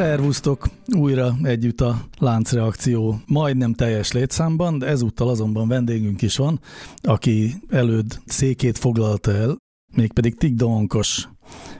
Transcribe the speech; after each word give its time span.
Szervusztok! 0.00 0.68
Újra 0.96 1.36
együtt 1.42 1.80
a 1.80 2.00
láncreakció 2.18 3.20
majdnem 3.26 3.72
teljes 3.72 4.12
létszámban, 4.12 4.78
de 4.78 4.86
ezúttal 4.86 5.28
azonban 5.28 5.68
vendégünk 5.68 6.22
is 6.22 6.36
van, 6.36 6.60
aki 6.96 7.54
előd 7.68 8.20
székét 8.26 8.78
foglalta 8.78 9.32
el, 9.32 9.56
mégpedig 9.96 10.34
Tig 10.36 10.54
Donkos, 10.54 11.28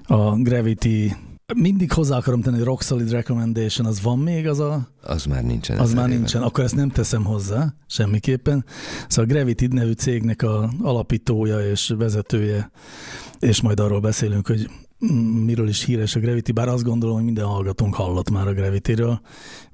a 0.03 0.37
Gravity 0.37 1.13
mindig 1.55 1.93
hozzá 1.93 2.17
akarom 2.17 2.41
tenni, 2.41 2.57
hogy 2.57 2.65
Rock 2.65 2.83
Solid 2.83 3.11
Recommendation, 3.11 3.87
az 3.87 4.03
van 4.03 4.19
még 4.19 4.49
az 4.49 4.59
a... 4.59 4.89
Az 5.03 5.25
már 5.25 5.45
nincsen. 5.45 5.79
Az 5.79 5.95
már 5.95 6.09
nincsen, 6.09 6.43
akkor 6.43 6.65
ezt 6.65 6.77
nem 6.77 6.89
teszem 6.89 7.25
hozzá 7.25 7.75
semmiképpen. 7.87 8.65
Szóval 9.09 9.31
a 9.31 9.35
Gravity 9.35 9.67
nevű 9.67 9.93
cégnek 9.93 10.43
a 10.43 10.71
alapítója 10.83 11.71
és 11.71 11.95
vezetője, 11.99 12.71
és 13.39 13.61
majd 13.61 13.81
arról 13.81 14.01
beszélünk, 14.01 14.47
hogy 14.47 14.71
miről 15.45 15.69
is 15.69 15.85
híres 15.85 16.17
a 16.17 16.21
Gravity, 16.21 16.53
bár 16.53 16.69
azt 16.69 16.85
gondolom, 16.85 17.15
hogy 17.15 17.25
minden 17.25 17.45
hallgatónk 17.45 17.95
hallott 17.95 18.31
már 18.31 18.47
a 18.47 18.53
Gravity-ről, 18.53 19.21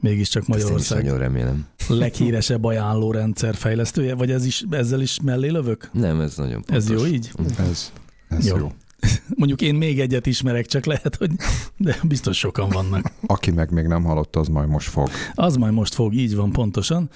mégiscsak 0.01 0.47
Magyarország 0.47 1.03
nagyon 1.03 1.19
remélem. 1.19 1.67
leghíresebb 1.89 2.65
ajánlórendszer 2.65 3.55
fejlesztője, 3.55 4.15
vagy 4.15 4.31
ez 4.31 4.45
is, 4.45 4.65
ezzel 4.71 5.01
is 5.01 5.21
mellé 5.23 5.49
lövök? 5.49 5.91
Nem, 5.93 6.21
ez 6.21 6.37
nagyon 6.37 6.63
pontos. 6.63 6.77
Ez 6.77 6.91
jó 6.91 7.07
így? 7.07 7.31
Ez, 7.59 7.93
ez 8.29 8.47
jó. 8.47 8.57
jó. 8.57 8.73
Mondjuk 9.37 9.61
én 9.63 9.75
még 9.75 10.01
egyet 10.01 10.27
ismerek, 10.27 10.67
csak 10.67 10.85
lehet, 10.85 11.17
hogy 11.17 11.31
de 11.77 11.99
biztos 12.03 12.39
sokan 12.39 12.69
vannak. 12.69 13.13
Aki 13.27 13.51
meg 13.51 13.71
még 13.71 13.87
nem 13.87 14.05
hallott, 14.05 14.37
az 14.37 14.49
majd 14.49 14.69
most 14.69 14.89
fog. 14.89 15.09
Az 15.35 15.57
majd 15.57 15.73
most 15.73 15.95
fog, 15.95 16.15
így 16.15 16.37
van 16.37 16.53
pontosan. 16.53 17.11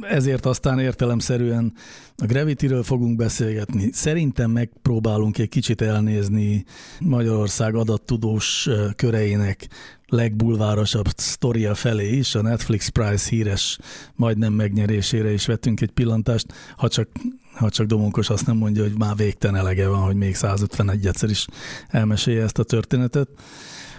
Ezért 0.00 0.46
aztán 0.46 0.78
értelemszerűen 0.78 1.72
a 2.16 2.26
Gravity-ről 2.26 2.82
fogunk 2.82 3.16
beszélgetni. 3.16 3.90
Szerintem 3.92 4.50
megpróbálunk 4.50 5.38
egy 5.38 5.48
kicsit 5.48 5.80
elnézni 5.80 6.64
Magyarország 7.00 7.74
adattudós 7.74 8.68
köreinek 8.96 9.68
legbulvárosabb 10.08 11.06
sztoria 11.16 11.74
felé 11.74 12.16
is, 12.16 12.34
a 12.34 12.42
Netflix 12.42 12.88
Prize 12.88 13.28
híres 13.28 13.78
majdnem 14.14 14.52
megnyerésére 14.52 15.32
is 15.32 15.46
vettünk 15.46 15.80
egy 15.80 15.90
pillantást, 15.90 16.46
ha 16.76 16.88
csak, 16.88 17.08
ha 17.54 17.70
csak 17.70 17.86
Domonkos 17.86 18.30
azt 18.30 18.46
nem 18.46 18.56
mondja, 18.56 18.82
hogy 18.82 18.98
már 18.98 19.16
végtelen 19.16 19.56
elege 19.56 19.88
van, 19.88 20.00
hogy 20.00 20.16
még 20.16 20.34
151 20.34 21.06
egyszer 21.06 21.30
is 21.30 21.46
elmesélje 21.88 22.42
ezt 22.42 22.58
a 22.58 22.62
történetet, 22.62 23.28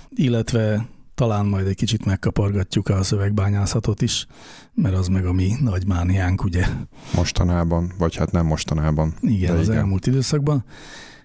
illetve 0.09 0.87
talán 1.17 1.45
majd 1.45 1.67
egy 1.67 1.75
kicsit 1.75 2.05
megkapargatjuk 2.05 2.89
a 2.89 3.03
szövegbányászatot 3.03 4.01
is, 4.01 4.27
mert 4.73 4.95
az 4.95 5.07
meg 5.07 5.25
a 5.25 5.33
mi 5.33 5.53
nagy 5.61 5.87
mániánk, 5.87 6.43
ugye? 6.43 6.65
Mostanában, 7.15 7.91
vagy 7.97 8.15
hát 8.15 8.31
nem 8.31 8.45
mostanában. 8.45 9.13
Igen, 9.21 9.57
az 9.57 9.67
igen. 9.67 9.77
elmúlt 9.77 10.07
időszakban. 10.07 10.65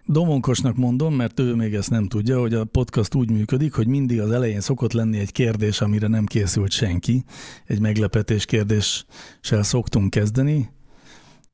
Domonkosnak 0.07 0.77
mondom, 0.77 1.15
mert 1.15 1.41
ő 1.41 1.55
még 1.55 1.75
ezt 1.75 1.91
nem 1.91 2.09
tudja, 2.09 2.41
hogy 2.41 2.55
a 2.55 2.65
podcast 2.65 3.15
úgy 3.15 3.31
működik, 3.31 3.75
hogy 3.75 3.87
mindig 3.87 4.21
az 4.21 4.31
elején 4.31 4.61
szokott 4.61 4.93
lenni 4.93 5.19
egy 5.19 5.33
kérdés, 5.33 5.81
amire 5.81 6.07
nem 6.07 6.25
készült 6.25 6.71
senki. 6.71 7.25
Egy 7.67 7.81
meglepetés 7.81 8.45
kérdéssel 8.45 9.63
szoktunk 9.63 10.11
kezdeni, 10.11 10.71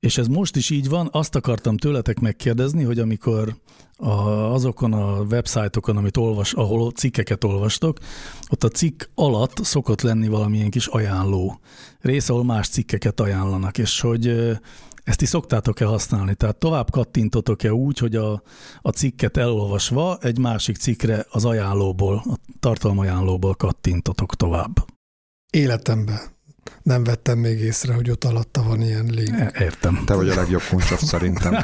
és 0.00 0.18
ez 0.18 0.26
most 0.26 0.56
is 0.56 0.70
így 0.70 0.88
van, 0.88 1.08
azt 1.12 1.34
akartam 1.34 1.76
tőletek 1.76 2.20
megkérdezni, 2.20 2.84
hogy 2.84 2.98
amikor 2.98 3.56
a, 3.96 4.10
azokon 4.52 4.92
a 4.92 5.20
websájtokon, 5.20 5.96
amit 5.96 6.16
olvas, 6.16 6.52
ahol 6.52 6.90
cikkeket 6.90 7.44
olvastok, 7.44 7.98
ott 8.48 8.64
a 8.64 8.68
cikk 8.68 9.02
alatt 9.14 9.64
szokott 9.64 10.00
lenni 10.00 10.28
valamilyen 10.28 10.70
kis 10.70 10.86
ajánló 10.86 11.60
rész, 12.00 12.28
ahol 12.28 12.44
más 12.44 12.68
cikkeket 12.68 13.20
ajánlanak, 13.20 13.78
és 13.78 14.00
hogy 14.00 14.26
ezt 15.04 15.22
is 15.22 15.28
szoktátok-e 15.28 15.84
használni? 15.84 16.34
Tehát 16.34 16.56
tovább 16.56 16.90
kattintotok-e 16.90 17.72
úgy, 17.72 17.98
hogy 17.98 18.16
a, 18.16 18.42
a 18.82 18.90
cikket 18.90 19.36
elolvasva 19.36 20.18
egy 20.20 20.38
másik 20.38 20.76
cikkre 20.76 21.26
az 21.30 21.44
ajánlóból, 21.44 22.22
a 22.30 22.36
tartalmajánlóból 22.60 23.54
kattintotok 23.54 24.34
tovább? 24.34 24.86
Életemben 25.50 26.37
nem 26.82 27.04
vettem 27.04 27.38
még 27.38 27.60
észre, 27.60 27.94
hogy 27.94 28.10
ott 28.10 28.24
alatta 28.24 28.62
van 28.62 28.82
ilyen 28.82 29.04
link. 29.04 29.38
E, 29.38 29.52
értem. 29.58 30.02
Te 30.06 30.14
vagy 30.14 30.28
a 30.28 30.34
legjobb 30.34 30.62
kuncsaf 30.68 31.02
szerintem. 31.02 31.54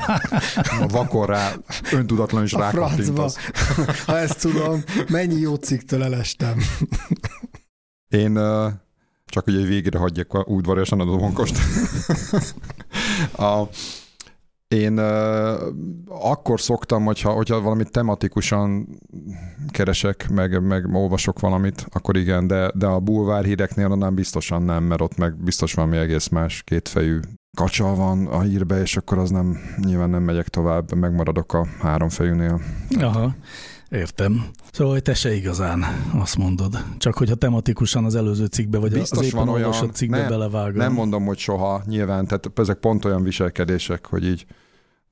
A 0.81 0.87
vakon 0.87 1.27
rá 1.27 1.53
öntudatlan 1.93 2.43
is 2.43 2.53
rákattintasz. 2.53 3.37
Ha 4.07 4.19
ezt 4.19 4.41
tudom, 4.41 4.85
mennyi 5.09 5.41
jó 5.41 5.55
cikktől 5.55 6.03
elestem. 6.03 6.59
Én 8.09 8.35
csak 9.27 9.45
hogy 9.45 9.57
egy 9.57 9.67
végére 9.67 9.99
hagyjak 9.99 10.33
a 10.33 10.45
udvariasan 10.47 11.01
a 11.01 11.05
domonkost. 11.05 11.57
a, 13.37 13.63
én 14.75 14.99
uh, 14.99 15.63
akkor 16.09 16.61
szoktam, 16.61 17.05
hogyha, 17.05 17.31
hogyha 17.31 17.61
valamit 17.61 17.91
tematikusan 17.91 18.89
keresek, 19.69 20.29
meg, 20.31 20.63
meg 20.63 20.95
olvasok 20.95 21.41
valamit, 21.41 21.87
akkor 21.93 22.17
igen, 22.17 22.47
de, 22.47 22.71
de 22.75 22.87
a 22.87 23.01
bulvár 23.01 23.45
híreknél 23.45 23.89
nem 23.89 24.15
biztosan 24.15 24.63
nem, 24.63 24.85
mert 24.85 25.01
ott 25.01 25.17
meg 25.17 25.37
biztos 25.37 25.75
valami 25.75 25.97
egész 25.97 26.29
más 26.29 26.63
kétfejű 26.63 27.21
kacsa 27.57 27.95
van 27.95 28.27
a 28.27 28.41
hírbe, 28.41 28.81
és 28.81 28.97
akkor 28.97 29.19
az 29.19 29.31
nem, 29.31 29.59
nyilván 29.85 30.11
nem 30.11 30.23
megyek 30.23 30.49
tovább, 30.49 30.95
megmaradok 30.95 31.53
a 31.53 31.67
háromfejűnél. 31.81 32.61
Aha. 33.01 33.35
Értem. 33.89 34.45
Szóval, 34.73 34.93
hogy 34.93 35.03
te 35.03 35.15
se 35.15 35.35
igazán 35.35 35.85
azt 36.19 36.37
mondod. 36.37 36.85
Csak 36.99 37.15
hogyha 37.15 37.35
tematikusan 37.35 38.05
az 38.05 38.15
előző 38.15 38.45
cikkbe, 38.45 38.79
vagy 38.79 38.93
Biztos 38.93 39.19
az 39.19 39.25
éppen 39.25 39.47
van 39.47 39.55
olyan, 39.55 39.73
cikkbe 39.93 40.19
nem, 40.19 40.29
belevágod. 40.29 40.75
Nem 40.75 40.93
mondom, 40.93 41.25
hogy 41.25 41.39
soha, 41.39 41.83
nyilván. 41.87 42.27
Tehát 42.27 42.51
ezek 42.55 42.79
pont 42.79 43.05
olyan 43.05 43.23
viselkedések, 43.23 44.07
hogy 44.07 44.25
így 44.25 44.47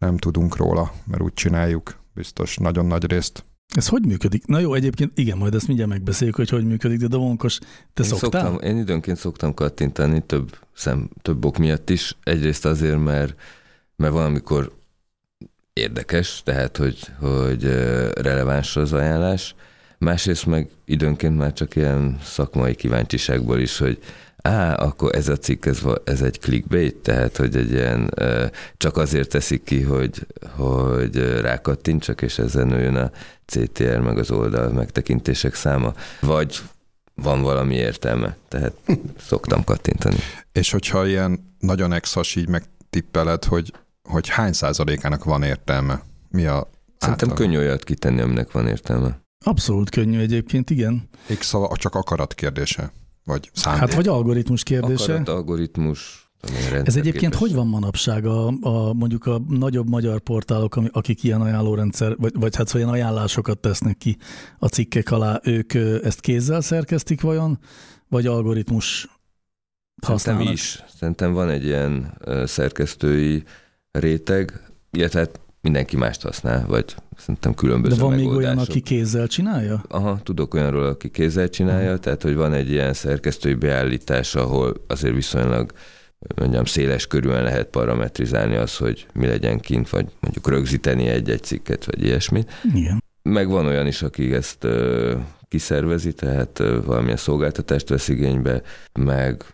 nem 0.02 0.16
tudunk 0.16 0.56
róla, 0.56 0.92
mert 1.06 1.22
úgy 1.22 1.34
csináljuk, 1.34 1.98
biztos 2.14 2.56
nagyon 2.56 2.86
nagy 2.86 3.10
részt. 3.10 3.44
Ez 3.74 3.88
hogy 3.88 4.06
működik? 4.06 4.46
Na 4.46 4.58
jó, 4.58 4.74
egyébként 4.74 5.18
igen, 5.18 5.38
majd 5.38 5.54
ezt 5.54 5.66
mindjárt 5.66 5.90
megbeszéljük, 5.90 6.36
hogy 6.36 6.48
hogy 6.48 6.64
működik, 6.64 6.98
de 6.98 7.06
Domonkos, 7.06 7.58
te 7.94 8.02
én 8.02 8.08
szoktál? 8.08 8.42
Szoktam, 8.42 8.68
én 8.68 8.76
időnként 8.76 9.16
szoktam 9.16 9.54
kattintani 9.54 10.22
több, 10.26 10.58
szem, 10.74 11.08
több 11.22 11.44
ok 11.44 11.58
miatt 11.58 11.90
is. 11.90 12.16
Egyrészt 12.22 12.64
azért, 12.64 13.04
mert, 13.04 13.34
mert 13.96 14.12
valamikor 14.12 14.72
érdekes, 15.72 16.42
tehát 16.44 16.76
hogy, 16.76 16.98
hogy 17.20 17.64
releváns 18.14 18.76
az 18.76 18.92
ajánlás. 18.92 19.54
Másrészt 19.98 20.46
meg 20.46 20.70
időnként 20.84 21.36
már 21.36 21.52
csak 21.52 21.76
ilyen 21.76 22.18
szakmai 22.22 22.74
kíváncsiságból 22.74 23.58
is, 23.58 23.78
hogy 23.78 23.98
á, 24.42 24.74
akkor 24.74 25.14
ez 25.14 25.28
a 25.28 25.36
cikk, 25.36 25.64
ez, 25.64 25.80
ez 26.04 26.22
egy 26.22 26.38
clickbait, 26.40 26.96
tehát 26.96 27.36
hogy 27.36 27.56
egy 27.56 27.70
ilyen, 27.70 28.14
csak 28.76 28.96
azért 28.96 29.28
teszik 29.28 29.62
ki, 29.64 29.80
hogy, 29.82 30.26
hogy 30.56 31.40
rákattintsak, 31.40 32.22
és 32.22 32.38
ezen 32.38 32.66
nőjön 32.66 32.96
a 32.96 33.10
CTR, 33.46 33.98
meg 34.00 34.18
az 34.18 34.30
oldal 34.30 34.70
megtekintések 34.70 35.54
száma, 35.54 35.94
vagy 36.20 36.60
van 37.14 37.42
valami 37.42 37.74
értelme, 37.74 38.36
tehát 38.48 38.72
szoktam 39.28 39.64
kattintani. 39.64 40.16
És 40.52 40.70
hogyha 40.70 41.06
ilyen 41.06 41.54
nagyon 41.58 41.92
exas 41.92 42.34
így 42.34 42.48
megtippeled, 42.48 43.44
hogy, 43.44 43.72
hogy 44.02 44.28
hány 44.28 44.52
százalékának 44.52 45.24
van 45.24 45.42
értelme? 45.42 46.02
Mi 46.28 46.46
a 46.46 46.70
Szerintem 46.98 47.30
átlag? 47.30 47.46
könnyű 47.46 47.58
olyat 47.58 47.84
kitenni, 47.84 48.20
aminek 48.20 48.52
van 48.52 48.66
értelme. 48.66 49.20
Abszolút 49.44 49.90
könnyű 49.90 50.18
egyébként, 50.20 50.70
igen. 50.70 51.08
X 51.38 51.46
szava 51.46 51.76
csak 51.76 51.94
akarat 51.94 52.34
kérdése. 52.34 52.92
Vagy 53.24 53.50
szándék. 53.52 53.80
Hát 53.80 53.94
vagy 53.94 54.08
algoritmus 54.08 54.62
kérdése. 54.62 55.04
Akarat, 55.04 55.28
algoritmus, 55.28 56.22
ez 56.84 56.96
egyébként 56.96 57.34
hogy 57.34 57.54
van 57.54 57.66
manapság 57.66 58.26
a, 58.26 58.46
a 58.60 58.92
mondjuk 58.92 59.26
a 59.26 59.40
nagyobb 59.48 59.88
magyar 59.88 60.20
portálok, 60.20 60.76
akik 60.90 61.22
ilyen 61.22 61.40
ajánlórendszer, 61.40 62.16
vagy, 62.16 62.32
vagy 62.34 62.56
hát 62.56 62.66
szóval 62.66 62.82
ilyen 62.82 62.94
ajánlásokat 62.94 63.58
tesznek 63.58 63.96
ki 63.96 64.16
a 64.58 64.66
cikkek 64.66 65.10
alá, 65.10 65.40
ők 65.42 65.74
ezt 66.04 66.20
kézzel 66.20 66.60
szerkesztik 66.60 67.20
vajon, 67.20 67.58
vagy 68.08 68.26
algoritmus 68.26 69.08
használnak? 70.02 70.42
Szerintem 70.42 70.54
is. 70.54 70.82
Szerintem 70.98 71.32
van 71.32 71.48
egy 71.48 71.64
ilyen 71.64 72.18
szerkesztői 72.44 73.42
réteg, 73.90 74.70
illetve 74.90 75.18
hát 75.18 75.40
mindenki 75.62 75.96
mást 75.96 76.22
használ, 76.22 76.66
vagy 76.66 76.94
szerintem 77.16 77.54
különböző 77.54 77.94
De 77.94 78.02
van 78.02 78.10
még 78.10 78.24
megoldások. 78.24 78.56
olyan, 78.56 78.68
aki 78.68 78.80
kézzel 78.80 79.26
csinálja? 79.26 79.82
Aha, 79.88 80.20
tudok 80.22 80.54
olyanról, 80.54 80.84
aki 80.84 81.10
kézzel 81.10 81.48
csinálja, 81.48 81.88
uh-huh. 81.88 82.00
tehát 82.00 82.22
hogy 82.22 82.34
van 82.34 82.52
egy 82.52 82.70
ilyen 82.70 82.92
szerkesztői 82.92 83.54
beállítás, 83.54 84.34
ahol 84.34 84.74
azért 84.86 85.14
viszonylag 85.14 85.72
mondjam, 86.34 86.64
széles 86.64 87.06
körülön 87.06 87.42
lehet 87.42 87.66
parametrizálni 87.66 88.56
az, 88.56 88.76
hogy 88.76 89.06
mi 89.14 89.26
legyen 89.26 89.60
kint, 89.60 89.88
vagy 89.90 90.06
mondjuk 90.20 90.48
rögzíteni 90.48 91.06
egy-egy 91.06 91.42
cikket, 91.42 91.84
vagy 91.84 92.04
ilyesmit. 92.04 92.52
Igen. 92.74 93.02
Meg 93.22 93.48
van 93.48 93.66
olyan 93.66 93.86
is, 93.86 94.02
aki 94.02 94.32
ezt 94.32 94.64
ö, 94.64 95.16
kiszervezi, 95.48 96.12
tehát 96.12 96.58
ö, 96.58 96.82
valamilyen 96.84 97.16
szolgáltatást 97.16 97.88
vesz 97.88 98.08
igénybe, 98.08 98.62
meg 98.92 99.44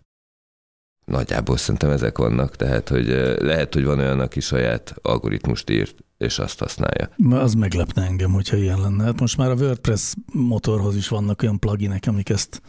nagyjából 1.08 1.56
szerintem 1.56 1.90
ezek 1.90 2.18
vannak, 2.18 2.56
tehát 2.56 2.88
hogy 2.88 3.06
lehet, 3.38 3.74
hogy 3.74 3.84
van 3.84 3.98
olyan, 3.98 4.20
aki 4.20 4.40
saját 4.40 4.94
algoritmust 5.02 5.70
írt, 5.70 5.96
és 6.18 6.38
azt 6.38 6.58
használja. 6.58 7.08
Az 7.30 7.54
meglepne 7.54 8.02
engem, 8.02 8.32
hogyha 8.32 8.56
ilyen 8.56 8.80
lenne. 8.80 9.04
Hát 9.04 9.20
most 9.20 9.36
már 9.36 9.50
a 9.50 9.54
WordPress 9.54 10.14
motorhoz 10.32 10.96
is 10.96 11.08
vannak 11.08 11.42
olyan 11.42 11.58
pluginek, 11.58 12.04
amik 12.06 12.28
ezt 12.28 12.62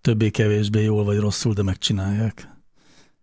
többé-kevésbé 0.00 0.82
jól 0.82 1.04
vagy 1.04 1.18
rosszul, 1.18 1.52
de 1.52 1.62
megcsinálják. 1.62 2.34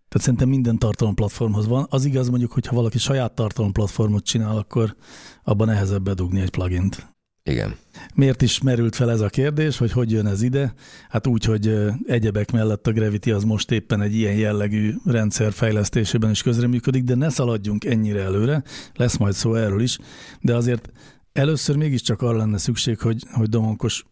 Tehát 0.08 0.26
szerintem 0.26 0.48
minden 0.48 0.78
tartalomplatformhoz 0.78 1.66
van. 1.66 1.86
Az 1.90 2.04
igaz 2.04 2.28
mondjuk, 2.28 2.52
hogyha 2.52 2.74
valaki 2.74 2.98
saját 2.98 3.34
tartalomplatformot 3.34 4.24
csinál, 4.24 4.56
akkor 4.56 4.96
abban 5.44 5.66
nehezebb 5.66 6.02
bedugni 6.02 6.40
egy 6.40 6.50
plugint. 6.50 7.11
Igen. 7.44 7.76
Miért 8.14 8.42
is 8.42 8.60
merült 8.60 8.94
fel 8.94 9.10
ez 9.10 9.20
a 9.20 9.28
kérdés, 9.28 9.78
hogy 9.78 9.92
hogy 9.92 10.10
jön 10.10 10.26
ez 10.26 10.42
ide? 10.42 10.74
Hát 11.08 11.26
úgy, 11.26 11.44
hogy 11.44 11.76
egyebek 12.06 12.50
mellett 12.50 12.86
a 12.86 12.92
Gravity 12.92 13.30
az 13.30 13.44
most 13.44 13.70
éppen 13.70 14.00
egy 14.00 14.14
ilyen 14.14 14.34
jellegű 14.34 14.94
rendszer 15.04 15.52
fejlesztésében 15.52 16.30
is 16.30 16.42
közreműködik, 16.42 17.04
de 17.04 17.14
ne 17.14 17.28
szaladjunk 17.28 17.84
ennyire 17.84 18.20
előre, 18.20 18.62
lesz 18.94 19.16
majd 19.16 19.34
szó 19.34 19.54
erről 19.54 19.80
is, 19.80 19.98
de 20.40 20.54
azért 20.54 20.90
először 21.32 21.76
mégiscsak 21.76 22.22
arra 22.22 22.36
lenne 22.36 22.58
szükség, 22.58 22.98
hogy, 22.98 23.24
hogy 23.32 23.48
Domonkos 23.48 24.04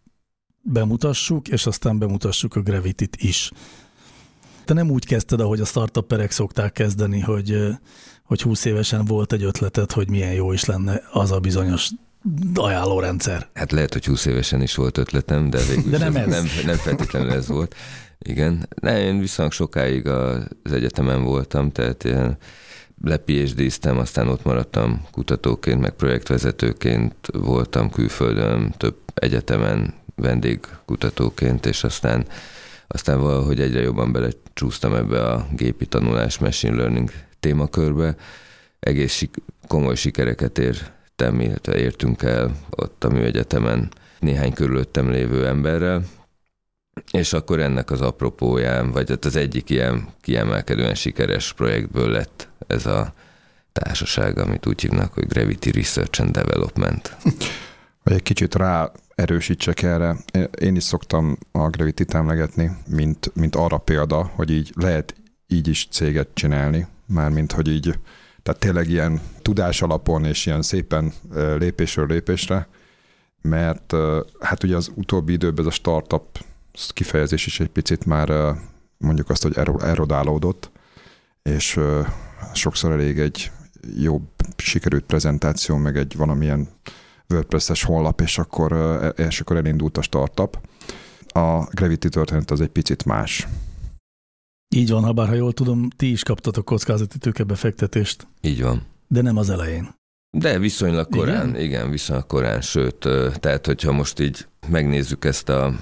bemutassuk, 0.63 1.49
és 1.49 1.67
aztán 1.67 1.99
bemutassuk 1.99 2.57
a 2.57 2.61
Gravity-t 2.61 3.17
is. 3.17 3.51
Te 4.65 4.75
nem 4.75 4.91
úgy 4.91 5.07
kezdted, 5.07 5.41
ahogy 5.41 5.61
a 5.61 5.65
startupperek 5.65 6.31
szokták 6.31 6.73
kezdeni, 6.73 7.21
hogy, 7.21 7.67
hogy 8.25 8.43
20 8.43 8.65
évesen 8.65 9.05
volt 9.05 9.33
egy 9.33 9.43
ötleted, 9.43 9.93
hogy 9.93 10.11
milyen 10.11 10.33
jó 10.33 10.53
is 10.53 10.65
lenne 10.65 11.03
az 11.13 11.31
a 11.31 11.41
bizonyos 11.41 11.91
ajánlórendszer. 12.55 13.49
Hát 13.55 13.73
lehet, 13.73 13.93
hogy 13.93 14.05
20 14.07 14.25
évesen 14.25 14.63
is 14.63 14.75
volt 14.75 14.99
ötletem, 14.99 15.51
de 15.51 15.59
végül 15.69 15.91
De 15.91 15.99
nem 15.99 16.17
ez. 16.17 16.27
nem, 16.27 16.45
nem 16.67 16.77
feltétlenül 16.77 17.33
ez 17.33 17.47
volt. 17.49 17.75
Igen. 18.19 18.69
Ne, 18.81 19.01
én 19.01 19.19
viszonylag 19.19 19.53
sokáig 19.55 20.07
az 20.07 20.73
egyetemen 20.73 21.23
voltam, 21.23 21.73
tehát 21.73 22.05
ilyen 22.05 22.37
le 23.03 23.17
phd 23.17 23.83
aztán 23.85 24.29
ott 24.29 24.45
maradtam 24.45 25.07
kutatóként, 25.11 25.81
meg 25.81 25.91
projektvezetőként 25.91 27.15
voltam 27.33 27.91
külföldön, 27.91 28.75
több 28.77 28.97
egyetemen 29.15 29.95
vendégkutatóként, 30.15 31.67
és 31.67 31.85
aztán, 31.85 32.27
aztán 32.87 33.21
valahogy 33.21 33.61
egyre 33.61 33.81
jobban 33.81 34.13
belecsúsztam 34.13 34.95
ebbe 34.95 35.27
a 35.27 35.47
gépi 35.53 35.87
tanulás, 35.87 36.39
machine 36.39 36.77
learning 36.77 37.11
témakörbe. 37.41 38.17
Egész 38.81 39.13
sik- 39.13 39.43
komoly 39.67 39.95
sikereket 39.95 40.59
értem, 41.21 41.41
illetve 41.41 41.77
értünk 41.77 42.23
el 42.23 42.57
ott 42.71 43.05
a 43.05 43.09
műegyetemen 43.09 43.89
néhány 44.19 44.53
körülöttem 44.53 45.11
lévő 45.11 45.47
emberrel, 45.47 46.05
és 47.13 47.33
akkor 47.33 47.61
ennek 47.61 47.91
az 47.91 48.01
apropóján, 48.01 48.91
vagy 48.91 49.09
hát 49.09 49.25
az 49.25 49.37
egyik 49.37 49.71
ilyen 49.71 50.09
kiemelkedően 50.21 50.95
sikeres 50.95 51.53
projektből 51.53 52.11
lett 52.11 52.49
ez 52.67 52.87
a 52.87 53.13
társaság, 53.73 54.39
amit 54.39 54.67
úgy 54.67 54.81
hívnak, 54.81 55.13
hogy 55.13 55.27
Gravity 55.27 55.71
Research 55.71 56.21
and 56.21 56.31
Development. 56.31 57.17
Vagy 58.05 58.15
egy 58.15 58.23
kicsit 58.23 58.55
rá 58.55 58.93
erősítsek 59.15 59.83
erre. 59.83 60.17
Én 60.61 60.77
is 60.77 60.83
szoktam 60.83 61.39
a 61.53 61.69
Gravity-t 61.69 62.15
emlegetni, 62.15 62.71
mint, 62.87 63.31
mint 63.35 63.57
arra 63.57 63.79
példa, 63.79 64.31
hogy 64.35 64.51
így 64.51 64.73
lehet 64.75 65.15
így 65.47 65.69
is 65.69 65.89
céget 65.91 66.29
csinálni, 66.35 66.87
mármint 67.07 67.53
hogy 67.53 67.69
így, 67.69 67.99
tehát 68.51 68.65
tényleg 68.65 68.89
ilyen 68.89 69.21
tudás 69.43 69.83
alapon 69.83 70.25
és 70.25 70.47
ilyen 70.47 70.63
szépen 70.63 71.13
lépésről 71.59 72.07
lépésre, 72.07 72.69
mert 73.43 73.95
hát 74.41 74.63
ugye 74.63 74.77
az 74.77 74.91
utóbbi 74.95 75.33
időben 75.33 75.61
ez 75.61 75.67
a 75.67 75.75
startup 75.75 76.45
kifejezés 76.89 77.47
is 77.47 77.61
egy 77.61 77.69
picit 77.69 78.05
már 78.05 78.55
mondjuk 78.99 79.31
azt, 79.31 79.43
hogy 79.43 79.57
ero- 79.57 79.83
erodálódott, 79.83 80.71
és 81.43 81.81
sokszor 82.53 82.93
elég 82.93 83.19
egy 83.19 83.51
jobb 83.97 84.29
sikerült 84.57 85.05
prezentáció, 85.05 85.77
meg 85.77 85.97
egy 85.97 86.17
valamilyen 86.17 86.69
WordPress-es 87.29 87.83
honlap, 87.83 88.21
és 88.21 88.39
akkor, 88.39 88.73
ö, 88.73 89.07
és 89.09 89.41
akkor 89.41 89.57
elindult 89.57 89.99
a 89.99 90.03
startup. 90.03 90.59
A 91.27 91.65
Gravity 91.71 92.09
történet 92.09 92.51
az 92.51 92.61
egy 92.61 92.69
picit 92.69 93.05
más. 93.05 93.49
Így 94.77 94.91
van, 94.91 95.03
ha 95.05 95.13
bár 95.13 95.29
ha 95.29 95.35
jól 95.35 95.53
tudom, 95.53 95.89
ti 95.97 96.11
is 96.11 96.23
kaptatok 96.23 96.65
kockázati 96.65 97.19
tőkebefektetést, 97.19 98.27
Így 98.41 98.63
van. 98.63 98.83
de 99.09 99.23
nem 99.23 99.37
az 99.37 99.51
elején. 99.51 99.95
De 100.31 100.59
viszonylag 100.59 101.09
korán, 101.09 101.49
Igen? 101.49 101.61
igen, 101.63 101.91
viszonylag 101.91 102.27
korán, 102.27 102.61
sőt, 102.61 103.09
tehát 103.41 103.67
hogyha 103.67 103.93
most 103.93 104.21
így 104.21 104.47
megnézzük 104.69 105.25
ezt 105.25 105.49
a 105.49 105.75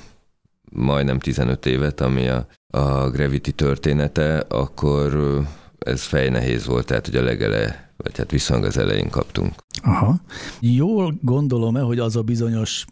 majdnem 0.73 1.19
15 1.19 1.67
évet, 1.67 2.01
ami 2.01 2.29
a, 2.29 2.47
a 2.67 3.11
Gravity 3.11 3.51
története, 3.51 4.39
akkor 4.39 5.41
ez 5.79 6.03
fejnehéz 6.03 6.67
volt, 6.67 6.87
tehát 6.87 7.07
hogy 7.07 7.17
a 7.17 7.23
legele, 7.23 7.93
vagy 7.97 8.17
hát 8.17 8.31
viszonylag 8.31 8.67
az 8.67 8.77
elején 8.77 9.11
kaptunk. 9.11 9.55
Aha. 9.83 10.21
Jól 10.61 11.19
gondolom-e, 11.23 11.81
hogy 11.81 11.99
az 11.99 12.17
a 12.17 12.23
bizonyos 12.23 12.85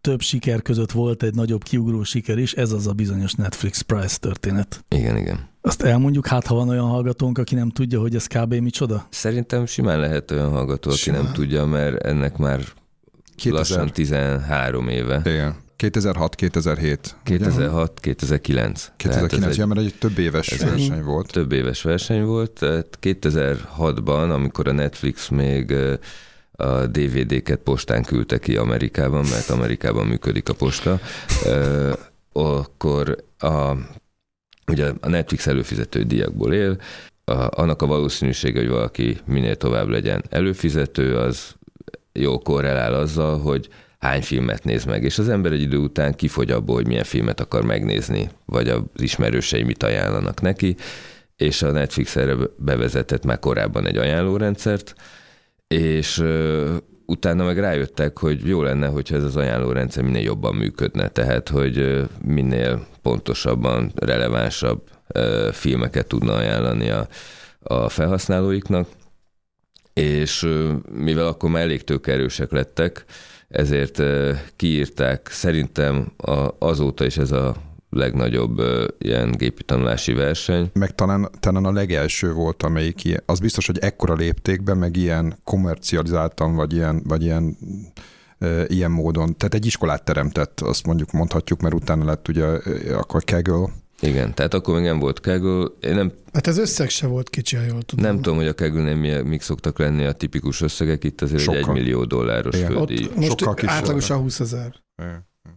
több 0.00 0.20
siker 0.20 0.62
között 0.62 0.90
volt 0.90 1.22
egy 1.22 1.34
nagyobb 1.34 1.62
kiugró 1.62 2.02
siker 2.02 2.38
is, 2.38 2.52
ez 2.52 2.72
az 2.72 2.86
a 2.86 2.92
bizonyos 2.92 3.32
Netflix 3.32 3.80
Price 3.80 4.16
történet. 4.18 4.84
Igen, 4.88 5.16
igen. 5.16 5.48
Azt 5.60 5.82
elmondjuk, 5.82 6.26
hát 6.26 6.46
ha 6.46 6.54
van 6.54 6.68
olyan 6.68 6.88
hallgatónk, 6.88 7.38
aki 7.38 7.54
nem 7.54 7.70
tudja, 7.70 8.00
hogy 8.00 8.14
ez 8.14 8.26
kb. 8.26 8.54
micsoda? 8.54 9.06
Szerintem 9.10 9.66
simán 9.66 10.00
lehet 10.00 10.30
olyan 10.30 10.50
hallgató, 10.50 10.90
aki 10.90 11.10
nem 11.10 11.18
Simán. 11.20 11.34
tudja, 11.34 11.64
mert 11.64 12.02
ennek 12.02 12.36
már 12.36 12.60
2000, 13.36 13.58
lassan 13.58 13.92
13 13.92 14.88
éve. 14.88 15.20
igen. 15.24 15.56
2006-2007. 15.78 16.98
2006-2009. 17.24 18.86
2009, 18.96 19.56
ja, 19.56 19.66
mert 19.66 19.80
egy 19.80 19.94
több 19.98 20.18
éves 20.18 20.48
ez 20.48 20.64
verseny 20.64 21.02
volt. 21.02 21.32
több 21.32 21.52
éves 21.52 21.82
verseny 21.82 22.24
volt. 22.24 22.50
Tehát 22.50 22.98
2006-ban, 23.02 24.30
amikor 24.30 24.68
a 24.68 24.72
Netflix 24.72 25.28
még 25.28 25.74
a 26.60 26.86
DVD-ket 26.86 27.58
postán 27.58 28.02
küldte 28.02 28.38
ki 28.38 28.56
Amerikában, 28.56 29.24
mert 29.30 29.50
Amerikában 29.50 30.06
működik 30.06 30.48
a 30.48 30.54
posta, 30.54 31.00
ö, 31.44 31.92
akkor 32.32 33.24
a, 33.38 33.72
ugye 34.66 34.92
a 35.00 35.08
Netflix 35.08 35.46
előfizető 35.46 36.02
díjakból 36.02 36.52
él, 36.52 36.76
a, 37.24 37.60
annak 37.60 37.82
a 37.82 37.86
valószínűsége, 37.86 38.58
hogy 38.58 38.68
valaki 38.68 39.18
minél 39.24 39.56
tovább 39.56 39.88
legyen 39.88 40.22
előfizető, 40.28 41.16
az 41.16 41.54
jó 42.12 42.38
korrelál 42.38 42.94
azzal, 42.94 43.38
hogy 43.38 43.68
hány 43.98 44.22
filmet 44.22 44.64
néz 44.64 44.84
meg, 44.84 45.04
és 45.04 45.18
az 45.18 45.28
ember 45.28 45.52
egy 45.52 45.60
idő 45.60 45.76
után 45.76 46.14
kifogy 46.14 46.50
abból, 46.50 46.74
hogy 46.74 46.86
milyen 46.86 47.04
filmet 47.04 47.40
akar 47.40 47.64
megnézni, 47.64 48.30
vagy 48.44 48.68
az 48.68 48.82
ismerősei 48.96 49.62
mit 49.62 49.82
ajánlanak 49.82 50.40
neki, 50.40 50.76
és 51.36 51.62
a 51.62 51.70
Netflix 51.70 52.16
erre 52.16 52.36
bevezetett 52.56 53.24
már 53.24 53.38
korábban 53.38 53.86
egy 53.86 53.96
ajánlórendszert, 53.96 54.94
és 55.74 56.24
utána 57.06 57.44
meg 57.44 57.58
rájöttek, 57.58 58.18
hogy 58.18 58.46
jó 58.46 58.62
lenne, 58.62 58.86
hogyha 58.86 59.16
ez 59.16 59.24
az 59.24 59.36
ajánlórendszer 59.36 60.02
minél 60.02 60.22
jobban 60.22 60.54
működne, 60.54 61.08
tehát 61.08 61.48
hogy 61.48 62.04
minél 62.24 62.86
pontosabban, 63.02 63.92
relevánsabb 63.94 64.82
filmeket 65.52 66.06
tudna 66.06 66.34
ajánlani 66.34 66.90
a, 66.90 67.08
a 67.58 67.88
felhasználóiknak, 67.88 68.88
és 69.92 70.48
mivel 70.92 71.26
akkor 71.26 71.50
már 71.50 71.62
elég 71.62 71.84
tőkerősek 71.84 72.52
lettek, 72.52 73.04
ezért 73.48 74.02
kiírták, 74.56 75.28
szerintem 75.30 76.12
azóta 76.58 77.04
is 77.04 77.16
ez 77.16 77.32
a 77.32 77.54
legnagyobb 77.90 78.58
ö, 78.58 78.86
ilyen 78.98 79.30
gépi 79.30 79.62
tanulási 79.62 80.12
verseny. 80.12 80.70
Meg 80.72 80.94
talán, 80.94 81.28
talán 81.40 81.64
a 81.64 81.72
legelső 81.72 82.32
volt, 82.32 82.62
amelyik 82.62 83.04
ilyen, 83.04 83.22
az 83.26 83.38
biztos, 83.38 83.66
hogy 83.66 83.78
ekkora 83.78 84.14
léptékben, 84.14 84.78
meg 84.78 84.96
ilyen 84.96 85.38
kommercializáltan, 85.44 86.54
vagy 86.54 86.72
ilyen, 86.72 87.02
vagy 87.04 87.22
ilyen 87.22 87.56
ilyen 88.66 88.90
módon. 88.90 89.36
Tehát 89.36 89.54
egy 89.54 89.66
iskolát 89.66 90.04
teremtett, 90.04 90.60
azt 90.60 90.86
mondjuk 90.86 91.10
mondhatjuk, 91.12 91.60
mert 91.60 91.74
utána 91.74 92.04
lett 92.04 92.28
ugye 92.28 92.44
akkor 92.92 93.24
Kaggle. 93.24 93.68
Igen, 94.00 94.34
tehát 94.34 94.54
akkor 94.54 94.74
még 94.74 94.84
nem 94.84 94.98
volt 94.98 95.20
Kaggle. 95.20 95.66
Én 95.80 95.94
nem, 95.94 96.12
Hát 96.32 96.46
az 96.46 96.58
összeg 96.58 96.88
se 96.88 97.06
volt 97.06 97.30
kicsi, 97.30 97.56
ha 97.56 97.62
jól 97.62 97.82
tudom. 97.82 98.04
nem 98.04 98.16
tudom, 98.16 98.36
hogy 98.36 98.46
a 98.46 98.54
Kaggle-nél 98.54 98.94
mi, 98.94 99.28
mik 99.28 99.42
szoktak 99.42 99.78
lenni 99.78 100.04
a 100.04 100.12
tipikus 100.12 100.60
összegek, 100.60 101.04
itt 101.04 101.20
azért 101.20 101.38
egy 101.38 101.44
Sokkal. 101.44 101.60
1 101.60 101.82
millió 101.82 102.04
dolláros 102.04 102.56
Igen. 102.56 102.72
fődíj. 102.72 103.04
Ott 103.04 103.16
most 103.44 103.64
átlagosan 103.64 104.18
20 104.18 104.40
ezer. 104.40 104.74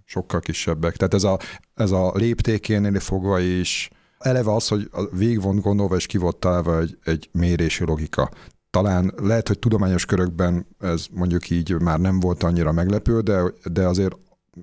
Sokkal 0.06 0.40
kisebbek. 0.40 0.96
Tehát 0.96 1.14
ez 1.14 1.24
a, 1.24 1.40
ez 1.74 1.92
a 1.92 2.12
léptékénél 2.16 3.00
fogva 3.00 3.40
is 3.40 3.90
eleve 4.20 4.54
az, 4.54 4.68
hogy 4.68 4.90
a 4.92 5.08
van 5.40 5.60
gondolva 5.60 5.96
és 5.96 6.06
ki 6.06 6.18
volt 6.18 6.46
egy, 6.80 6.98
egy 7.04 7.30
mérési 7.32 7.86
logika. 7.86 8.32
talán 8.70 9.14
lehet, 9.18 9.48
hogy 9.48 9.60
tudományos 9.60 10.06
körökben 10.06 10.68
ez 10.80 11.06
mondjuk 11.12 11.50
így 11.50 11.72
már 11.72 12.00
nem 12.00 12.20
volt 12.20 12.44
annyira 12.44 12.72
meglepő, 12.72 13.22
de, 13.22 13.44
de 13.72 13.88
azért 13.88 14.16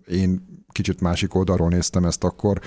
én 0.07 0.49
kicsit 0.73 1.01
másik 1.01 1.35
oldalról 1.35 1.69
néztem 1.69 2.05
ezt 2.05 2.25
akkor. 2.25 2.61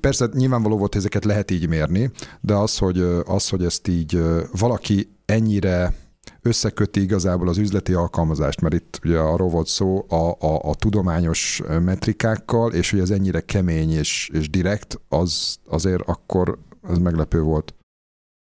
Persze 0.00 0.28
nyilvánvaló 0.32 0.76
volt, 0.76 0.92
hogy 0.92 1.00
ezeket 1.00 1.24
lehet 1.24 1.50
így 1.50 1.68
mérni, 1.68 2.10
de 2.40 2.54
az, 2.54 2.78
hogy, 2.78 3.00
az, 3.24 3.48
hogy 3.48 3.64
ezt 3.64 3.88
így 3.88 4.22
valaki 4.52 5.16
ennyire 5.24 5.94
összeköti 6.42 7.00
igazából 7.00 7.48
az 7.48 7.58
üzleti 7.58 7.92
alkalmazást, 7.92 8.60
mert 8.60 8.74
itt 8.74 9.00
ugye 9.04 9.18
arról 9.18 9.48
volt 9.48 9.66
szó 9.66 10.06
a, 10.08 10.30
a, 10.38 10.60
a 10.62 10.74
tudományos 10.74 11.62
metrikákkal, 11.84 12.72
és 12.72 12.90
hogy 12.90 13.00
ez 13.00 13.10
ennyire 13.10 13.40
kemény 13.40 13.90
és, 13.90 14.30
és 14.32 14.50
direkt, 14.50 15.00
az 15.08 15.56
azért 15.66 16.02
akkor 16.06 16.58
ez 16.88 16.98
meglepő 16.98 17.40
volt. 17.40 17.74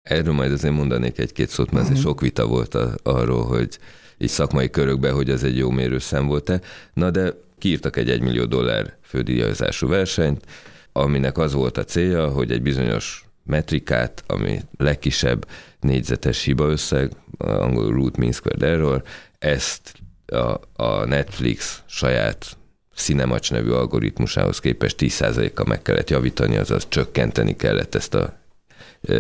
Erről 0.09 0.35
majd 0.35 0.52
azért 0.52 0.75
mondanék 0.75 1.19
egy-két 1.19 1.49
szót, 1.49 1.71
mert 1.71 1.88
uh-huh. 1.88 2.00
sok 2.00 2.21
vita 2.21 2.47
volt 2.47 2.75
a, 2.75 2.95
arról, 3.02 3.45
hogy 3.45 3.78
így 4.19 4.28
szakmai 4.28 4.71
körökben, 4.71 5.14
hogy 5.14 5.31
ez 5.31 5.43
egy 5.43 5.57
jó 5.57 5.71
mérőszám 5.71 6.26
volt-e. 6.26 6.61
Na 6.93 7.11
de 7.11 7.35
kiírtak 7.59 7.97
egy 7.97 8.11
1 8.11 8.21
millió 8.21 8.45
dollár 8.45 8.97
fődíjazású 9.00 9.88
versenyt, 9.88 10.47
aminek 10.93 11.38
az 11.38 11.52
volt 11.52 11.78
a 11.78 11.85
célja, 11.85 12.28
hogy 12.28 12.52
egy 12.52 12.62
bizonyos 12.62 13.24
metrikát, 13.45 14.25
ami 14.27 14.61
legkisebb 14.77 15.49
négyzetes 15.81 16.43
hiba 16.43 16.69
összeg, 16.69 17.11
angol 17.39 17.93
root 17.93 18.17
mean 18.17 18.33
squared 18.33 18.63
error, 18.63 19.03
ezt 19.39 19.95
a, 20.27 20.61
a 20.83 21.05
Netflix 21.05 21.83
saját 21.87 22.57
Cinemacs 22.95 23.51
nevű 23.51 23.71
algoritmusához 23.71 24.59
képest 24.59 24.97
10%-kal 24.99 25.67
meg 25.67 25.83
kellett 25.83 26.11
javítani, 26.11 26.57
azaz 26.57 26.87
csökkenteni 26.89 27.57
kellett 27.57 27.95
ezt 27.95 28.15
a 28.15 28.39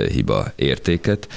hiba 0.08 0.52
értéket. 0.56 1.28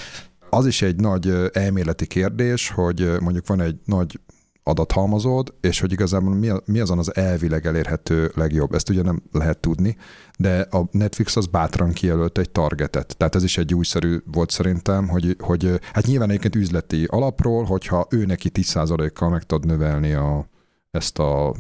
Az 0.50 0.66
is 0.66 0.82
egy 0.82 0.96
nagy 0.96 1.34
elméleti 1.52 2.08
kérdés, 2.08 2.70
hogy 2.70 3.20
mondjuk 3.20 3.48
van 3.48 3.62
egy 3.62 3.76
nagy 3.86 4.20
adathalmazod, 4.68 5.54
és 5.62 5.80
hogy 5.80 5.92
igazából 5.92 6.36
mi, 6.36 6.50
mi 6.66 6.80
azon 6.80 6.98
az 6.98 7.16
elvileg 7.16 7.66
elérhető 7.66 8.32
legjobb. 8.36 8.74
Ezt 8.74 8.90
ugye 8.90 9.02
nem 9.02 9.22
lehet 9.32 9.60
tudni, 9.60 9.98
de 10.38 10.60
a 10.60 10.88
Netflix 10.92 11.36
az 11.36 11.46
bátran 11.46 11.92
kijelölt 11.92 12.38
egy 12.38 12.50
targetet. 12.50 13.18
Tehát 13.18 13.36
ez 13.36 13.44
is 13.44 13.58
egy 13.58 13.74
újszerű 13.74 14.18
volt 14.32 14.50
szerintem, 14.50 15.08
hogy, 15.08 15.36
hogy 15.40 15.80
hát 15.94 16.06
nyilván 16.06 16.30
egyébként 16.30 16.56
üzleti 16.56 17.06
alapról, 17.06 17.64
hogyha 17.64 18.08
ő 18.10 18.26
neki 18.26 18.50
10%-kal 18.54 19.30
meg 19.30 19.44
tud 19.44 19.66
növelni 19.66 20.14
a, 20.14 20.50
ezt 20.92 21.20
a 21.20 21.56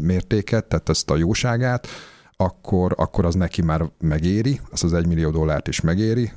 mértéket, 0.00 0.64
tehát 0.64 0.88
ezt 0.88 1.10
a 1.10 1.16
jóságát, 1.16 1.86
akkor, 2.36 2.94
akkor 2.96 3.24
az 3.24 3.34
neki 3.34 3.62
már 3.62 3.90
megéri, 4.00 4.60
az 4.70 4.84
az 4.84 4.92
egy 4.92 5.06
millió 5.06 5.30
dollárt 5.30 5.68
is 5.68 5.80
megéri, 5.80 6.32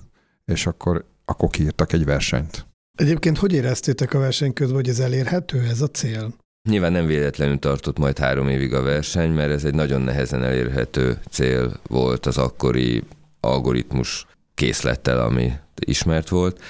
és 0.45 0.67
akkor, 0.67 1.05
akkor 1.25 1.49
kiírtak 1.49 1.93
egy 1.93 2.05
versenyt. 2.05 2.70
Egyébként 3.01 3.37
hogy 3.37 3.53
éreztétek 3.53 4.13
a 4.13 4.19
verseny 4.19 4.53
közben, 4.53 4.75
hogy 4.75 4.89
ez 4.89 4.99
elérhető, 4.99 5.59
ez 5.69 5.81
a 5.81 5.87
cél? 5.87 6.33
Nyilván 6.69 6.91
nem 6.91 7.05
véletlenül 7.05 7.59
tartott 7.59 7.97
majd 7.97 8.17
három 8.17 8.49
évig 8.49 8.73
a 8.73 8.81
verseny, 8.81 9.31
mert 9.31 9.51
ez 9.51 9.63
egy 9.63 9.73
nagyon 9.73 10.01
nehezen 10.01 10.43
elérhető 10.43 11.19
cél 11.31 11.79
volt 11.87 12.25
az 12.25 12.37
akkori 12.37 13.03
algoritmus 13.39 14.25
készlettel, 14.53 15.19
ami 15.19 15.51
ismert 15.75 16.29
volt. 16.29 16.61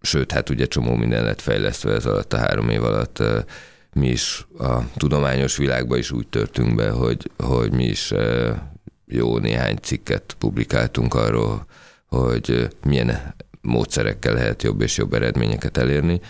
Sőt, 0.00 0.32
hát 0.32 0.50
ugye 0.50 0.66
csomó 0.66 0.94
minden 0.94 1.24
lett 1.24 1.40
fejlesztve 1.40 1.92
ez 1.92 2.06
alatt 2.06 2.32
a 2.32 2.38
három 2.38 2.68
év 2.68 2.84
alatt. 2.84 3.22
Mi 3.92 4.08
is 4.08 4.46
a 4.58 4.92
tudományos 4.96 5.56
világba 5.56 5.96
is 5.96 6.10
úgy 6.10 6.28
törtünk 6.28 6.74
be, 6.74 6.90
hogy, 6.90 7.30
hogy 7.36 7.72
mi 7.72 7.84
is 7.84 8.12
jó 9.06 9.38
néhány 9.38 9.78
cikket 9.82 10.36
publikáltunk 10.38 11.14
arról, 11.14 11.66
hogy 12.06 12.68
milyen 12.84 13.34
módszerekkel 13.62 14.34
lehet 14.34 14.62
jobb 14.62 14.80
és 14.80 14.96
jobb 14.96 15.14
eredményeket 15.14 15.76
elérni. 15.76 16.20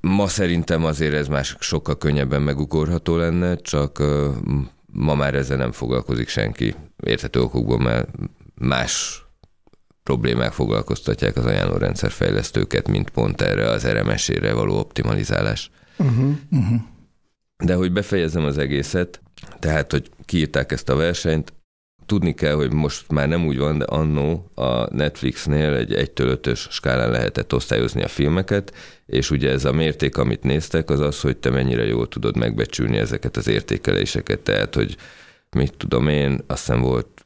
Ma 0.00 0.28
szerintem 0.28 0.84
azért 0.84 1.14
ez 1.14 1.28
más 1.28 1.56
sokkal 1.60 1.98
könnyebben 1.98 2.42
megugorható 2.42 3.16
lenne, 3.16 3.56
csak 3.56 4.02
ma 4.92 5.14
már 5.14 5.34
ezzel 5.34 5.56
nem 5.56 5.72
foglalkozik 5.72 6.28
senki. 6.28 6.74
Érthető 7.04 7.40
okokból, 7.40 7.78
mert 7.78 8.08
más 8.54 9.24
problémák 10.02 10.52
foglalkoztatják 10.52 11.36
az 11.36 11.44
ajánlórendszer 11.44 12.10
fejlesztőket, 12.10 12.88
mint 12.88 13.10
pont 13.10 13.40
erre 13.40 13.70
az 13.70 13.86
RMS-ére 13.86 14.52
való 14.52 14.78
optimalizálás. 14.78 15.70
Uh-huh, 15.96 16.36
uh-huh. 16.50 16.80
De 17.56 17.74
hogy 17.74 17.92
befejezem 17.92 18.44
az 18.44 18.58
egészet, 18.58 19.20
tehát, 19.58 19.90
hogy 19.90 20.10
kiírták 20.24 20.72
ezt 20.72 20.88
a 20.88 20.96
versenyt, 20.96 21.52
tudni 22.06 22.34
kell, 22.34 22.54
hogy 22.54 22.72
most 22.72 23.10
már 23.10 23.28
nem 23.28 23.46
úgy 23.46 23.58
van, 23.58 23.78
de 23.78 23.84
annó 23.84 24.50
a 24.54 24.94
Netflixnél 24.94 25.74
egy 25.74 25.92
1-től 25.92 26.38
5-ös 26.42 26.70
skálán 26.70 27.10
lehetett 27.10 27.54
osztályozni 27.54 28.02
a 28.02 28.08
filmeket, 28.08 28.74
és 29.06 29.30
ugye 29.30 29.50
ez 29.50 29.64
a 29.64 29.72
mérték, 29.72 30.16
amit 30.16 30.42
néztek, 30.42 30.90
az 30.90 31.00
az, 31.00 31.20
hogy 31.20 31.36
te 31.36 31.50
mennyire 31.50 31.84
jól 31.84 32.08
tudod 32.08 32.36
megbecsülni 32.36 32.96
ezeket 32.96 33.36
az 33.36 33.48
értékeléseket, 33.48 34.40
tehát, 34.40 34.74
hogy 34.74 34.96
mit 35.50 35.76
tudom 35.76 36.08
én, 36.08 36.40
azt 36.46 36.66
hiszem 36.66 36.80
volt 36.80 37.22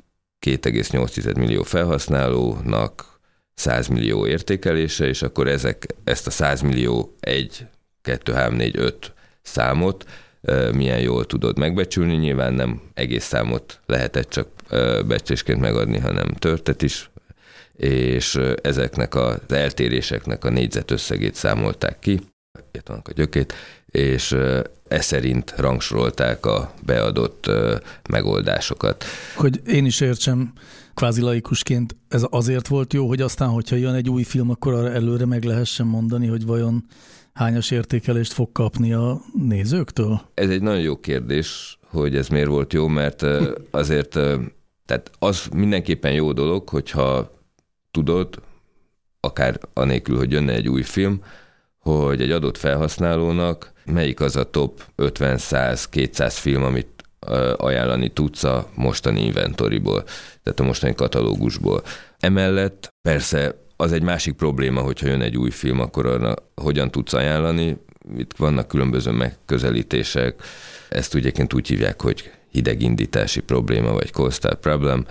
2,8 0.46 1.36
millió 1.36 1.62
felhasználónak 1.62 3.20
100 3.54 3.86
millió 3.86 4.26
értékelése, 4.26 5.06
és 5.06 5.22
akkor 5.22 5.48
ezek, 5.48 5.86
ezt 6.04 6.26
a 6.26 6.30
100 6.30 6.60
millió 6.60 7.16
1, 7.20 7.66
2, 8.02 8.32
3, 8.32 8.54
4, 8.54 8.76
5 8.78 9.12
számot 9.42 10.04
milyen 10.72 11.00
jól 11.00 11.26
tudod 11.26 11.58
megbecsülni. 11.58 12.16
Nyilván 12.16 12.54
nem 12.54 12.80
egész 12.94 13.24
számot 13.24 13.80
lehetett 13.86 14.30
csak 14.30 14.48
becslésként 15.06 15.60
megadni, 15.60 15.98
hanem 15.98 16.28
törtet 16.28 16.82
is, 16.82 17.10
és 17.76 18.40
ezeknek 18.62 19.14
az 19.14 19.38
eltéréseknek 19.48 20.44
a 20.44 20.50
négyzet 20.50 20.90
összegét 20.90 21.34
számolták 21.34 21.98
ki, 21.98 22.20
itt 22.72 22.86
vannak 22.86 23.08
a 23.08 23.12
gyökét, 23.12 23.54
és 23.86 24.32
e 24.88 25.00
szerint 25.00 25.54
rangsorolták 25.56 26.46
a 26.46 26.74
beadott 26.86 27.50
megoldásokat. 28.08 29.04
Hogy 29.36 29.60
én 29.66 29.84
is 29.84 30.00
értsem, 30.00 30.52
kvázi 30.94 31.20
laikusként 31.20 31.96
ez 32.08 32.22
azért 32.30 32.68
volt 32.68 32.92
jó, 32.92 33.08
hogy 33.08 33.20
aztán, 33.20 33.48
hogyha 33.48 33.76
jön 33.76 33.94
egy 33.94 34.10
új 34.10 34.22
film, 34.22 34.50
akkor 34.50 34.74
arra 34.74 34.90
előre 34.90 35.26
meg 35.26 35.44
lehessen 35.44 35.86
mondani, 35.86 36.26
hogy 36.26 36.46
vajon 36.46 36.84
hányas 37.40 37.70
értékelést 37.70 38.32
fog 38.32 38.52
kapni 38.52 38.92
a 38.92 39.20
nézőktől? 39.48 40.20
Ez 40.34 40.50
egy 40.50 40.62
nagyon 40.62 40.80
jó 40.80 41.00
kérdés, 41.00 41.78
hogy 41.86 42.16
ez 42.16 42.28
miért 42.28 42.48
volt 42.48 42.72
jó, 42.72 42.86
mert 42.86 43.24
azért 43.70 44.10
tehát 44.86 45.10
az 45.18 45.48
mindenképpen 45.54 46.12
jó 46.12 46.32
dolog, 46.32 46.68
hogyha 46.68 47.38
tudod, 47.90 48.42
akár 49.20 49.58
anélkül, 49.72 50.16
hogy 50.16 50.30
jönne 50.32 50.52
egy 50.52 50.68
új 50.68 50.82
film, 50.82 51.22
hogy 51.78 52.20
egy 52.20 52.30
adott 52.30 52.56
felhasználónak 52.56 53.72
melyik 53.84 54.20
az 54.20 54.36
a 54.36 54.50
top 54.50 54.82
50, 54.96 55.38
100, 55.38 55.88
200 55.88 56.38
film, 56.38 56.62
amit 56.62 57.04
ajánlani 57.56 58.08
tudsz 58.08 58.44
a 58.44 58.68
mostani 58.74 59.24
inventoriból, 59.24 60.04
tehát 60.42 60.60
a 60.60 60.64
mostani 60.64 60.94
katalógusból. 60.94 61.82
Emellett 62.18 62.88
persze 63.02 63.68
az 63.80 63.92
egy 63.92 64.02
másik 64.02 64.34
probléma, 64.34 64.80
hogyha 64.80 65.06
jön 65.06 65.20
egy 65.20 65.36
új 65.36 65.50
film, 65.50 65.80
akkor 65.80 66.06
arra 66.06 66.34
hogyan 66.54 66.90
tudsz 66.90 67.12
ajánlani. 67.12 67.76
Itt 68.16 68.32
vannak 68.36 68.68
különböző 68.68 69.10
megközelítések. 69.10 70.42
Ezt 70.88 71.14
ugyeként 71.14 71.54
úgy 71.54 71.68
hívják, 71.68 72.02
hogy 72.02 72.30
hidegindítási 72.50 73.40
probléma, 73.40 73.92
vagy 73.92 74.10
cold 74.10 74.54
problem. 74.60 75.06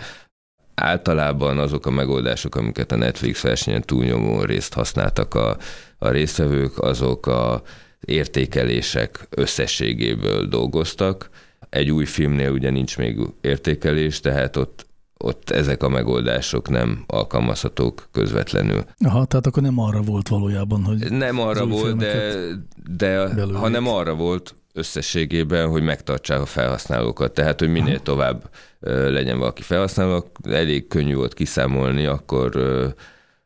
Általában 0.75 1.57
azok 1.57 1.85
a 1.85 1.89
megoldások, 1.89 2.55
amiket 2.55 2.91
a 2.91 2.95
Netflix 2.95 3.41
versenyen 3.41 3.81
túlnyomó 3.81 4.41
részt 4.41 4.73
használtak 4.73 5.33
a, 5.33 5.57
a 5.97 6.09
résztvevők, 6.09 6.79
azok 6.79 7.27
a 7.27 7.61
értékelések 7.99 9.27
összességéből 9.29 10.45
dolgoztak. 10.45 11.29
Egy 11.69 11.91
új 11.91 12.05
filmnél 12.05 12.51
ugye 12.51 12.69
nincs 12.69 12.97
még 12.97 13.17
értékelés, 13.41 14.19
tehát 14.19 14.55
ott 14.55 14.85
ott 15.23 15.49
ezek 15.49 15.83
a 15.83 15.89
megoldások 15.89 16.69
nem 16.69 17.03
alkalmazhatók 17.07 18.07
közvetlenül. 18.11 18.83
Aha, 19.05 19.25
tehát 19.25 19.47
akkor 19.47 19.63
nem 19.63 19.79
arra 19.79 20.01
volt 20.01 20.27
valójában, 20.27 20.83
hogy... 20.83 21.11
Nem 21.11 21.39
arra 21.39 21.65
volt, 21.65 21.97
de, 21.97 22.35
de 22.97 23.33
hanem 23.53 23.87
arra 23.87 24.15
volt 24.15 24.55
összességében, 24.73 25.69
hogy 25.69 25.83
megtartsák 25.83 26.41
a 26.41 26.45
felhasználókat. 26.45 27.33
Tehát, 27.33 27.59
hogy 27.59 27.69
minél 27.69 27.99
tovább 27.99 28.49
legyen 28.79 29.39
valaki 29.39 29.61
felhasználó, 29.61 30.31
elég 30.43 30.87
könnyű 30.87 31.15
volt 31.15 31.33
kiszámolni, 31.33 32.05
akkor 32.05 32.55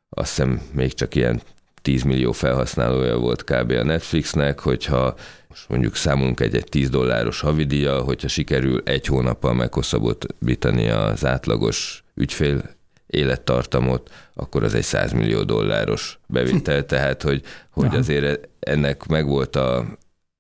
azt 0.10 0.30
hiszem 0.30 0.62
még 0.74 0.94
csak 0.94 1.16
ilyen 1.16 1.42
10 1.84 2.04
millió 2.04 2.32
felhasználója 2.32 3.18
volt 3.18 3.44
kb. 3.44 3.72
a 3.72 3.84
Netflixnek, 3.84 4.60
hogyha 4.60 5.16
most 5.48 5.70
mondjuk 5.70 5.96
számolunk 5.96 6.40
egy, 6.40 6.56
egy 6.56 6.70
10 6.70 6.90
dolláros 6.90 7.40
havidíja, 7.40 8.02
hogyha 8.02 8.28
sikerül 8.28 8.82
egy 8.86 9.06
hónappal 9.06 9.54
meghosszabbítani 9.54 10.90
az 10.90 11.26
átlagos 11.26 12.04
ügyfél 12.16 12.76
élettartamot, 13.08 14.12
akkor 14.34 14.64
az 14.64 14.74
egy 14.74 14.84
100 14.84 15.12
millió 15.12 15.44
dolláros 15.44 16.20
bevétel, 16.28 16.86
tehát 16.94 17.22
hogy, 17.22 17.42
hogy 17.70 17.96
azért 17.96 18.50
ennek 18.60 19.06
megvolt 19.06 19.56
a 19.56 19.86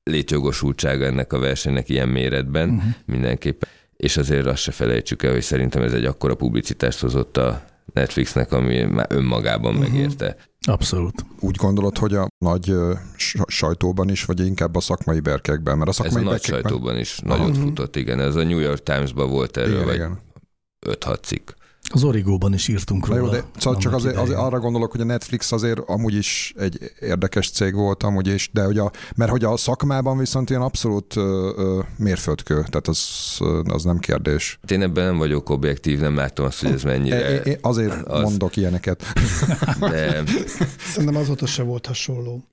létjogosultsága 0.03 1.05
ennek 1.05 1.33
a 1.33 1.39
versenynek 1.39 1.89
ilyen 1.89 2.09
méretben 2.09 2.69
uh-huh. 2.69 2.91
mindenképpen. 3.05 3.69
És 3.97 4.17
azért 4.17 4.45
azt 4.45 4.61
se 4.61 4.71
felejtsük 4.71 5.23
el, 5.23 5.31
hogy 5.31 5.41
szerintem 5.41 5.83
ez 5.83 5.93
egy 5.93 6.05
akkora 6.05 6.35
publicitást 6.35 6.99
hozott 6.99 7.37
a 7.37 7.65
Netflixnek, 7.93 8.51
ami 8.51 8.81
már 8.81 9.07
önmagában 9.09 9.75
uh-huh. 9.75 9.91
megérte. 9.91 10.35
Abszolút. 10.67 11.25
Úgy 11.39 11.55
gondolod, 11.55 11.97
hogy 11.97 12.13
a 12.13 12.27
nagy 12.37 12.73
sajtóban 13.47 14.09
is, 14.09 14.25
vagy 14.25 14.45
inkább 14.45 14.75
a 14.75 14.79
szakmai 14.79 15.19
berkekben? 15.19 15.77
Mert 15.77 15.89
a 15.89 15.93
szakmai 15.93 16.21
Ez 16.21 16.27
a 16.27 16.29
nagy 16.29 16.43
sajtóban 16.43 16.97
is 16.97 17.19
nagyot 17.19 17.49
uh-huh. 17.49 17.63
futott, 17.63 17.95
igen. 17.95 18.19
Ez 18.19 18.35
a 18.35 18.43
New 18.43 18.59
York 18.59 18.83
Times-ban 18.83 19.29
volt 19.29 19.57
erről, 19.57 19.73
igen, 19.73 19.85
vagy 19.85 19.95
igen. 19.95 20.19
5-6 20.85 21.21
cikk. 21.21 21.49
Az 21.93 22.03
Origóban 22.03 22.53
is 22.53 22.67
írtunk 22.67 23.07
róla. 23.07 23.19
Na 23.19 23.25
jó, 23.25 23.31
de 23.31 23.43
szóval 23.57 23.79
csak 23.79 23.93
azért, 23.93 24.17
azért 24.17 24.39
arra 24.39 24.59
gondolok, 24.59 24.91
hogy 24.91 25.01
a 25.01 25.03
Netflix 25.03 25.51
azért 25.51 25.79
amúgy 25.85 26.15
is 26.15 26.53
egy 26.57 26.91
érdekes 26.99 27.49
cég 27.49 27.73
volt 27.73 28.03
amúgy 28.03 28.27
is, 28.27 28.49
de 28.53 28.63
hogy 28.63 28.77
a, 28.77 28.91
mert 29.15 29.31
hogy 29.31 29.43
a 29.43 29.57
szakmában 29.57 30.17
viszont 30.17 30.49
ilyen 30.49 30.61
abszolút 30.61 31.15
ö, 31.15 31.51
ö, 31.57 31.79
mérföldkő, 31.97 32.55
tehát 32.55 32.87
az, 32.87 33.01
az 33.63 33.83
nem 33.83 33.99
kérdés. 33.99 34.59
Én 34.67 34.81
ebben 34.81 35.05
nem 35.05 35.17
vagyok 35.17 35.49
objektív, 35.49 35.99
nem 35.99 36.15
látom 36.15 36.45
azt, 36.45 36.61
hogy 36.61 36.71
ez 36.71 36.83
mennyire... 36.83 37.43
É, 37.43 37.49
é, 37.49 37.57
azért 37.61 38.01
az... 38.01 38.21
mondok 38.21 38.55
ilyeneket. 38.55 39.03
De... 39.79 40.23
Szerintem 40.93 41.21
azóta 41.21 41.45
se 41.45 41.63
volt 41.63 41.85
hasonló. 41.85 42.43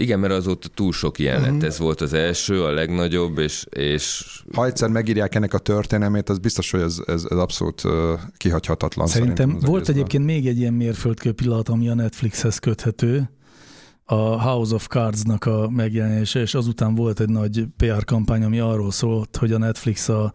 Igen, 0.00 0.18
mert 0.18 0.32
azóta 0.32 0.68
túl 0.68 0.92
sok 0.92 1.18
ilyen 1.18 1.34
uh-huh. 1.34 1.48
lett. 1.48 1.56
Mhm. 1.56 1.66
Ez 1.66 1.78
volt 1.78 2.00
az 2.00 2.12
első, 2.12 2.64
a 2.64 2.70
legnagyobb, 2.70 3.38
és, 3.38 3.66
és... 3.70 4.24
Ha 4.54 4.66
egyszer 4.66 4.88
megírják 4.88 5.34
ennek 5.34 5.54
a 5.54 5.58
történelmét, 5.58 6.28
az 6.28 6.38
biztos, 6.38 6.70
hogy 6.70 6.80
ez, 6.80 6.96
ez, 7.06 7.24
ez 7.30 7.38
abszolút 7.38 7.82
kihagyhatatlan. 8.36 9.06
Szerintem, 9.06 9.36
szerintem 9.36 9.70
volt 9.70 9.88
egyébként 9.88 10.24
még 10.24 10.46
egy 10.46 10.58
ilyen 10.58 10.72
mérföldkő 10.72 11.32
pillanat, 11.32 11.68
ami 11.68 11.88
a 11.88 11.94
Netflixhez 11.94 12.58
köthető, 12.58 13.30
a 14.04 14.42
House 14.42 14.74
of 14.74 14.86
Cards-nak 14.86 15.44
a 15.44 15.70
megjelenése, 15.70 16.40
és 16.40 16.54
azután 16.54 16.94
volt 16.94 17.20
egy 17.20 17.28
nagy 17.28 17.64
PR 17.76 18.04
kampány, 18.04 18.42
ami 18.42 18.58
arról 18.58 18.90
szólt, 18.90 19.36
hogy 19.36 19.52
a 19.52 19.58
Netflix 19.58 20.08
a 20.08 20.32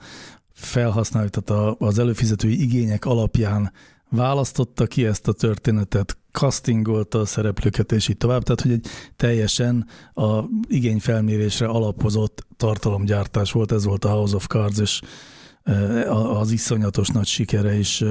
felhasználói, 0.53 1.29
tehát 1.29 1.75
az 1.77 1.99
előfizetői 1.99 2.61
igények 2.61 3.05
alapján 3.05 3.71
választotta 4.09 4.85
ki 4.85 5.05
ezt 5.05 5.27
a 5.27 5.33
történetet, 5.33 6.17
castingolta 6.31 7.19
a 7.19 7.25
szereplőket, 7.25 7.91
és 7.91 8.07
így 8.07 8.17
tovább. 8.17 8.43
Tehát, 8.43 8.61
hogy 8.61 8.71
egy 8.71 8.87
teljesen 9.15 9.87
a 10.13 10.43
igényfelmérésre 10.67 11.65
alapozott 11.65 12.47
tartalomgyártás 12.57 13.51
volt, 13.51 13.71
ez 13.71 13.85
volt 13.85 14.05
a 14.05 14.09
House 14.09 14.35
of 14.35 14.47
Cards, 14.47 14.79
és 14.79 15.01
az 16.09 16.51
iszonyatos 16.51 17.07
nagy 17.07 17.25
sikere 17.25 17.77
is 17.77 18.03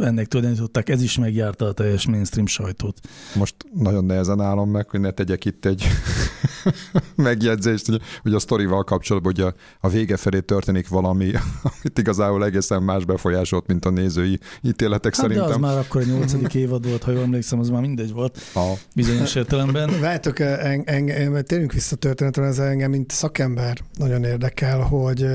ennek 0.00 0.26
tulajdonították, 0.26 0.88
ez 0.88 1.02
is 1.02 1.18
megjárta 1.18 1.66
a 1.66 1.72
teljes 1.72 2.06
mainstream 2.06 2.46
sajtót. 2.46 3.00
Most 3.34 3.54
nagyon 3.74 4.04
nehezen 4.04 4.40
állom 4.40 4.70
meg, 4.70 4.90
hogy 4.90 5.00
ne 5.00 5.10
tegyek 5.10 5.44
itt 5.44 5.64
egy 5.64 5.86
megjegyzést, 7.14 7.86
hogy, 7.86 8.00
hogy 8.22 8.34
a 8.34 8.38
sztorival 8.38 8.84
kapcsolatban, 8.84 9.32
hogy 9.34 9.44
a, 9.44 9.54
a 9.80 9.88
vége 9.88 10.16
felé 10.16 10.40
történik 10.40 10.88
valami, 10.88 11.32
amit 11.62 11.98
igazából 11.98 12.44
egészen 12.44 12.82
más 12.82 13.04
befolyásolt, 13.04 13.66
mint 13.66 13.84
a 13.84 13.90
nézői 13.90 14.38
ítéletek 14.62 15.14
hát 15.14 15.22
szerintem. 15.22 15.46
De 15.46 15.54
az 15.54 15.60
már 15.60 15.78
akkor 15.78 16.02
a 16.02 16.04
nyolcadik 16.04 16.54
évad 16.64 16.88
volt, 16.88 17.02
ha 17.02 17.10
jól 17.10 17.22
emlékszem, 17.22 17.58
az 17.58 17.68
már 17.68 17.80
mindegy 17.80 18.12
volt 18.12 18.38
ha. 18.52 18.72
bizonyos 18.94 19.34
értelemben. 19.34 19.90
Várjátok, 20.00 20.38
en, 20.38 20.82
en, 20.84 21.08
en, 21.08 21.44
térjünk 21.44 21.72
vissza 21.72 21.96
történetre, 21.96 22.44
ez 22.44 22.58
engem, 22.58 22.90
mint 22.90 23.10
szakember 23.10 23.78
nagyon 23.98 24.24
érdekel, 24.24 24.80
hogy 24.80 25.26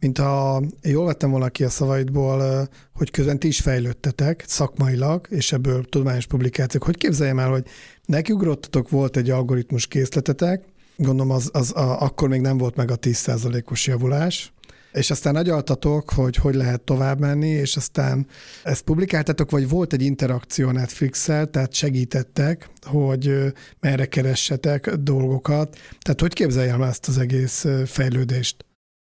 mint 0.00 0.18
ha 0.18 0.62
jól 0.82 1.04
vettem 1.04 1.30
volna 1.30 1.48
ki 1.48 1.64
a 1.64 1.70
szavaidból, 1.70 2.68
hogy 2.94 3.10
közben 3.10 3.38
ti 3.38 3.46
is 3.46 3.60
fejlődtetek 3.60 4.44
szakmailag, 4.46 5.26
és 5.30 5.52
ebből 5.52 5.84
tudományos 5.84 6.26
publikációk. 6.26 6.82
Hogy 6.82 6.96
képzeljem 6.96 7.38
el, 7.38 7.50
hogy 7.50 7.64
nekiugrottatok, 8.04 8.88
volt 8.90 9.16
egy 9.16 9.30
algoritmus 9.30 9.86
készletetek, 9.86 10.64
gondolom 10.96 11.32
az, 11.32 11.50
az 11.52 11.76
a, 11.76 12.00
akkor 12.00 12.28
még 12.28 12.40
nem 12.40 12.58
volt 12.58 12.76
meg 12.76 12.90
a 12.90 12.98
10%-os 12.98 13.86
javulás, 13.86 14.52
és 14.92 15.10
aztán 15.10 15.36
agyaltatok, 15.36 16.10
hogy 16.10 16.36
hogy 16.36 16.54
lehet 16.54 16.80
tovább 16.80 17.20
menni, 17.20 17.48
és 17.48 17.76
aztán 17.76 18.26
ezt 18.64 18.82
publikáltatok, 18.82 19.50
vagy 19.50 19.68
volt 19.68 19.92
egy 19.92 20.02
interakció 20.02 20.70
Netflix-el, 20.70 21.50
tehát 21.50 21.72
segítettek, 21.72 22.68
hogy 22.82 23.52
merre 23.80 24.06
keressetek 24.06 24.90
dolgokat. 24.90 25.76
Tehát 26.00 26.20
hogy 26.20 26.32
képzeljem 26.32 26.82
ezt 26.82 27.08
az 27.08 27.18
egész 27.18 27.66
fejlődést? 27.86 28.65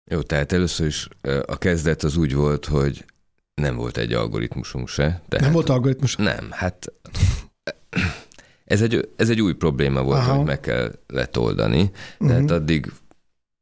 Jó, 0.09 0.21
tehát 0.21 0.51
először 0.51 0.87
is 0.87 1.07
a 1.45 1.57
kezdet 1.57 2.03
az 2.03 2.17
úgy 2.17 2.33
volt, 2.33 2.65
hogy 2.65 3.05
nem 3.53 3.75
volt 3.75 3.97
egy 3.97 4.13
algoritmusunk 4.13 4.87
se. 4.87 5.03
Tehát 5.03 5.45
nem 5.45 5.51
volt 5.51 5.69
algoritmus? 5.69 6.15
Nem, 6.15 6.47
hát 6.51 6.93
ez 8.65 8.81
egy, 8.81 9.09
ez 9.15 9.29
egy 9.29 9.41
új 9.41 9.53
probléma 9.53 10.03
volt, 10.03 10.19
Aha. 10.19 10.35
hogy 10.35 10.45
meg 10.45 10.59
kell 10.59 10.91
letoldani, 11.07 11.91
tehát 12.19 12.41
uh-huh. 12.41 12.55
addig 12.55 12.91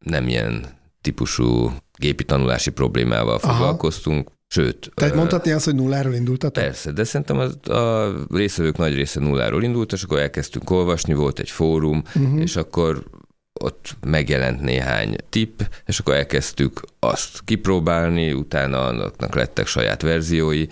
nem 0.06 0.28
ilyen 0.28 0.66
típusú 1.02 1.72
gépi 1.98 2.24
tanulási 2.24 2.72
problémával 2.72 3.40
Aha. 3.42 3.54
foglalkoztunk, 3.54 4.34
Sőt. 4.48 4.92
Tehát 4.94 5.16
mondhatni 5.16 5.52
azt, 5.52 5.66
hogy 5.66 5.76
nulláról 5.76 6.14
indultatok? 6.14 6.64
Persze, 6.64 6.92
de 6.92 7.04
szerintem 7.04 7.38
az, 7.38 7.70
a 7.70 8.14
részvevők 8.30 8.78
nagy 8.78 8.94
része 8.94 9.20
nulláról 9.20 9.64
indult, 9.64 9.94
és 9.94 10.04
akkor 10.04 10.20
elkezdtünk 10.20 10.70
olvasni, 10.70 11.14
volt 11.14 11.40
egy 11.40 11.50
fórum, 11.50 12.04
uh-huh. 12.16 12.42
és 12.42 12.56
akkor 12.56 13.04
ott 13.64 13.96
megjelent 14.06 14.62
néhány 14.62 15.16
tipp, 15.30 15.60
és 15.86 16.00
akkor 16.00 16.14
elkezdtük 16.14 16.82
azt 17.00 17.42
kipróbálni, 17.46 18.34
utána 18.34 18.86
annak 18.86 19.36
lettek 19.36 19.68
saját 19.68 20.02
verziói. 20.02 20.66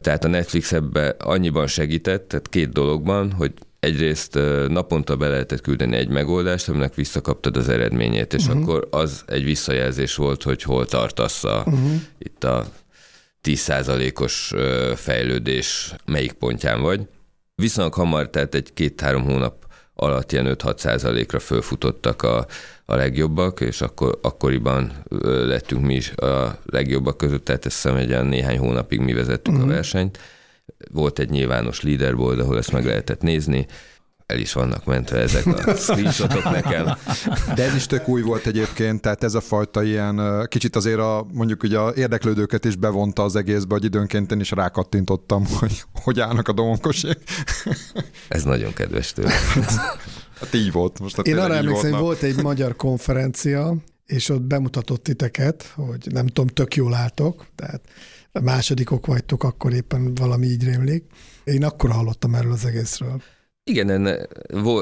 Tehát 0.00 0.24
a 0.24 0.28
Netflix 0.28 0.72
ebbe 0.72 1.14
annyiban 1.18 1.66
segített, 1.66 2.28
tehát 2.28 2.48
két 2.48 2.72
dologban, 2.72 3.32
hogy 3.32 3.52
egyrészt 3.80 4.34
naponta 4.68 5.16
be 5.16 5.28
lehetett 5.28 5.60
küldeni 5.60 5.96
egy 5.96 6.08
megoldást, 6.08 6.68
aminek 6.68 6.94
visszakaptad 6.94 7.56
az 7.56 7.68
eredményét, 7.68 8.34
és 8.34 8.46
uh-huh. 8.46 8.62
akkor 8.62 8.88
az 8.90 9.22
egy 9.26 9.44
visszajelzés 9.44 10.14
volt, 10.14 10.42
hogy 10.42 10.62
hol 10.62 10.86
tartasz 10.86 11.44
a, 11.44 11.62
uh-huh. 11.66 11.90
itt 12.18 12.44
a 12.44 12.66
10%-os 13.42 14.54
fejlődés 14.96 15.94
melyik 16.06 16.32
pontján 16.32 16.80
vagy. 16.80 17.00
Viszonylag 17.54 17.94
hamar, 17.94 18.30
tehát 18.30 18.54
egy 18.54 18.72
két-három 18.74 19.22
hónap 19.22 19.69
alatt 20.00 20.32
ilyen 20.32 20.56
5-6 20.58 20.78
százalékra 20.78 21.38
fölfutottak 21.38 22.22
a, 22.22 22.46
a 22.84 22.94
legjobbak, 22.94 23.60
és 23.60 23.80
akkor, 23.80 24.18
akkoriban 24.22 24.92
lettünk 25.44 25.84
mi 25.84 25.94
is 25.94 26.10
a 26.10 26.58
legjobbak 26.64 27.16
között, 27.16 27.44
tehát 27.44 27.66
ezt 27.66 27.74
hiszem 27.82 27.96
egy 27.96 28.24
néhány 28.24 28.58
hónapig 28.58 29.00
mi 29.00 29.12
vezettük 29.12 29.46
uh-huh. 29.46 29.62
a 29.62 29.66
mhm. 29.66 29.74
versenyt. 29.74 30.18
Volt 30.92 31.18
egy 31.18 31.30
nyilvános 31.30 31.82
leaderboard, 31.82 32.38
ahol 32.38 32.58
ezt 32.58 32.72
meg 32.72 32.84
lehetett 32.84 33.22
nézni, 33.22 33.66
el 34.30 34.38
is 34.38 34.52
vannak 34.52 34.84
mentve 34.84 35.18
ezek 35.18 35.46
a 35.46 35.74
screenshotok 35.84 36.44
nekem. 36.44 36.96
De 37.54 37.62
ez 37.64 37.74
is 37.74 37.86
tök 37.86 38.08
új 38.08 38.22
volt 38.22 38.46
egyébként, 38.46 39.00
tehát 39.00 39.24
ez 39.24 39.34
a 39.34 39.40
fajta 39.40 39.82
ilyen, 39.82 40.46
kicsit 40.48 40.76
azért 40.76 40.98
a, 40.98 41.26
mondjuk 41.32 41.62
ugye 41.62 41.78
a 41.78 41.92
érdeklődőket 41.94 42.64
is 42.64 42.76
bevonta 42.76 43.22
az 43.22 43.36
egészbe, 43.36 43.74
hogy 43.74 43.84
időnként 43.84 44.32
én 44.32 44.40
is 44.40 44.50
rákattintottam, 44.50 45.46
hogy 45.58 45.82
hogy 46.02 46.20
állnak 46.20 46.48
a 46.48 46.52
domonkosék. 46.52 47.18
Ez 48.28 48.42
nagyon 48.42 48.72
kedves 48.72 49.12
tőle. 49.12 49.32
Hát 50.40 50.54
így 50.54 50.72
volt. 50.72 50.98
Most 50.98 51.16
hát 51.16 51.26
Én 51.26 51.38
arra 51.38 51.54
emlékszem, 51.54 51.90
hogy 51.90 52.00
volt 52.00 52.22
egy 52.22 52.42
magyar 52.42 52.76
konferencia, 52.76 53.76
és 54.06 54.28
ott 54.28 54.42
bemutatott 54.42 55.02
titeket, 55.02 55.72
hogy 55.74 56.06
nem 56.10 56.26
tudom, 56.26 56.46
tök 56.46 56.74
jól 56.74 56.94
álltok, 56.94 57.46
tehát 57.54 57.80
másodikok 58.32 59.06
vagytok, 59.06 59.44
akkor 59.44 59.72
éppen 59.72 60.14
valami 60.14 60.46
így 60.46 60.64
rémlik. 60.64 61.04
Én 61.44 61.64
akkor 61.64 61.90
hallottam 61.90 62.34
erről 62.34 62.52
az 62.52 62.64
egészről. 62.64 63.22
Igen, 63.64 63.90
enne, 63.90 64.26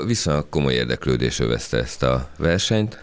viszonylag 0.06 0.48
komoly 0.48 0.72
érdeklődés 0.72 1.38
övezte 1.38 1.78
ezt 1.78 2.02
a 2.02 2.30
versenyt, 2.38 2.98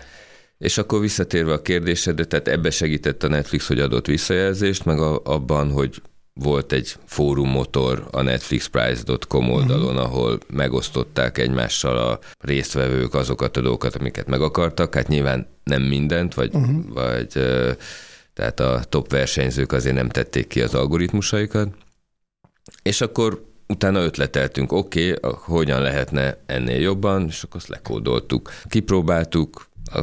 és 0.58 0.78
akkor 0.78 1.00
visszatérve 1.00 1.54
a 1.54 1.62
kérdésedre, 1.62 2.26
tehát 2.26 2.48
ebbe 2.48 2.70
segített 2.70 3.24
a 3.24 3.28
Netflix, 3.28 3.68
hogy 3.68 3.80
adott 3.80 4.06
visszajelzést, 4.06 4.86
meg 4.86 5.00
a, 5.00 5.22
abban, 5.24 5.72
hogy 5.72 6.02
volt 6.34 6.72
egy 6.72 6.96
fórummotor 7.06 8.08
a 8.12 8.22
netflixprice.com 8.22 9.52
oldalon, 9.52 9.96
uh-huh. 9.96 10.04
ahol 10.04 10.40
megosztották 10.48 11.38
egymással 11.38 11.98
a 11.98 12.20
résztvevők 12.40 13.14
azokat 13.14 13.58
a 13.58 13.62
dolgokat, 13.62 13.96
amiket 13.96 14.28
meg 14.28 14.42
akartak. 14.42 14.96
Hát 14.96 15.08
nyilván 15.08 15.48
nem 15.64 15.82
mindent, 15.82 16.34
vagy, 16.34 16.56
uh-huh. 16.56 16.94
vagy 16.94 17.28
tehát 18.34 18.60
a 18.60 18.84
top 18.90 19.10
versenyzők 19.10 19.72
azért 19.72 19.96
nem 19.96 20.10
tették 20.10 20.48
ki 20.48 20.62
az 20.62 20.74
algoritmusaikat. 20.74 21.68
És 22.84 23.02
akkor 23.02 23.55
utána 23.68 24.04
ötleteltünk, 24.04 24.72
oké, 24.72 25.12
okay, 25.12 25.32
hogyan 25.44 25.82
lehetne 25.82 26.38
ennél 26.46 26.80
jobban, 26.80 27.26
és 27.28 27.44
akkor 27.44 27.56
azt 27.56 27.68
lekódoltuk. 27.68 28.52
Kipróbáltuk, 28.70 29.68
a, 29.92 30.02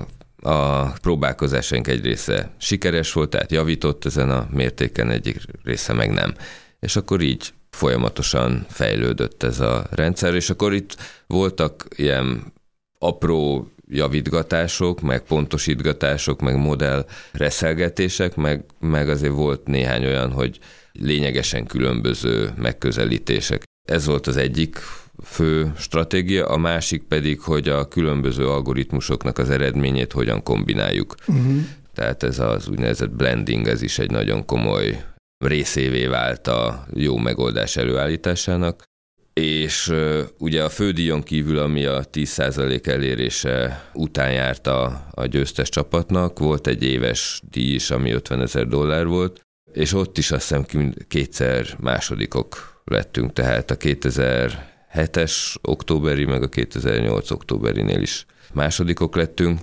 a 0.50 0.90
próbálkozásaink 1.00 1.86
egy 1.86 2.04
része 2.04 2.50
sikeres 2.58 3.12
volt, 3.12 3.30
tehát 3.30 3.50
javított 3.50 4.04
ezen 4.04 4.30
a 4.30 4.48
mértéken, 4.50 5.10
egyik 5.10 5.36
része 5.64 5.92
meg 5.92 6.12
nem. 6.12 6.34
És 6.80 6.96
akkor 6.96 7.20
így 7.20 7.52
folyamatosan 7.70 8.66
fejlődött 8.68 9.42
ez 9.42 9.60
a 9.60 9.86
rendszer, 9.90 10.34
és 10.34 10.50
akkor 10.50 10.74
itt 10.74 10.96
voltak 11.26 11.86
ilyen 11.96 12.52
apró 12.98 13.71
javítgatások, 13.88 15.00
meg 15.00 15.22
pontosítgatások, 15.22 16.40
meg 16.40 16.56
modell 16.56 17.06
reszelgetések, 17.32 18.36
meg, 18.36 18.64
meg 18.80 19.08
azért 19.08 19.32
volt 19.32 19.66
néhány 19.66 20.04
olyan, 20.04 20.32
hogy 20.32 20.58
lényegesen 20.92 21.66
különböző 21.66 22.50
megközelítések. 22.56 23.62
Ez 23.88 24.06
volt 24.06 24.26
az 24.26 24.36
egyik 24.36 24.78
fő 25.24 25.72
stratégia, 25.76 26.46
a 26.46 26.56
másik 26.56 27.02
pedig, 27.02 27.40
hogy 27.40 27.68
a 27.68 27.88
különböző 27.88 28.48
algoritmusoknak 28.48 29.38
az 29.38 29.50
eredményét 29.50 30.12
hogyan 30.12 30.42
kombináljuk. 30.42 31.14
Uh-huh. 31.26 31.56
Tehát 31.94 32.22
ez 32.22 32.38
az 32.38 32.68
úgynevezett 32.68 33.10
blending, 33.10 33.68
ez 33.68 33.82
is 33.82 33.98
egy 33.98 34.10
nagyon 34.10 34.44
komoly 34.44 35.04
részévé 35.44 36.06
vált 36.06 36.46
a 36.46 36.86
jó 36.94 37.16
megoldás 37.16 37.76
előállításának, 37.76 38.82
és 39.32 39.92
ugye 40.38 40.64
a 40.64 40.68
fődíjon 40.68 41.22
kívül, 41.22 41.58
ami 41.58 41.84
a 41.84 42.04
10% 42.12 42.86
elérése 42.86 43.84
után 43.92 44.32
járt 44.32 44.66
a, 44.66 45.06
a 45.10 45.26
győztes 45.26 45.68
csapatnak, 45.68 46.38
volt 46.38 46.66
egy 46.66 46.82
éves 46.82 47.42
díj 47.50 47.74
is, 47.74 47.90
ami 47.90 48.10
50 48.10 48.40
ezer 48.40 48.66
dollár 48.66 49.06
volt, 49.06 49.40
és 49.72 49.92
ott 49.92 50.18
is 50.18 50.30
azt 50.30 50.48
hiszem 50.48 50.92
kétszer 51.08 51.76
másodikok 51.80 52.80
lettünk, 52.84 53.32
tehát 53.32 53.70
a 53.70 53.76
2007-es 53.76 55.54
októberi, 55.62 56.24
meg 56.24 56.42
a 56.42 56.48
2008 56.48 57.30
októberinél 57.30 58.00
is 58.00 58.26
másodikok 58.52 59.16
lettünk, 59.16 59.60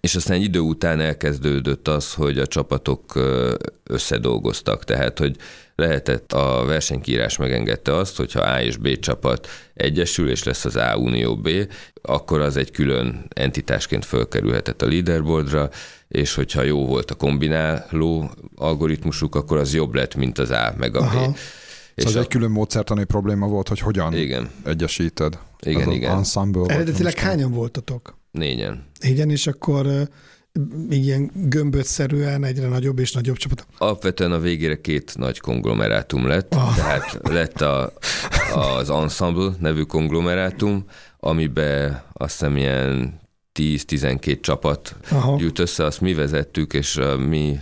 és 0.00 0.14
aztán 0.14 0.36
egy 0.36 0.42
idő 0.42 0.58
után 0.58 1.00
elkezdődött 1.00 1.88
az, 1.88 2.14
hogy 2.14 2.38
a 2.38 2.46
csapatok 2.46 3.12
összedolgoztak, 3.84 4.84
tehát 4.84 5.18
hogy 5.18 5.36
lehetett 5.78 6.32
a 6.32 6.64
versenykírás 6.66 7.36
megengedte 7.36 7.96
azt, 7.96 8.16
hogyha 8.16 8.40
A 8.40 8.62
és 8.62 8.76
B 8.76 8.98
csapat 8.98 9.48
egyesül, 9.74 10.30
és 10.30 10.42
lesz 10.42 10.64
az 10.64 10.76
A 10.76 10.96
Unió 10.96 11.36
B, 11.36 11.48
akkor 12.02 12.40
az 12.40 12.56
egy 12.56 12.70
külön 12.70 13.24
entitásként 13.28 14.04
fölkerülhetett 14.04 14.82
a 14.82 14.86
leaderboardra, 14.86 15.70
és 16.08 16.34
hogyha 16.34 16.62
jó 16.62 16.86
volt 16.86 17.10
a 17.10 17.14
kombináló 17.14 18.30
algoritmusuk, 18.56 19.34
akkor 19.34 19.56
az 19.56 19.74
jobb 19.74 19.94
lett, 19.94 20.14
mint 20.14 20.38
az 20.38 20.50
A 20.50 20.74
meg 20.78 20.96
a 20.96 21.00
Aha. 21.00 21.28
B. 21.28 21.36
És 21.94 22.04
szóval 22.04 22.12
ez 22.12 22.14
a... 22.14 22.20
egy 22.20 22.28
külön 22.28 22.50
módszertani 22.50 23.04
probléma 23.04 23.46
volt, 23.46 23.68
hogy 23.68 23.80
hogyan 23.80 24.14
igen. 24.14 24.50
egyesíted. 24.64 25.38
Igen, 25.60 25.88
ez 25.88 25.94
igen. 25.94 26.16
Ensemble 26.16 26.74
Eredetileg 26.74 27.18
hányan 27.18 27.52
voltatok? 27.52 28.18
Négyen. 28.30 28.86
Négyen, 29.00 29.30
és 29.30 29.46
akkor 29.46 30.08
ilyen 30.90 31.30
gömbötszerűen 31.34 32.44
egyre 32.44 32.68
nagyobb 32.68 32.98
és 32.98 33.12
nagyobb 33.12 33.36
csapat. 33.36 33.66
Alapvetően 33.78 34.32
a 34.32 34.38
végére 34.38 34.80
két 34.80 35.12
nagy 35.16 35.40
konglomerátum 35.40 36.26
lett, 36.26 36.54
oh. 36.54 36.74
tehát 36.76 37.18
lett 37.22 37.60
a, 37.60 37.92
az 38.54 38.90
Ensemble 38.90 39.50
nevű 39.58 39.82
konglomerátum, 39.82 40.84
amiben 41.18 42.02
azt 42.12 42.38
hiszem 42.38 42.56
ilyen 42.56 43.20
10-12 43.58 44.40
csapat 44.40 44.96
Aha. 45.10 45.36
jut 45.40 45.58
össze, 45.58 45.84
azt 45.84 46.00
mi 46.00 46.14
vezettük, 46.14 46.72
és 46.72 46.96
a 46.96 47.16
mi 47.16 47.58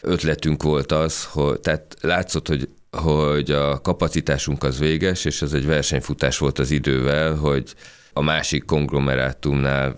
ötletünk 0.00 0.62
volt 0.62 0.92
az, 0.92 1.24
hogy 1.24 1.60
tehát 1.60 1.96
látszott, 2.00 2.48
hogy 2.48 2.68
hogy 2.90 3.50
a 3.50 3.80
kapacitásunk 3.80 4.62
az 4.62 4.78
véges, 4.78 5.24
és 5.24 5.42
ez 5.42 5.52
egy 5.52 5.66
versenyfutás 5.66 6.38
volt 6.38 6.58
az 6.58 6.70
idővel, 6.70 7.34
hogy 7.34 7.74
a 8.12 8.22
másik 8.22 8.64
konglomerátumnál 8.64 9.96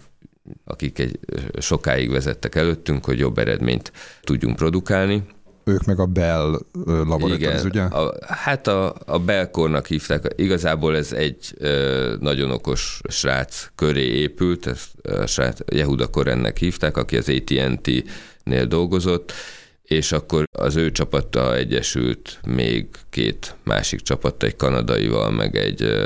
akik 0.64 0.98
egy, 0.98 1.18
sokáig 1.58 2.10
vezettek 2.10 2.54
előttünk, 2.54 3.04
hogy 3.04 3.18
jobb 3.18 3.38
eredményt 3.38 3.92
tudjunk 4.20 4.56
produkálni. 4.56 5.22
Ők 5.64 5.84
meg 5.84 5.98
a 5.98 6.06
Bell 6.06 6.58
laboratórium, 6.84 7.64
ugye? 7.64 7.82
A, 7.82 8.14
hát 8.26 8.66
a, 8.66 8.94
a 9.06 9.18
Bellkornak 9.18 9.86
hívták. 9.86 10.32
Igazából 10.36 10.96
ez 10.96 11.12
egy 11.12 11.54
ö, 11.58 12.14
nagyon 12.20 12.50
okos 12.50 13.00
srác 13.08 13.70
köré 13.74 14.04
épült, 14.04 14.66
ezt 14.66 14.88
a 15.02 15.26
srác 15.26 15.58
Jehuda 15.72 16.06
Korennek 16.06 16.56
hívták, 16.58 16.96
aki 16.96 17.16
az 17.16 17.28
AT&T-nél 17.28 18.66
dolgozott, 18.66 19.32
és 19.82 20.12
akkor 20.12 20.44
az 20.52 20.76
ő 20.76 20.90
csapata 20.90 21.56
egyesült 21.56 22.40
még 22.46 22.88
két 23.10 23.56
másik 23.64 24.00
csapat, 24.00 24.42
egy 24.42 24.56
kanadaival, 24.56 25.30
meg 25.30 25.56
egy, 25.56 25.96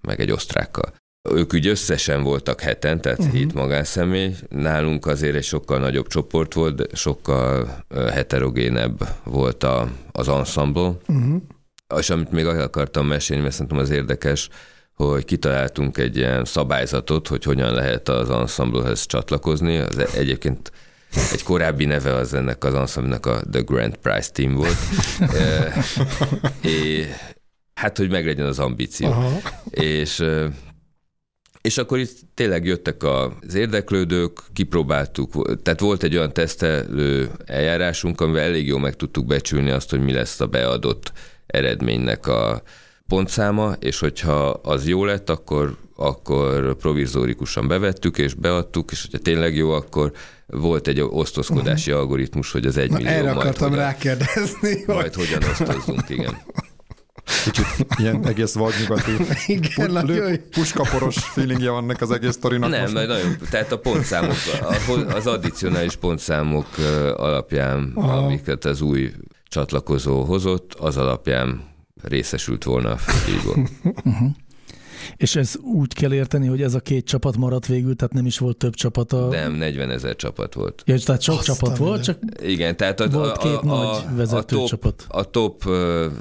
meg 0.00 0.20
egy 0.20 0.30
osztrákkal. 0.30 0.92
Ők 1.22 1.54
úgy 1.54 1.66
összesen 1.66 2.22
voltak 2.22 2.60
heten, 2.60 3.00
tehát 3.00 3.18
uh-huh. 3.18 3.34
hét 3.34 3.54
magánszemély. 3.54 4.34
Nálunk 4.48 5.06
azért 5.06 5.34
egy 5.34 5.44
sokkal 5.44 5.78
nagyobb 5.78 6.06
csoport 6.06 6.54
volt, 6.54 6.74
de 6.74 6.84
sokkal 6.92 7.84
heterogénebb 8.12 9.08
volt 9.24 9.64
a, 9.64 9.88
az 10.12 10.28
ensemble. 10.28 10.92
Uh-huh. 11.08 11.42
És 11.98 12.10
amit 12.10 12.30
még 12.30 12.46
akartam 12.46 13.06
mesélni, 13.06 13.42
mert 13.42 13.54
szerintem 13.54 13.78
az 13.78 13.90
érdekes, 13.90 14.48
hogy 14.94 15.24
kitaláltunk 15.24 15.98
egy 15.98 16.16
ilyen 16.16 16.44
szabályzatot, 16.44 17.28
hogy 17.28 17.44
hogyan 17.44 17.74
lehet 17.74 18.08
az 18.08 18.30
ensemblehez 18.30 19.06
csatlakozni. 19.06 19.76
Az 19.76 19.98
e- 19.98 20.08
egyébként 20.14 20.72
egy 21.32 21.42
korábbi 21.42 21.84
neve 21.84 22.14
az 22.14 22.34
ennek 22.34 22.64
az 22.64 22.74
ensemble 22.74 23.16
a 23.16 23.40
The 23.50 23.60
Grand 23.60 23.96
Prize 23.96 24.30
Team 24.32 24.54
volt. 24.54 24.76
e, 25.20 25.72
hát, 27.80 27.96
hogy 27.96 28.10
meglegyen 28.10 28.46
az 28.46 28.58
ambíció. 28.58 29.06
Aha. 29.08 29.40
És 29.70 30.24
és 31.62 31.78
akkor 31.78 31.98
itt 31.98 32.18
tényleg 32.34 32.64
jöttek 32.64 33.02
az 33.02 33.54
érdeklődők, 33.54 34.38
kipróbáltuk, 34.52 35.62
tehát 35.62 35.80
volt 35.80 36.02
egy 36.02 36.16
olyan 36.16 36.32
tesztelő 36.32 37.30
eljárásunk, 37.44 38.20
amivel 38.20 38.42
elég 38.42 38.66
jól 38.66 38.80
meg 38.80 38.96
tudtuk 38.96 39.26
becsülni 39.26 39.70
azt, 39.70 39.90
hogy 39.90 40.00
mi 40.00 40.12
lesz 40.12 40.40
a 40.40 40.46
beadott 40.46 41.12
eredménynek 41.46 42.26
a 42.26 42.62
pontszáma, 43.08 43.72
és 43.80 43.98
hogyha 43.98 44.48
az 44.48 44.88
jó 44.88 45.04
lett, 45.04 45.30
akkor, 45.30 45.76
akkor 45.96 46.76
provizórikusan 46.76 47.68
bevettük 47.68 48.18
és 48.18 48.34
beadtuk, 48.34 48.90
és 48.90 49.02
hogyha 49.02 49.18
tényleg 49.18 49.56
jó, 49.56 49.70
akkor 49.70 50.12
volt 50.46 50.88
egy 50.88 51.00
osztozkodási 51.00 51.90
uh-huh. 51.90 52.04
algoritmus, 52.04 52.52
hogy 52.52 52.66
az 52.66 52.76
egy 52.76 52.90
millió 52.90 53.08
erre 53.08 53.22
majd 53.22 53.36
akartam 53.36 53.68
hogyan, 53.68 53.84
rákérdezni. 53.84 54.82
Majd 54.86 55.14
hogy... 55.14 55.26
hogyan 55.26 55.50
osztozzunk, 55.50 56.08
igen. 56.08 56.36
Kicsit 57.44 57.66
ilyen 57.98 58.26
egész 58.26 58.54
vadnyugati 58.54 59.10
Igen, 59.46 60.06
pu- 60.06 60.48
puskaporos 60.50 61.16
feelingje 61.18 61.70
van 61.70 61.96
az 62.00 62.10
egész 62.10 62.32
sztorinak. 62.32 62.70
Nem, 62.70 62.80
most. 62.80 62.92
nagyon, 62.92 63.36
tehát 63.50 63.72
a 63.72 63.78
pontszámok, 63.78 64.36
az 65.14 65.26
addicionális 65.26 65.96
pontszámok 65.96 66.66
alapján, 67.16 67.92
Aha. 67.94 68.16
amiket 68.16 68.64
az 68.64 68.80
új 68.80 69.12
csatlakozó 69.48 70.24
hozott, 70.24 70.74
az 70.74 70.96
alapján 70.96 71.68
részesült 72.02 72.64
volna 72.64 72.90
a 72.90 72.96
főhívó. 72.96 73.68
És 75.16 75.36
ez 75.36 75.56
úgy 75.56 75.94
kell 75.94 76.12
érteni, 76.12 76.46
hogy 76.46 76.62
ez 76.62 76.74
a 76.74 76.80
két 76.80 77.04
csapat 77.04 77.36
maradt 77.36 77.66
végül, 77.66 77.96
tehát 77.96 78.14
nem 78.14 78.26
is 78.26 78.38
volt 78.38 78.56
több 78.56 78.74
csapat 78.74 79.12
a... 79.12 79.28
Nem, 79.28 79.52
40 79.52 79.90
ezer 79.90 80.16
csapat 80.16 80.54
volt. 80.54 80.82
Ja, 80.86 80.98
tehát 80.98 81.22
sok 81.22 81.38
Aztán 81.38 81.54
csapat 81.54 81.76
volt, 81.76 82.02
csak 82.02 82.18
Igen, 82.42 82.76
tehát 82.76 83.00
a, 83.00 83.08
volt 83.08 83.38
két 83.38 83.52
a, 83.52 83.64
nagy 83.64 84.16
vezető 84.16 84.56
a 84.56 84.58
top, 84.58 84.68
csapat. 84.68 85.04
A 85.08 85.30
top 85.30 85.64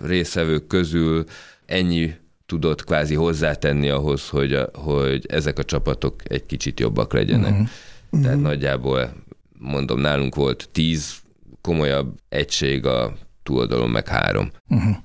részevők 0.03 0.67
közül 0.67 1.23
ennyi 1.65 2.13
tudott 2.45 2.83
kvázi 2.83 3.15
hozzátenni 3.15 3.89
ahhoz, 3.89 4.29
hogy, 4.29 4.53
a, 4.53 4.69
hogy 4.73 5.25
ezek 5.29 5.59
a 5.59 5.63
csapatok 5.63 6.15
egy 6.23 6.45
kicsit 6.45 6.79
jobbak 6.79 7.13
legyenek. 7.13 7.51
Uh-huh. 7.51 7.67
Tehát 8.09 8.27
uh-huh. 8.27 8.41
nagyjából, 8.41 9.13
mondom, 9.57 9.99
nálunk 9.99 10.35
volt 10.35 10.69
tíz 10.71 11.15
komolyabb 11.61 12.19
egység, 12.29 12.85
a 12.85 13.13
túloldalon 13.43 13.89
meg 13.89 14.07
három. 14.07 14.51
Uh-huh. 14.67 14.95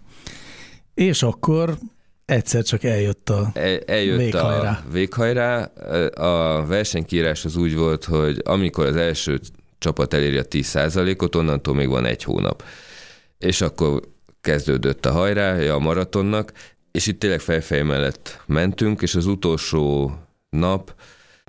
És 0.94 1.22
akkor 1.22 1.78
egyszer 2.26 2.62
csak 2.62 2.84
eljött 2.84 3.30
a 3.30 3.50
El, 3.54 3.78
eljött 3.78 4.18
véghajrá. 4.18 4.70
a 4.70 4.90
véghajrá. 4.90 5.62
A 6.14 6.66
versenykírás 6.66 7.44
az 7.44 7.56
úgy 7.56 7.74
volt, 7.74 8.04
hogy 8.04 8.40
amikor 8.44 8.86
az 8.86 8.96
első 8.96 9.40
csapat 9.78 10.14
eléri 10.14 10.36
a 10.36 10.44
10%-ot, 10.44 11.34
onnantól 11.34 11.74
még 11.74 11.88
van 11.88 12.04
egy 12.04 12.22
hónap. 12.22 12.62
És 13.38 13.60
akkor 13.60 14.02
kezdődött 14.40 15.06
a 15.06 15.12
hajrája 15.12 15.74
a 15.74 15.78
maratonnak, 15.78 16.52
és 16.92 17.06
itt 17.06 17.18
tényleg 17.18 17.40
fejfej 17.40 17.82
mellett 17.82 18.40
mentünk, 18.46 19.02
és 19.02 19.14
az 19.14 19.26
utolsó 19.26 20.12
nap 20.50 20.94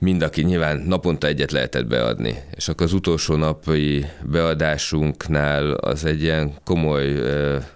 mind 0.01 0.21
aki 0.21 0.41
nyilván 0.41 0.77
naponta 0.77 1.27
egyet 1.27 1.51
lehetett 1.51 1.87
beadni. 1.87 2.35
És 2.55 2.67
akkor 2.67 2.85
az 2.85 2.93
utolsó 2.93 3.35
napi 3.35 4.05
beadásunknál 4.23 5.71
az 5.71 6.05
egy 6.05 6.21
ilyen 6.21 6.53
komoly 6.63 7.15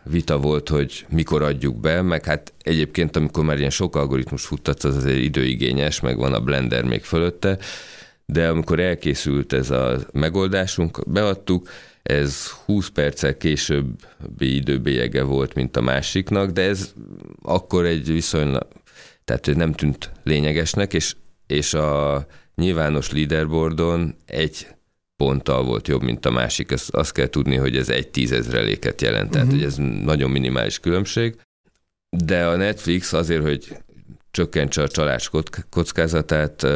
vita 0.04 0.38
volt, 0.38 0.70
hogy 0.70 1.06
mikor 1.10 1.42
adjuk 1.42 1.80
be, 1.80 2.02
meg 2.02 2.26
hát 2.26 2.54
egyébként, 2.62 3.16
amikor 3.16 3.44
már 3.44 3.58
ilyen 3.58 3.70
sok 3.70 3.96
algoritmus 3.96 4.46
futtatsz, 4.46 4.84
az 4.84 4.96
azért 4.96 5.20
időigényes, 5.20 6.00
meg 6.00 6.18
van 6.18 6.34
a 6.34 6.40
Blender 6.40 6.84
még 6.84 7.04
fölötte, 7.04 7.58
de 8.26 8.48
amikor 8.48 8.80
elkészült 8.80 9.54
ez 9.54 9.70
a 9.70 10.00
megoldásunk, 10.12 11.10
beadtuk, 11.12 11.70
ez 12.04 12.50
20 12.66 12.88
perccel 12.88 13.38
későbbi 13.38 14.56
időbélyege 14.56 15.24
volt, 15.24 15.54
mint 15.54 15.78
a 15.78 15.82
másiknak, 15.82 16.52
de 16.52 16.62
ez 16.62 16.94
akkor 17.42 17.86
egy 17.86 18.08
viszonylag, 18.08 18.68
tehát 19.26 19.56
nem 19.56 19.74
tűnt 19.74 20.12
lényegesnek, 20.24 20.94
és 20.94 21.16
és 21.52 21.74
a 21.74 22.26
nyilvános 22.56 23.12
leaderboardon 23.12 24.16
egy 24.26 24.68
ponttal 25.16 25.64
volt 25.64 25.88
jobb, 25.88 26.02
mint 26.02 26.26
a 26.26 26.32
másik. 26.32 26.72
Ezt 26.72 26.90
azt 26.90 27.12
kell 27.12 27.28
tudni, 27.28 27.56
hogy 27.56 27.78
ez 27.78 27.90
egy 27.90 28.08
tízezreléket 28.08 29.02
jelent, 29.02 29.32
tehát 29.32 29.48
uh-huh. 29.48 29.62
hogy 29.62 29.70
ez 29.70 29.76
nagyon 30.04 30.30
minimális 30.30 30.80
különbség. 30.80 31.36
De 32.10 32.46
a 32.46 32.56
Netflix 32.56 33.14
azért, 33.14 33.42
hogy 33.42 33.78
csökkentse 34.32 34.82
a 34.82 34.88
csalás 34.88 35.32
kockázatát, 35.70 36.68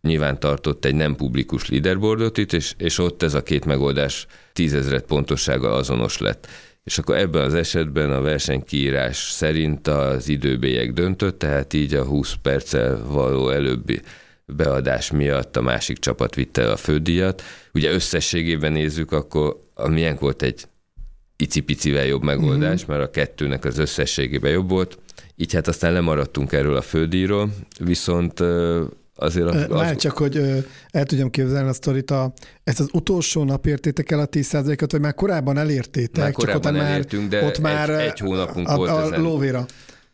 nyilván 0.00 0.40
tartott 0.40 0.84
egy 0.84 0.94
nem 0.94 1.16
publikus 1.16 1.68
leaderboardot 1.68 2.38
itt, 2.38 2.52
és, 2.52 2.74
és 2.78 2.98
ott 2.98 3.22
ez 3.22 3.34
a 3.34 3.42
két 3.42 3.64
megoldás 3.64 4.26
tízezret 4.52 5.04
pontossága 5.04 5.74
azonos 5.74 6.18
lett. 6.18 6.48
És 6.88 6.98
akkor 6.98 7.16
ebben 7.16 7.44
az 7.44 7.54
esetben 7.54 8.12
a 8.12 8.20
versenykiírás 8.20 9.16
szerint 9.16 9.88
az 9.88 10.28
időbélyek 10.28 10.92
döntött, 10.92 11.38
tehát 11.38 11.72
így 11.72 11.94
a 11.94 12.04
20 12.04 12.34
perccel 12.42 13.02
való 13.06 13.50
előbbi 13.50 14.00
beadás 14.46 15.10
miatt 15.10 15.56
a 15.56 15.62
másik 15.62 15.98
csapat 15.98 16.34
vitte 16.34 16.70
a 16.70 16.76
fődíjat. 16.76 17.42
Ugye 17.74 17.92
összességében 17.92 18.72
nézzük, 18.72 19.12
akkor 19.12 19.64
miénk 19.88 20.20
volt 20.20 20.42
egy 20.42 20.64
icipicivel 21.36 22.06
jobb 22.06 22.22
megoldás, 22.22 22.80
uh-huh. 22.80 22.96
mert 22.96 23.08
a 23.08 23.10
kettőnek 23.10 23.64
az 23.64 23.78
összességében 23.78 24.50
jobb 24.50 24.68
volt. 24.68 24.98
Így 25.36 25.52
hát 25.52 25.68
aztán 25.68 25.92
lemaradtunk 25.92 26.52
erről 26.52 26.76
a 26.76 26.82
földíjról, 26.82 27.50
viszont 27.80 28.40
azért... 29.18 29.46
Az, 29.46 29.66
Várj 29.68 29.96
csak, 29.96 30.16
hogy 30.16 30.64
el 30.90 31.04
tudjam 31.04 31.30
képzelni 31.30 31.68
a 31.68 31.72
sztorit, 31.72 32.10
a, 32.10 32.32
ezt 32.64 32.80
az 32.80 32.88
utolsó 32.92 33.44
nap 33.44 33.66
értétek 33.66 34.10
el 34.10 34.20
a 34.20 34.28
10%-ot, 34.28 34.92
vagy 34.92 35.00
már 35.00 35.14
korábban 35.14 35.58
elértétek? 35.58 36.22
Már 36.22 36.32
korábban 36.32 36.72
csak 36.72 36.82
ott 36.82 36.88
elértünk, 36.88 37.28
de 37.28 37.44
ott 37.44 37.58
már 37.58 37.90
egy, 37.90 38.06
egy 38.06 38.18
hónapunk 38.18 38.68
a, 38.68 38.76
volt 38.76 38.90
a, 38.90 39.02
ezen. 39.02 39.20
lóvéra. 39.20 39.66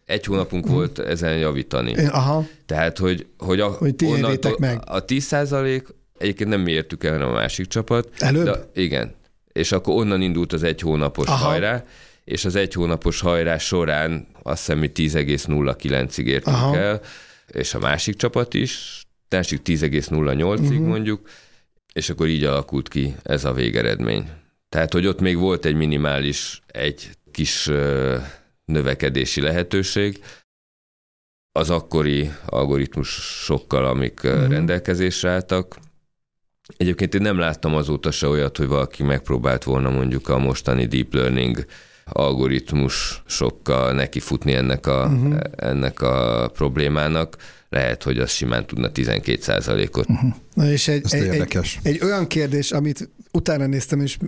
Egy 0.07 0.25
hónapunk 0.25 0.65
hmm. 0.65 0.75
volt 0.75 0.99
ezen 0.99 1.37
javítani. 1.37 2.07
Aha. 2.07 2.47
Tehát, 2.67 2.99
hogy, 2.99 3.27
hogy, 3.39 3.61
a, 3.61 3.69
hogy 3.69 3.95
ti 3.95 4.07
onnantól, 4.07 4.57
meg. 4.59 4.79
a 4.87 5.05
10% 5.05 5.83
egyébként 6.19 6.51
nem 6.51 6.61
mi 6.61 6.71
értük 6.71 7.05
el, 7.05 7.13
hanem 7.13 7.29
a 7.29 7.33
másik 7.33 7.67
csapat. 7.67 8.09
Előbb? 8.19 8.45
De, 8.45 8.69
igen. 8.75 9.15
És 9.53 9.73
akkor 9.73 9.95
onnan 9.95 10.21
indult 10.21 10.53
az 10.53 10.63
egy 10.63 10.81
hónapos 10.81 11.27
Aha. 11.27 11.45
hajrá, 11.45 11.85
és 12.25 12.45
az 12.45 12.57
egy 12.57 12.73
hónapos 12.73 13.21
hajrá 13.21 13.59
során 13.59 14.27
azt 14.43 14.59
hiszem, 14.59 14.79
mi 14.79 14.91
10,09-ig 14.95 16.25
értünk 16.25 16.57
Aha. 16.57 16.77
el, 16.77 17.01
és 17.47 17.75
a 17.75 17.79
másik 17.79 18.17
csapat 18.17 18.55
is, 18.55 19.05
másik 19.29 19.61
10,08-ig 19.65 20.61
uh-huh. 20.61 20.87
Mondjuk, 20.87 21.29
és 21.93 22.11
akkor 22.11 22.27
így 22.27 22.45
alakult 22.45 22.89
ki 22.89 23.15
ez 23.23 23.45
a 23.45 23.53
végeredmény. 23.53 24.31
Tehát, 24.69 24.93
hogy 24.93 25.07
ott 25.07 25.21
még 25.21 25.37
volt 25.37 25.65
egy 25.65 25.75
minimális, 25.75 26.61
egy 26.67 27.11
kis 27.31 27.71
növekedési 28.65 29.41
lehetőség, 29.41 30.25
az 31.53 31.71
akkori 31.71 32.31
algoritmusokkal, 32.47 33.85
amik 33.85 34.21
uh-huh. 34.25 34.49
rendelkezésre 34.49 35.31
álltak. 35.31 35.77
Egyébként 36.77 37.15
én 37.15 37.23
nem 37.23 37.39
láttam 37.39 37.75
azóta 37.75 38.11
se 38.11 38.27
olyat, 38.27 38.57
hogy 38.57 38.67
valaki 38.67 39.03
megpróbált 39.03 39.65
volna 39.65 39.91
mondjuk 39.91 40.29
a 40.29 40.39
mostani 40.39 40.87
deep 40.87 41.15
learning 41.15 41.67
algoritmus 42.05 43.23
sokkal 43.27 43.93
neki 43.93 44.21
futni 44.21 44.53
ennek 44.53 44.87
a, 44.87 45.05
uh-huh. 45.05 45.37
ennek 45.57 46.01
a 46.01 46.49
problémának. 46.53 47.37
Lehet, 47.69 48.03
hogy 48.03 48.19
az 48.19 48.31
simán 48.31 48.67
tudna 48.67 48.91
12%-ot. 48.95 50.09
Uh-huh. 50.09 50.35
Na 50.55 50.71
és 50.71 50.89
egy, 50.89 51.15
egy, 51.15 51.29
egy, 51.29 51.79
egy 51.83 52.03
olyan 52.03 52.27
kérdés, 52.27 52.73
amit 52.73 53.11
utána 53.33 53.67
néztem, 53.67 54.01
és 54.01 54.19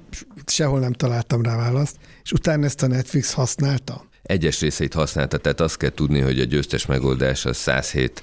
sehol 0.47 0.79
nem 0.79 0.93
találtam 0.93 1.43
rá 1.43 1.57
választ, 1.57 1.97
és 2.23 2.33
utána 2.33 2.65
ezt 2.65 2.83
a 2.83 2.87
Netflix 2.87 3.33
használta? 3.33 4.05
Egyes 4.23 4.61
részeit 4.61 4.95
használta, 4.95 5.39
tehát 5.39 5.61
azt 5.61 5.77
kell 5.77 5.91
tudni, 5.91 6.21
hogy 6.21 6.41
a 6.41 6.45
győztes 6.45 6.87
megoldás 6.87 7.45
az 7.45 7.57
107 7.57 8.23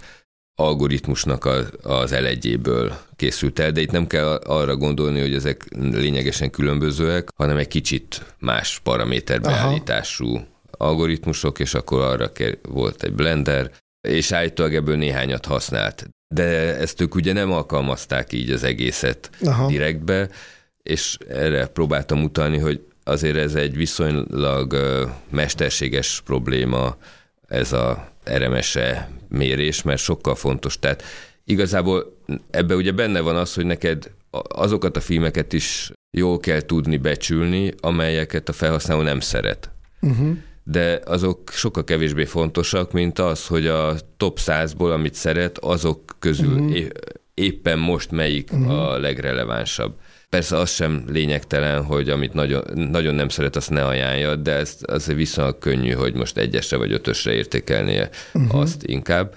algoritmusnak 0.55 1.49
az 1.83 2.11
elegyéből 2.11 2.97
készült 3.15 3.59
el, 3.59 3.71
de 3.71 3.81
itt 3.81 3.91
nem 3.91 4.07
kell 4.07 4.27
arra 4.45 4.75
gondolni, 4.75 5.19
hogy 5.21 5.33
ezek 5.33 5.65
lényegesen 5.79 6.49
különbözőek, 6.49 7.29
hanem 7.35 7.57
egy 7.57 7.67
kicsit 7.67 8.35
más 8.39 8.79
paraméterbeállítású 8.83 10.35
Aha. 10.35 10.45
algoritmusok, 10.71 11.59
és 11.59 11.73
akkor 11.73 12.01
arra 12.01 12.31
volt 12.61 13.03
egy 13.03 13.13
blender, 13.13 13.71
és 14.07 14.31
állítólag 14.31 14.75
ebből 14.75 14.95
néhányat 14.95 15.45
használt. 15.45 16.09
De 16.27 16.77
ezt 16.77 17.01
ők 17.01 17.15
ugye 17.15 17.33
nem 17.33 17.51
alkalmazták 17.51 18.33
így 18.33 18.49
az 18.51 18.63
egészet 18.63 19.29
Aha. 19.41 19.67
direktbe, 19.67 20.29
és 20.83 21.17
erre 21.29 21.67
próbáltam 21.67 22.23
utalni, 22.23 22.57
hogy 22.57 22.85
azért 23.03 23.37
ez 23.37 23.55
egy 23.55 23.75
viszonylag 23.75 24.77
mesterséges 25.29 26.21
probléma, 26.25 26.97
ez 27.47 27.71
a 27.71 28.12
RMS-e 28.25 29.09
mérés, 29.29 29.81
mert 29.81 30.01
sokkal 30.01 30.35
fontos. 30.35 30.79
Tehát 30.79 31.03
igazából 31.45 32.17
ebbe 32.49 32.75
ugye 32.75 32.91
benne 32.91 33.19
van 33.19 33.35
az, 33.35 33.53
hogy 33.53 33.65
neked 33.65 34.11
azokat 34.47 34.97
a 34.97 35.01
filmeket 35.01 35.53
is 35.53 35.91
jól 36.17 36.39
kell 36.39 36.61
tudni 36.61 36.97
becsülni, 36.97 37.73
amelyeket 37.79 38.49
a 38.49 38.53
felhasználó 38.53 39.01
nem 39.01 39.19
szeret. 39.19 39.71
Uh-huh. 40.01 40.37
De 40.63 41.01
azok 41.05 41.49
sokkal 41.51 41.83
kevésbé 41.83 42.25
fontosak, 42.25 42.91
mint 42.91 43.19
az, 43.19 43.47
hogy 43.47 43.67
a 43.67 43.95
top 44.17 44.39
100-ból, 44.41 44.93
amit 44.93 45.13
szeret, 45.13 45.57
azok 45.57 46.15
közül 46.19 46.59
uh-huh. 46.59 46.87
éppen 47.33 47.79
most 47.79 48.11
melyik 48.11 48.51
uh-huh. 48.51 48.79
a 48.79 48.97
legrelevánsabb. 48.97 49.93
Persze 50.33 50.57
az 50.57 50.69
sem 50.69 51.03
lényegtelen, 51.07 51.83
hogy 51.83 52.09
amit 52.09 52.33
nagyon, 52.33 52.63
nagyon 52.73 53.15
nem 53.15 53.29
szeret, 53.29 53.55
azt 53.55 53.69
ne 53.69 53.85
ajánlja, 53.85 54.35
de 54.35 54.51
ez 54.51 54.77
azért 54.81 55.17
viszonylag 55.17 55.57
könnyű, 55.57 55.91
hogy 55.91 56.13
most 56.13 56.37
egyesre 56.37 56.77
vagy 56.77 56.91
ötösre 56.91 57.31
értékelnie 57.31 58.09
uh-huh. 58.33 58.59
azt 58.59 58.83
inkább. 58.83 59.35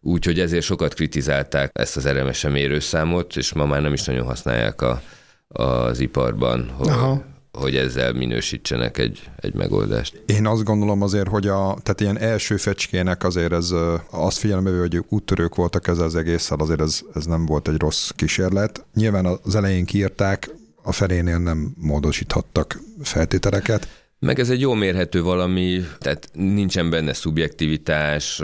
Úgyhogy 0.00 0.40
ezért 0.40 0.64
sokat 0.64 0.94
kritizálták 0.94 1.70
ezt 1.72 1.96
az 1.96 2.08
RMS 2.08 2.42
mérőszámot, 2.42 3.36
és 3.36 3.52
ma 3.52 3.66
már 3.66 3.82
nem 3.82 3.92
is 3.92 4.02
nagyon 4.02 4.26
használják 4.26 4.82
a, 4.82 5.02
az 5.48 6.00
iparban, 6.00 6.70
hogy, 6.76 6.88
Aha 6.88 7.24
hogy 7.54 7.76
ezzel 7.76 8.12
minősítsenek 8.12 8.98
egy, 8.98 9.30
egy 9.36 9.54
megoldást. 9.54 10.22
Én 10.26 10.46
azt 10.46 10.64
gondolom 10.64 11.02
azért, 11.02 11.28
hogy 11.28 11.46
a, 11.46 11.76
tehát 11.82 12.00
ilyen 12.00 12.18
első 12.18 12.56
fecskének 12.56 13.24
azért 13.24 13.52
ez, 13.52 13.74
azt 14.10 14.38
figyelembe, 14.38 14.78
hogy 14.78 15.02
úttörők 15.08 15.54
voltak 15.54 15.88
ezzel 15.88 16.04
az 16.04 16.14
egésszel, 16.14 16.58
azért 16.58 16.80
ez, 16.80 17.00
ez 17.14 17.24
nem 17.24 17.46
volt 17.46 17.68
egy 17.68 17.78
rossz 17.78 18.10
kísérlet. 18.10 18.84
Nyilván 18.94 19.26
az 19.42 19.54
elején 19.54 19.84
kiírták, 19.84 20.50
a 20.82 20.92
felénél 20.92 21.38
nem 21.38 21.74
módosíthattak 21.80 22.80
feltételeket. 23.02 23.88
Meg 24.18 24.38
ez 24.38 24.50
egy 24.50 24.60
jó 24.60 24.74
mérhető 24.74 25.22
valami, 25.22 25.80
tehát 25.98 26.30
nincsen 26.32 26.90
benne 26.90 27.12
szubjektivitás, 27.12 28.42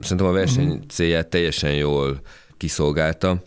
szerintem 0.00 0.26
a 0.26 0.32
verseny 0.32 0.68
uh-huh. 0.68 0.86
célját 0.88 1.28
teljesen 1.28 1.74
jól 1.74 2.20
kiszolgálta, 2.56 3.42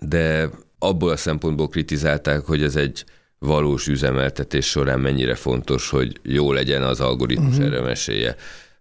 de 0.00 0.50
abból 0.78 1.10
a 1.10 1.16
szempontból 1.16 1.68
kritizálták, 1.68 2.40
hogy 2.40 2.62
ez 2.62 2.76
egy 2.76 3.04
valós 3.44 3.86
üzemeltetés 3.86 4.66
során 4.66 5.00
mennyire 5.00 5.34
fontos, 5.34 5.90
hogy 5.90 6.20
jó 6.22 6.52
legyen 6.52 6.82
az 6.82 7.00
algoritmus 7.00 7.56
uh-huh. 7.56 7.74
RMS-éje. 7.74 8.36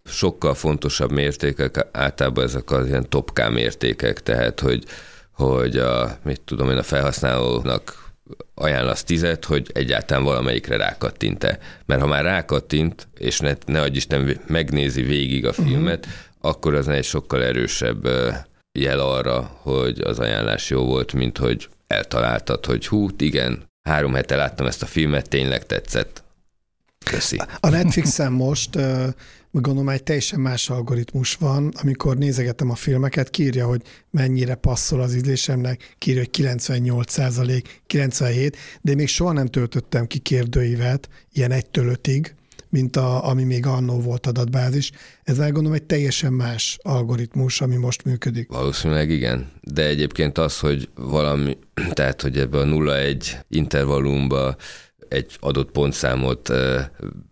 Sokkal 0.06 0.54
fontosabb 0.54 1.12
mértékek, 1.12 1.88
általában 1.92 2.44
ezek 2.44 2.72
az 2.72 2.88
ilyen 2.88 3.10
top 3.10 3.34
K 3.34 3.50
mértékek, 3.50 4.24
tehát 4.24 4.60
hogy, 4.60 4.84
hogy 5.32 5.78
a, 5.78 6.18
mit 6.24 6.42
tudom 6.42 6.70
én, 6.70 6.78
a 6.78 6.84
felhasználónak 6.84 8.12
ajánlasz 8.56 9.04
tizet, 9.04 9.46
hogy 9.46 9.70
egyáltalán 9.74 10.24
valamelyikre 10.24 10.78
rákattint-e. 10.78 11.60
Mert 11.86 12.02
ha 12.02 12.08
már 12.08 12.24
rákattint, 12.24 13.08
és 13.18 13.40
ne, 13.40 13.54
ne 13.66 13.82
adj 13.82 13.96
Isten 13.96 14.42
megnézi 14.48 15.02
végig 15.02 15.46
a 15.46 15.54
mhm. 15.58 15.68
filmet, 15.68 16.06
uh-huh. 16.06 16.52
akkor 16.52 16.74
az 16.74 16.88
egy 16.88 17.04
sokkal 17.04 17.44
erősebb 17.44 18.08
jel 18.80 19.00
arra, 19.00 19.42
hogy 19.62 20.00
az 20.00 20.20
ajánlás 20.20 20.70
jó 20.70 20.86
volt, 20.86 21.14
mint 21.14 21.38
hogy 21.38 21.70
eltaláltad, 21.88 22.66
hogy 22.66 22.88
hú, 22.88 23.08
igen, 23.18 23.72
három 23.84 24.14
hete 24.14 24.36
láttam 24.36 24.66
ezt 24.66 24.82
a 24.82 24.86
filmet, 24.86 25.30
tényleg 25.30 25.66
tetszett. 25.66 26.24
Köszi. 27.06 27.42
A 27.60 27.70
Netflixen 27.70 28.32
most 28.32 28.78
gondolom 29.52 29.90
egy 29.90 30.04
teljesen 30.04 30.40
más 30.40 30.70
algoritmus 30.70 31.36
van, 31.36 31.72
amikor 31.82 32.18
nézegetem 32.18 32.70
a 32.70 32.76
filmeket, 32.76 33.30
kírja, 33.30 33.66
hogy 33.68 33.82
mennyire 34.12 34.56
passzol 34.56 35.02
az 35.02 35.16
ízlésemnek, 35.16 35.96
kírja, 35.98 36.22
hogy 36.22 36.30
98 36.30 37.12
százalék, 37.12 37.82
97, 37.88 38.58
de 38.82 38.96
még 38.96 39.08
soha 39.08 39.32
nem 39.32 39.46
töltöttem 39.46 40.08
ki 40.08 40.20
kérdőívet, 40.20 41.10
ilyen 41.32 41.52
egytől 41.52 41.88
ötig, 41.88 42.36
mint 42.74 42.96
a, 42.96 43.28
ami 43.28 43.44
még 43.44 43.66
annó 43.66 44.00
volt 44.00 44.28
adatbázis. 44.28 44.92
Ez 45.24 45.38
gondolom 45.38 45.74
egy 45.74 45.84
teljesen 45.84 46.34
más 46.34 46.78
algoritmus, 46.82 47.62
ami 47.62 47.76
most 47.76 48.06
működik. 48.06 48.50
Valószínűleg 48.50 49.10
igen, 49.10 49.52
de 49.62 49.86
egyébként 49.88 50.38
az, 50.38 50.60
hogy 50.60 50.90
valami, 50.96 51.58
tehát 51.94 52.22
hogy 52.22 52.38
ebbe 52.38 52.58
a 52.58 52.66
0-1 52.66 53.26
intervallumba 53.50 54.56
egy 55.08 55.38
adott 55.40 55.72
pontszámot 55.72 56.52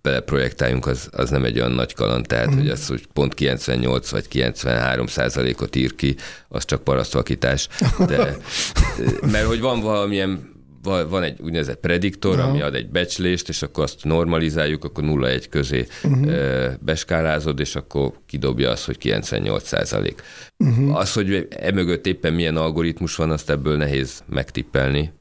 beleprojektáljunk, 0.01 0.87
az, 0.87 1.09
az 1.11 1.29
nem 1.29 1.45
egy 1.45 1.59
olyan 1.59 1.71
nagy 1.71 1.93
kaland, 1.93 2.27
tehát 2.27 2.51
mm. 2.53 2.57
hogy 2.57 2.69
az, 2.69 2.87
hogy 2.87 3.07
pont 3.13 3.33
98 3.33 4.09
vagy 4.09 4.27
93 4.27 5.07
százalékot 5.07 5.75
ír 5.75 5.95
ki, 5.95 6.15
az 6.47 6.65
csak 6.65 6.83
parasztvakítás, 6.83 7.67
de 8.07 8.37
mert 9.31 9.45
hogy 9.45 9.59
van 9.59 9.79
valamilyen 9.79 10.50
van 10.83 11.23
egy 11.23 11.41
úgynevezett 11.41 11.79
prediktor, 11.79 12.39
Aha. 12.39 12.49
ami 12.49 12.61
ad 12.61 12.75
egy 12.75 12.89
becslést, 12.89 13.49
és 13.49 13.61
akkor 13.61 13.83
azt 13.83 14.03
normalizáljuk, 14.03 14.83
akkor 14.83 15.03
0-1 15.07 15.45
közé 15.49 15.87
uh-huh. 16.03 16.73
beskálázod, 16.79 17.59
és 17.59 17.75
akkor 17.75 18.13
kidobja 18.25 18.69
azt, 18.69 18.85
hogy 18.85 18.97
98 18.97 19.67
százalék. 19.67 20.21
Uh-huh. 20.57 20.97
Az, 20.97 21.13
hogy 21.13 21.47
emögött 21.49 22.05
éppen 22.05 22.33
milyen 22.33 22.57
algoritmus 22.57 23.15
van, 23.15 23.31
azt 23.31 23.49
ebből 23.49 23.77
nehéz 23.77 24.23
megtippelni. 24.29 25.13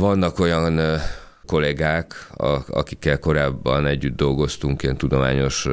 Vannak 0.00 0.38
olyan 0.38 0.80
kollégák, 1.46 2.28
akikkel 2.68 3.18
korábban 3.18 3.86
együtt 3.86 4.16
dolgoztunk 4.16 4.82
ilyen 4.82 4.96
tudományos 4.96 5.68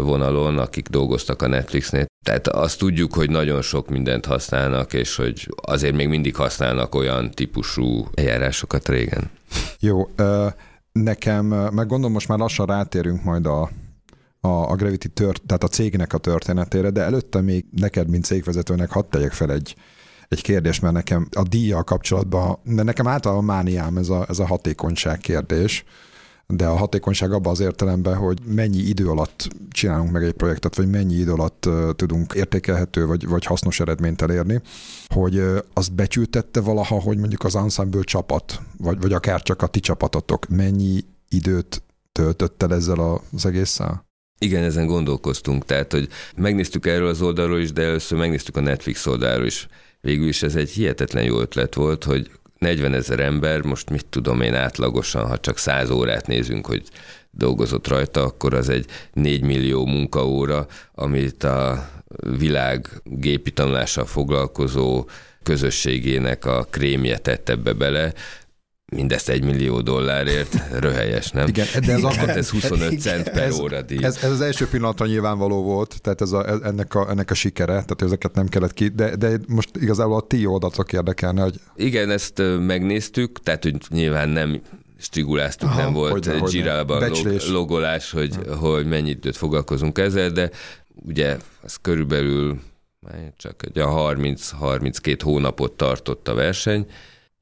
vonalon, 0.00 0.58
akik 0.58 0.88
dolgoztak 0.88 1.42
a 1.42 1.46
Netflixnél. 1.46 2.06
Tehát 2.28 2.48
azt 2.48 2.78
tudjuk, 2.78 3.14
hogy 3.14 3.30
nagyon 3.30 3.62
sok 3.62 3.88
mindent 3.88 4.26
használnak, 4.26 4.92
és 4.92 5.16
hogy 5.16 5.54
azért 5.62 5.94
még 5.94 6.08
mindig 6.08 6.36
használnak 6.36 6.94
olyan 6.94 7.30
típusú 7.30 8.06
eljárásokat 8.14 8.88
régen. 8.88 9.30
Jó, 9.78 10.08
nekem, 10.92 11.46
meg 11.46 11.86
gondolom 11.86 12.12
most 12.12 12.28
már 12.28 12.38
lassan 12.38 12.66
rátérünk 12.66 13.24
majd 13.24 13.46
a, 13.46 13.70
a, 14.40 14.48
a 14.48 14.74
Gravity 14.74 15.06
tört, 15.14 15.42
tehát 15.46 15.64
a 15.64 15.68
cégnek 15.68 16.12
a 16.12 16.18
történetére, 16.18 16.90
de 16.90 17.02
előtte 17.02 17.40
még 17.40 17.64
neked, 17.70 18.08
mint 18.08 18.24
cégvezetőnek 18.24 18.90
hadd 18.90 19.10
tegyek 19.10 19.32
fel 19.32 19.52
egy, 19.52 19.74
egy 20.28 20.42
kérdés, 20.42 20.80
mert 20.80 20.94
nekem 20.94 21.28
a 21.32 21.42
díjjal 21.42 21.84
kapcsolatban, 21.84 22.58
mert 22.62 22.86
nekem 22.86 23.06
általában 23.06 23.44
mániám 23.44 23.96
ez 23.96 24.08
a, 24.08 24.26
ez 24.28 24.38
a 24.38 24.46
hatékonyság 24.46 25.18
kérdés, 25.18 25.84
de 26.54 26.66
a 26.66 26.76
hatékonyság 26.76 27.32
abban 27.32 27.52
az 27.52 27.60
értelemben, 27.60 28.16
hogy 28.16 28.38
mennyi 28.44 28.78
idő 28.78 29.08
alatt 29.08 29.48
csinálunk 29.70 30.10
meg 30.10 30.24
egy 30.24 30.32
projektet, 30.32 30.76
vagy 30.76 30.90
mennyi 30.90 31.14
idő 31.14 31.32
alatt 31.32 31.68
tudunk 31.96 32.32
értékelhető 32.32 33.06
vagy, 33.06 33.26
vagy 33.26 33.44
hasznos 33.44 33.80
eredményt 33.80 34.22
elérni, 34.22 34.60
hogy 35.06 35.42
azt 35.72 35.94
becsültette 35.94 36.60
valaha, 36.60 37.00
hogy 37.00 37.18
mondjuk 37.18 37.44
az 37.44 37.56
ensemble 37.56 38.02
csapat, 38.02 38.60
vagy, 38.76 39.00
vagy 39.00 39.12
akár 39.12 39.42
csak 39.42 39.62
a 39.62 39.66
ti 39.66 39.80
csapatotok 39.80 40.48
mennyi 40.48 41.04
időt 41.28 41.82
töltött 42.12 42.62
el 42.62 42.74
ezzel 42.74 43.20
az 43.32 43.46
egésszel? 43.46 44.06
Igen, 44.40 44.62
ezen 44.62 44.86
gondolkoztunk, 44.86 45.64
tehát, 45.64 45.92
hogy 45.92 46.08
megnéztük 46.36 46.86
erről 46.86 47.08
az 47.08 47.22
oldalról 47.22 47.58
is, 47.58 47.72
de 47.72 47.82
először 47.82 48.18
megnéztük 48.18 48.56
a 48.56 48.60
Netflix 48.60 49.06
oldalról 49.06 49.46
is. 49.46 49.68
Végül 50.00 50.28
is 50.28 50.42
ez 50.42 50.54
egy 50.54 50.70
hihetetlen 50.70 51.24
jó 51.24 51.40
ötlet 51.40 51.74
volt, 51.74 52.04
hogy 52.04 52.30
40 52.58 52.94
ezer 52.94 53.20
ember, 53.20 53.60
most 53.60 53.90
mit 53.90 54.06
tudom 54.06 54.40
én 54.40 54.54
átlagosan, 54.54 55.26
ha 55.26 55.38
csak 55.38 55.58
100 55.58 55.90
órát 55.90 56.26
nézünk, 56.26 56.66
hogy 56.66 56.82
dolgozott 57.30 57.88
rajta, 57.88 58.22
akkor 58.22 58.54
az 58.54 58.68
egy 58.68 58.86
4 59.12 59.42
millió 59.42 59.86
munkaóra, 59.86 60.66
amit 60.94 61.44
a 61.44 61.88
világ 62.38 62.88
gépi 63.04 63.50
tanulással 63.50 64.06
foglalkozó 64.06 65.08
közösségének 65.42 66.44
a 66.44 66.66
krémje 66.70 67.18
tett 67.18 67.48
ebbe 67.48 67.72
bele, 67.72 68.12
mindezt 68.96 69.28
egy 69.28 69.44
millió 69.44 69.80
dollárért, 69.80 70.80
röhelyes, 70.80 71.30
nem? 71.30 71.48
Igen, 71.48 71.66
de 71.86 71.92
ez, 71.92 72.02
akkor, 72.02 72.28
ez 72.28 72.50
25 72.50 73.00
cent 73.00 73.30
per 73.30 73.42
ez, 73.42 73.58
óra 73.58 73.82
díj. 73.82 74.04
Ez, 74.04 74.16
ez, 74.22 74.30
az 74.30 74.40
első 74.40 74.68
pillanatra 74.68 75.06
nyilvánvaló 75.06 75.62
volt, 75.62 76.00
tehát 76.00 76.20
ez 76.20 76.32
a, 76.32 76.64
ennek, 76.64 76.94
a, 76.94 77.10
ennek 77.10 77.30
a 77.30 77.34
sikere, 77.34 77.72
tehát 77.72 78.02
ezeket 78.02 78.34
nem 78.34 78.48
kellett 78.48 78.72
ki, 78.72 78.88
de, 78.88 79.16
de 79.16 79.38
most 79.48 79.70
igazából 79.76 80.16
a 80.16 80.26
ti 80.26 80.46
oldalatok 80.46 80.92
érdekelne, 80.92 81.42
hogy... 81.42 81.60
Igen, 81.76 82.10
ezt 82.10 82.42
megnéztük, 82.58 83.42
tehát 83.42 83.62
hogy 83.62 83.76
nyilván 83.88 84.28
nem 84.28 84.60
striguláztuk, 84.98 85.68
Aha, 85.68 85.82
nem 85.82 85.92
volt 85.92 86.50
Girában 86.50 87.12
logolás, 87.50 88.10
hogy, 88.10 88.38
hogy 88.60 88.86
mennyit 88.86 89.16
időt 89.16 89.36
foglalkozunk 89.36 89.98
ezzel, 89.98 90.30
de 90.30 90.50
ugye 90.94 91.36
ez 91.64 91.76
körülbelül 91.82 92.60
csak 93.36 93.62
egy 93.66 93.78
a 93.78 94.14
30-32 94.14 95.18
hónapot 95.22 95.72
tartott 95.72 96.28
a 96.28 96.34
verseny, 96.34 96.86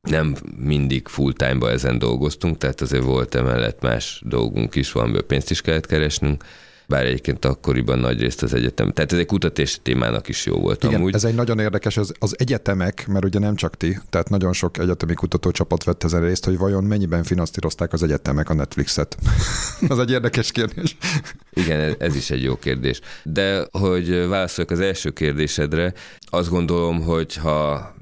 nem 0.07 0.37
mindig 0.59 1.09
full 1.09 1.33
time-ba 1.33 1.71
ezen 1.71 1.99
dolgoztunk, 1.99 2.59
tehát 2.59 2.81
azért 2.81 3.05
volt 3.05 3.35
emellett 3.35 3.83
más 3.83 4.23
dolgunk 4.25 4.75
is, 4.75 4.93
valamiből 4.93 5.27
pénzt 5.27 5.51
is 5.51 5.61
kellett 5.61 5.87
keresnünk, 5.87 6.45
bár 6.89 7.05
egyébként 7.05 7.45
akkoriban 7.45 7.99
nagy 7.99 8.21
részt 8.21 8.43
az 8.43 8.55
egyetem. 8.55 8.93
Tehát 8.93 9.13
ez 9.13 9.19
egy 9.19 9.27
kutatási 9.27 9.79
témának 9.83 10.29
is 10.29 10.47
jó 10.47 10.57
volt 10.61 10.85
Igen, 10.85 10.95
amúgy. 10.95 11.15
ez 11.15 11.25
egy 11.25 11.35
nagyon 11.35 11.59
érdekes, 11.59 11.97
az, 11.97 12.13
az 12.19 12.35
egyetemek, 12.39 13.07
mert 13.07 13.25
ugye 13.25 13.39
nem 13.39 13.55
csak 13.55 13.77
ti, 13.77 13.99
tehát 14.11 14.29
nagyon 14.29 14.53
sok 14.53 14.79
egyetemi 14.79 15.15
kutatócsapat 15.15 15.85
vett 15.85 16.05
ezen 16.05 16.21
részt, 16.21 16.45
hogy 16.45 16.59
vajon 16.59 16.85
mennyiben 16.85 17.23
finanszírozták 17.23 17.93
az 17.93 18.03
egyetemek 18.03 18.51
a 18.51 18.55
Netflixet. 18.55 19.17
az 19.89 19.99
egy 19.99 20.11
érdekes 20.11 20.51
kérdés. 20.51 20.97
Igen, 21.53 21.95
ez 21.99 22.17
is 22.17 22.31
egy 22.31 22.43
jó 22.43 22.57
kérdés. 22.57 23.01
De 23.23 23.67
hogy 23.71 24.09
válaszoljak 24.09 24.73
az 24.73 24.81
első 24.81 25.11
kérdésedre, 25.11 25.93
azt 26.21 26.51
gondolom, 26.51 27.03
hogy 27.03 27.35
ha 27.35 27.95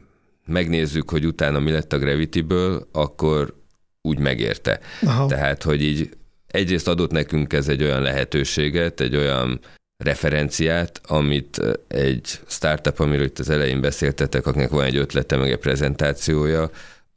megnézzük, 0.46 1.10
hogy 1.10 1.26
utána 1.26 1.58
mi 1.58 1.70
lett 1.70 1.92
a 1.92 1.98
Gravity-ből, 1.98 2.88
akkor 2.92 3.54
úgy 4.02 4.18
megérte. 4.18 4.80
Aha. 5.02 5.26
Tehát, 5.26 5.62
hogy 5.62 5.82
így 5.82 6.08
egyrészt 6.46 6.88
adott 6.88 7.10
nekünk 7.10 7.52
ez 7.52 7.68
egy 7.68 7.82
olyan 7.82 8.02
lehetőséget, 8.02 9.00
egy 9.00 9.16
olyan 9.16 9.60
referenciát, 10.04 11.00
amit 11.06 11.60
egy 11.88 12.40
startup, 12.46 12.98
amiről 12.98 13.24
itt 13.24 13.38
az 13.38 13.50
elején 13.50 13.80
beszéltetek, 13.80 14.46
akinek 14.46 14.70
van 14.70 14.84
egy 14.84 14.96
ötlete, 14.96 15.36
meg 15.36 15.50
egy 15.50 15.58
prezentációja, 15.58 16.70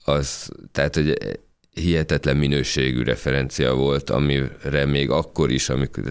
az, 0.03 0.49
tehát, 0.71 0.95
hogy 0.95 1.17
hihetetlen 1.73 2.37
minőségű 2.37 3.03
referencia 3.03 3.73
volt, 3.73 4.09
amire 4.09 4.85
még 4.85 5.09
akkor 5.09 5.51
is, 5.51 5.69
amikor 5.69 6.03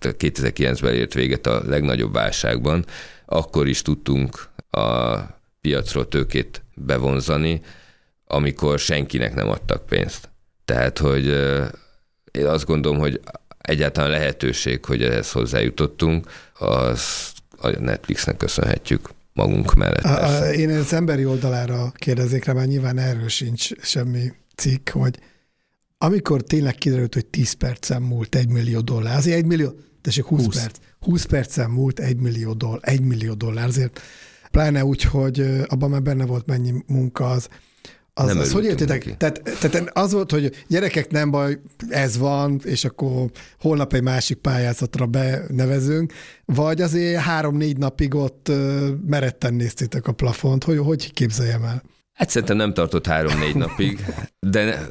2009-ben 0.00 0.94
ért 0.94 1.14
véget 1.14 1.46
a 1.46 1.62
legnagyobb 1.66 2.12
válságban, 2.12 2.84
akkor 3.26 3.68
is 3.68 3.82
tudtunk 3.82 4.48
a 4.70 5.18
piacról 5.64 6.08
tőkét 6.08 6.62
bevonzani, 6.74 7.60
amikor 8.26 8.78
senkinek 8.78 9.34
nem 9.34 9.48
adtak 9.48 9.86
pénzt. 9.86 10.28
Tehát, 10.64 10.98
hogy 10.98 11.26
én 12.30 12.46
azt 12.46 12.64
gondolom, 12.64 12.98
hogy 12.98 13.20
egyáltalán 13.58 14.10
lehetőség, 14.10 14.84
hogy 14.84 15.02
ehhez 15.02 15.30
hozzájutottunk, 15.30 16.30
az 16.58 17.32
a 17.56 17.68
Netflixnek 17.68 18.36
köszönhetjük 18.36 19.10
magunk 19.32 19.74
mellett. 19.74 20.04
A, 20.04 20.52
én 20.52 20.70
az 20.70 20.92
emberi 20.92 21.24
oldalára 21.24 21.92
kérdeznék 21.94 22.44
rá, 22.44 22.52
mert 22.52 22.68
nyilván 22.68 22.98
erről 22.98 23.28
sincs 23.28 23.80
semmi 23.80 24.32
cikk, 24.56 24.88
hogy 24.88 25.18
amikor 25.98 26.42
tényleg 26.42 26.74
kiderült, 26.74 27.14
hogy 27.14 27.26
10 27.26 27.52
percen 27.52 28.02
múlt 28.02 28.34
egy 28.34 28.48
millió 28.48 28.80
dollár, 28.80 29.16
azért 29.16 29.36
egy 29.36 29.46
millió, 29.46 29.74
tessék 30.00 30.24
20, 30.24 30.44
20. 30.44 30.56
perc, 30.56 30.76
20 31.00 31.24
percen 31.24 31.70
múlt 31.70 32.00
egy 32.00 32.16
millió 32.16 32.52
dollár, 32.52 32.80
egy 32.82 33.00
millió 33.00 33.34
dollár, 33.34 33.66
azért 33.66 34.00
pláne 34.54 34.84
úgy, 34.84 35.02
hogy 35.02 35.46
abban 35.66 35.90
már 35.90 36.02
benne 36.02 36.26
volt 36.26 36.46
mennyi 36.46 36.72
munka 36.86 37.30
az. 37.30 37.48
Az, 38.16 38.26
nem 38.26 38.38
az 38.38 38.52
hogy 38.52 38.64
értitek? 38.64 39.16
Tehát, 39.16 39.42
tehát 39.42 39.90
az 39.92 40.12
volt, 40.12 40.30
hogy 40.30 40.64
gyerekek 40.68 41.10
nem 41.10 41.30
baj, 41.30 41.60
ez 41.88 42.18
van, 42.18 42.60
és 42.64 42.84
akkor 42.84 43.30
holnap 43.60 43.92
egy 43.92 44.02
másik 44.02 44.38
pályázatra 44.38 45.06
benevezünk, 45.06 46.12
vagy 46.44 46.80
azért 46.80 47.20
három-négy 47.20 47.78
napig 47.78 48.14
ott 48.14 48.50
meretten 49.06 49.54
néztétek 49.54 50.06
a 50.06 50.12
plafont, 50.12 50.64
hogy 50.64 50.78
hogy 50.78 51.12
képzeljem 51.12 51.62
el? 51.62 51.82
Hát 52.12 52.30
szerintem 52.30 52.56
nem 52.56 52.74
tartott 52.74 53.06
három-négy 53.06 53.54
napig, 53.54 54.04
de 54.40 54.90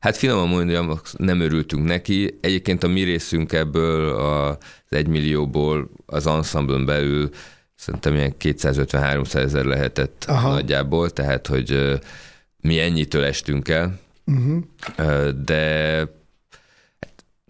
hát 0.00 0.16
finoman 0.16 0.48
mondjam, 0.48 1.00
nem 1.16 1.40
örültünk 1.40 1.84
neki. 1.84 2.38
Egyébként 2.40 2.82
a 2.82 2.88
mi 2.88 3.02
részünk 3.02 3.52
ebből 3.52 4.08
az 4.08 4.56
egymillióból 4.88 5.90
az 6.06 6.26
ensemble 6.26 6.84
belül 6.84 7.30
szerintem 7.82 8.14
ilyen 8.14 8.34
250-300 8.40 9.34
ezer 9.34 9.64
lehetett 9.64 10.24
Aha. 10.28 10.50
nagyjából, 10.50 11.10
tehát 11.10 11.46
hogy 11.46 12.00
mi 12.60 12.80
ennyitől 12.80 13.24
estünk 13.24 13.68
el, 13.68 13.98
uh-huh. 14.24 15.28
de 15.28 16.06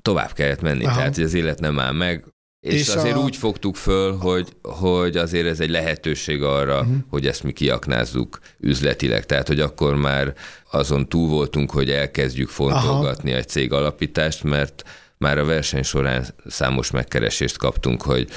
tovább 0.02 0.32
kellett 0.32 0.60
menni, 0.60 0.84
Aha. 0.84 0.96
tehát 0.96 1.14
hogy 1.14 1.24
az 1.24 1.34
élet 1.34 1.60
nem 1.60 1.78
áll 1.78 1.92
meg, 1.92 2.24
és, 2.60 2.80
és 2.80 2.88
azért 2.88 3.16
a... 3.16 3.18
úgy 3.18 3.36
fogtuk 3.36 3.76
föl, 3.76 4.16
hogy, 4.16 4.48
hogy 4.62 5.16
azért 5.16 5.46
ez 5.46 5.60
egy 5.60 5.70
lehetőség 5.70 6.42
arra, 6.42 6.80
uh-huh. 6.80 6.96
hogy 7.08 7.26
ezt 7.26 7.42
mi 7.42 7.52
kiaknázzuk 7.52 8.38
üzletileg. 8.58 9.26
Tehát, 9.26 9.46
hogy 9.46 9.60
akkor 9.60 9.94
már 9.94 10.34
azon 10.70 11.08
túl 11.08 11.28
voltunk, 11.28 11.70
hogy 11.70 11.90
elkezdjük 11.90 12.48
fontolgatni 12.48 13.30
Aha. 13.30 13.38
egy 13.38 13.48
cég 13.48 13.72
alapítást, 13.72 14.42
mert 14.42 14.82
már 15.16 15.38
a 15.38 15.44
verseny 15.44 15.82
során 15.82 16.26
számos 16.46 16.90
megkeresést 16.90 17.58
kaptunk, 17.58 18.02
hogy 18.02 18.28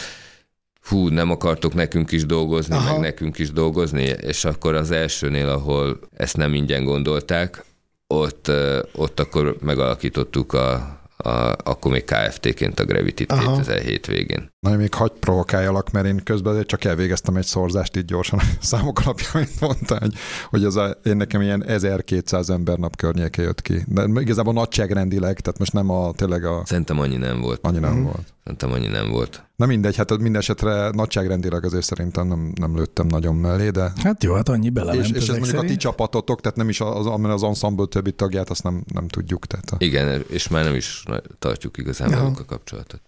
hú, 0.87 1.07
nem 1.07 1.31
akartok 1.31 1.73
nekünk 1.73 2.11
is 2.11 2.25
dolgozni, 2.25 2.75
Aha. 2.75 2.91
meg 2.91 2.99
nekünk 2.99 3.37
is 3.37 3.51
dolgozni, 3.51 4.03
és 4.03 4.45
akkor 4.45 4.73
az 4.73 4.91
elsőnél, 4.91 5.49
ahol 5.49 5.99
ezt 6.13 6.37
nem 6.37 6.53
ingyen 6.53 6.83
gondolták, 6.83 7.63
ott, 8.07 8.51
ott 8.95 9.19
akkor 9.19 9.57
megalakítottuk 9.61 10.53
a, 10.53 10.95
a, 11.17 11.55
akkor 11.63 11.91
még 11.91 12.03
KFT-ként 12.03 12.79
a 12.79 12.85
Gravity-t 12.85 13.33
2007 13.39 14.05
végén. 14.05 14.49
Na, 14.59 14.75
még 14.75 14.93
hagy 14.93 15.11
provokáljalak, 15.11 15.91
mert 15.91 16.05
én 16.05 16.23
közben 16.23 16.65
csak 16.65 16.83
elvégeztem 16.83 17.35
egy 17.35 17.45
szorzást 17.45 17.97
így 17.97 18.05
gyorsan 18.05 18.39
a 18.39 18.43
számok 18.65 18.99
alapján, 18.99 19.29
amit 19.33 19.59
mondta, 19.59 19.97
hogy, 19.99 20.13
hogy 20.49 20.63
az 20.63 20.75
a, 20.75 20.97
én 21.03 21.17
nekem 21.17 21.41
ilyen 21.41 21.65
1200 21.65 22.49
ember 22.49 22.77
nap 22.77 22.95
környéke 22.95 23.41
jött 23.41 23.61
ki. 23.61 23.83
De 23.87 24.21
igazából 24.21 24.53
nagyságrendileg, 24.53 25.39
tehát 25.39 25.59
most 25.59 25.73
nem 25.73 25.89
a 25.89 26.11
tényleg 26.13 26.45
a... 26.45 26.61
Szerintem 26.65 26.99
annyi 26.99 27.17
nem 27.17 27.41
volt. 27.41 27.59
Annyi 27.61 27.79
nem 27.79 27.95
mm. 27.95 28.03
volt. 28.03 28.33
Szerintem 28.43 28.71
annyi 28.71 28.87
nem 28.87 29.09
volt. 29.09 29.43
Na 29.55 29.65
mindegy, 29.65 29.95
hát 29.95 30.17
minden 30.17 30.41
esetre 30.41 30.89
nagyságrendileg 30.89 31.65
azért 31.65 31.83
szerintem 31.83 32.27
nem, 32.27 32.51
nem 32.55 32.75
lőttem 32.75 33.07
nagyon 33.07 33.35
mellé, 33.35 33.69
de... 33.69 33.91
Hát 34.03 34.23
jó, 34.23 34.33
hát 34.33 34.49
annyi 34.49 34.69
belement 34.69 35.03
És, 35.03 35.11
és 35.11 35.21
ez 35.21 35.27
mondjuk 35.27 35.45
szerint. 35.45 35.65
a 35.65 35.67
ti 35.67 35.77
csapatotok, 35.77 36.41
tehát 36.41 36.57
nem 36.57 36.69
is 36.69 36.81
az, 36.81 37.05
az 37.05 37.43
ensemble 37.43 37.85
többi 37.85 38.11
tagját, 38.11 38.49
azt 38.49 38.63
nem, 38.63 38.83
nem 38.93 39.07
tudjuk. 39.07 39.45
Tehát 39.45 39.69
a... 39.69 39.75
Igen, 39.79 40.23
és 40.29 40.47
már 40.47 40.63
nem 40.63 40.75
is 40.75 41.03
tartjuk 41.39 41.77
igazán 41.77 42.09
velük 42.09 42.39
a 42.39 42.45
kapcsolatot. 42.45 43.01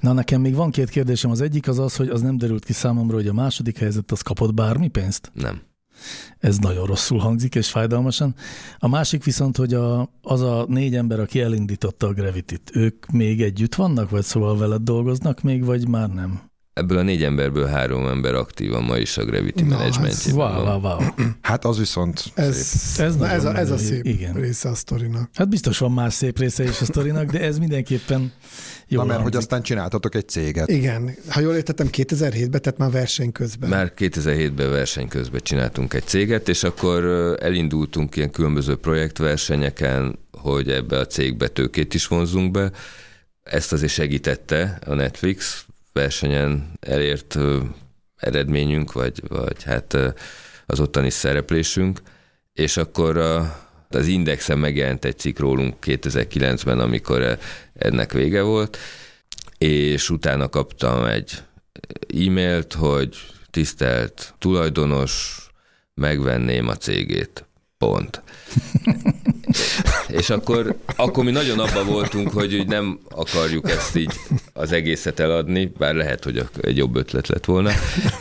Na, 0.00 0.12
nekem 0.12 0.40
még 0.40 0.54
van 0.54 0.70
két 0.70 0.88
kérdésem. 0.88 1.30
Az 1.30 1.40
egyik 1.40 1.68
az 1.68 1.78
az, 1.78 1.96
hogy 1.96 2.08
az 2.08 2.20
nem 2.20 2.38
derült 2.38 2.64
ki 2.64 2.72
számomra, 2.72 3.14
hogy 3.14 3.28
a 3.28 3.32
második 3.32 3.78
helyzet 3.78 4.12
az 4.12 4.20
kapott 4.20 4.54
bármi 4.54 4.88
pénzt? 4.88 5.30
Nem. 5.34 5.62
Ez 6.38 6.58
nagyon 6.58 6.86
rosszul 6.86 7.18
hangzik, 7.18 7.54
és 7.54 7.70
fájdalmasan. 7.70 8.34
A 8.78 8.88
másik 8.88 9.24
viszont, 9.24 9.56
hogy 9.56 9.74
a, 9.74 10.10
az 10.22 10.40
a 10.40 10.64
négy 10.68 10.94
ember, 10.96 11.20
aki 11.20 11.40
elindította 11.40 12.06
a 12.06 12.12
Gravity-t, 12.12 12.70
ők 12.76 13.06
még 13.10 13.42
együtt 13.42 13.74
vannak, 13.74 14.10
vagy 14.10 14.24
szóval 14.24 14.58
veled 14.58 14.82
dolgoznak 14.82 15.42
még, 15.42 15.64
vagy 15.64 15.88
már 15.88 16.08
nem? 16.08 16.52
ebből 16.74 16.98
a 16.98 17.02
négy 17.02 17.22
emberből 17.22 17.66
három 17.66 18.06
ember 18.06 18.34
aktívan 18.34 18.82
ma 18.82 18.96
is 18.96 19.16
a 19.16 19.24
Gravity 19.24 19.62
Na, 19.62 19.76
Managementjében 19.76 20.54
Wow, 20.54 20.64
van. 20.64 20.80
wow, 20.82 20.98
wow. 20.98 21.26
Hát 21.40 21.64
az 21.64 21.78
viszont 21.78 22.32
Ez, 22.34 22.56
szép. 22.56 23.06
Ez 23.06 23.16
na, 23.16 23.28
ez, 23.28 23.44
a, 23.44 23.56
ez 23.56 23.70
a 23.70 23.78
szép 23.78 24.04
igen. 24.04 24.34
része 24.34 24.68
a 24.68 24.74
sztorinak. 24.74 25.30
Hát 25.34 25.48
biztos 25.48 25.78
van 25.78 25.92
más 25.92 26.14
szép 26.14 26.38
része 26.38 26.62
is 26.64 26.80
a 26.80 26.84
sztorinak, 26.84 27.30
de 27.30 27.40
ez 27.40 27.58
mindenképpen 27.58 28.32
jó. 28.88 29.00
Na, 29.00 29.06
mert 29.06 29.22
hogy 29.22 29.36
aztán 29.36 29.62
csináltatok 29.62 30.14
egy 30.14 30.28
céget. 30.28 30.68
Igen, 30.68 31.14
ha 31.28 31.40
jól 31.40 31.54
értettem, 31.54 31.88
2007-ben, 31.92 32.62
tehát 32.62 32.78
már 32.78 32.90
verseny 32.90 33.32
közben. 33.32 33.68
Már 33.68 33.92
2007-ben 33.96 34.70
verseny 34.70 35.08
közben 35.08 35.40
csináltunk 35.42 35.94
egy 35.94 36.06
céget, 36.06 36.48
és 36.48 36.62
akkor 36.62 37.04
elindultunk 37.40 38.16
ilyen 38.16 38.30
különböző 38.30 38.76
projektversenyeken, 38.76 40.18
hogy 40.30 40.70
ebbe 40.70 40.98
a 40.98 41.06
cégbe 41.06 41.48
tőkét 41.48 41.94
is 41.94 42.06
vonzunk 42.06 42.50
be. 42.50 42.70
Ezt 43.42 43.72
azért 43.72 43.92
segítette 43.92 44.78
a 44.86 44.94
Netflix 44.94 45.64
versenyen 45.92 46.72
elért 46.80 47.38
eredményünk, 48.16 48.92
vagy, 48.92 49.22
vagy 49.28 49.62
hát 49.62 49.96
az 50.66 50.80
ottani 50.80 51.10
szereplésünk, 51.10 52.00
és 52.52 52.76
akkor 52.76 53.16
a, 53.16 53.63
az 53.94 54.06
Indexen 54.06 54.58
megjelent 54.58 55.04
egy 55.04 55.18
cikk 55.18 55.38
rólunk 55.38 55.74
2009-ben, 55.82 56.80
amikor 56.80 57.22
e- 57.22 57.38
ennek 57.74 58.12
vége 58.12 58.42
volt, 58.42 58.78
és 59.58 60.10
utána 60.10 60.48
kaptam 60.48 61.04
egy 61.04 61.32
e-mailt, 62.26 62.72
hogy 62.72 63.16
tisztelt 63.50 64.34
tulajdonos, 64.38 65.46
megvenném 65.94 66.68
a 66.68 66.76
cégét. 66.76 67.44
Pont. 67.78 68.22
És 70.08 70.30
akkor, 70.30 70.76
akkor 70.96 71.24
mi 71.24 71.30
nagyon 71.30 71.58
abba 71.58 71.84
voltunk, 71.84 72.32
hogy 72.32 72.54
úgy 72.54 72.66
nem 72.66 73.00
akarjuk 73.08 73.70
ezt 73.70 73.96
így 73.96 74.12
az 74.52 74.72
egészet 74.72 75.20
eladni, 75.20 75.72
bár 75.78 75.94
lehet, 75.94 76.24
hogy 76.24 76.48
egy 76.60 76.76
jobb 76.76 76.96
ötlet 76.96 77.28
lett 77.28 77.44
volna, 77.44 77.70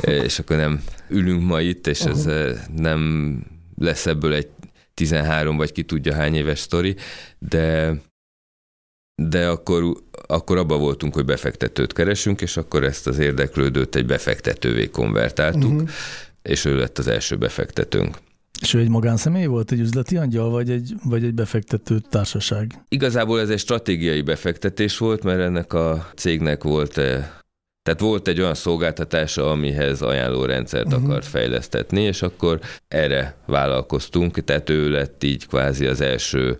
és 0.01 0.39
akkor 0.39 0.57
nem 0.57 0.83
ülünk 1.09 1.43
ma 1.43 1.61
itt, 1.61 1.87
és 1.87 2.01
ez 2.01 2.25
eh, 2.25 2.55
nem 2.75 3.37
lesz 3.77 4.05
ebből 4.05 4.33
egy 4.33 4.47
13 4.93 5.57
vagy 5.57 5.71
ki 5.71 5.83
tudja 5.83 6.13
hány 6.13 6.35
éves 6.35 6.59
sztori, 6.59 6.95
de 7.39 7.93
de 9.15 9.47
akkor, 9.47 9.93
akkor 10.27 10.57
abba 10.57 10.77
voltunk, 10.77 11.13
hogy 11.13 11.25
befektetőt 11.25 11.93
keresünk, 11.93 12.41
és 12.41 12.57
akkor 12.57 12.83
ezt 12.83 13.07
az 13.07 13.17
érdeklődőt 13.17 13.95
egy 13.95 14.05
befektetővé 14.05 14.89
konvertáltuk, 14.89 15.71
uh-huh. 15.71 15.89
és 16.41 16.65
ő 16.65 16.77
lett 16.77 16.97
az 16.97 17.07
első 17.07 17.37
befektetőnk. 17.37 18.17
És 18.61 18.73
ő 18.73 18.79
egy 18.79 18.89
magánszemély 18.89 19.45
volt, 19.45 19.71
egy 19.71 19.79
üzleti 19.79 20.17
angyal, 20.17 20.49
vagy 20.49 20.69
egy, 20.69 20.93
vagy 21.03 21.23
egy 21.23 21.33
befektető 21.33 21.99
társaság? 22.09 22.83
Igazából 22.87 23.39
ez 23.39 23.49
egy 23.49 23.59
stratégiai 23.59 24.21
befektetés 24.21 24.97
volt, 24.97 25.23
mert 25.23 25.39
ennek 25.39 25.73
a 25.73 26.09
cégnek 26.15 26.63
volt 26.63 26.97
eh, 26.97 27.27
tehát 27.83 27.99
volt 27.99 28.27
egy 28.27 28.39
olyan 28.39 28.53
szolgáltatása, 28.53 29.51
amihez 29.51 30.01
ajánlórendszert 30.01 30.85
uh-huh. 30.85 31.03
akart 31.03 31.25
fejlesztetni, 31.25 32.01
és 32.01 32.21
akkor 32.21 32.59
erre 32.87 33.35
vállalkoztunk, 33.45 34.43
tehát 34.43 34.69
ő 34.69 34.89
lett 34.89 35.23
így 35.23 35.47
kvázi 35.47 35.85
az 35.85 36.01
első, 36.01 36.59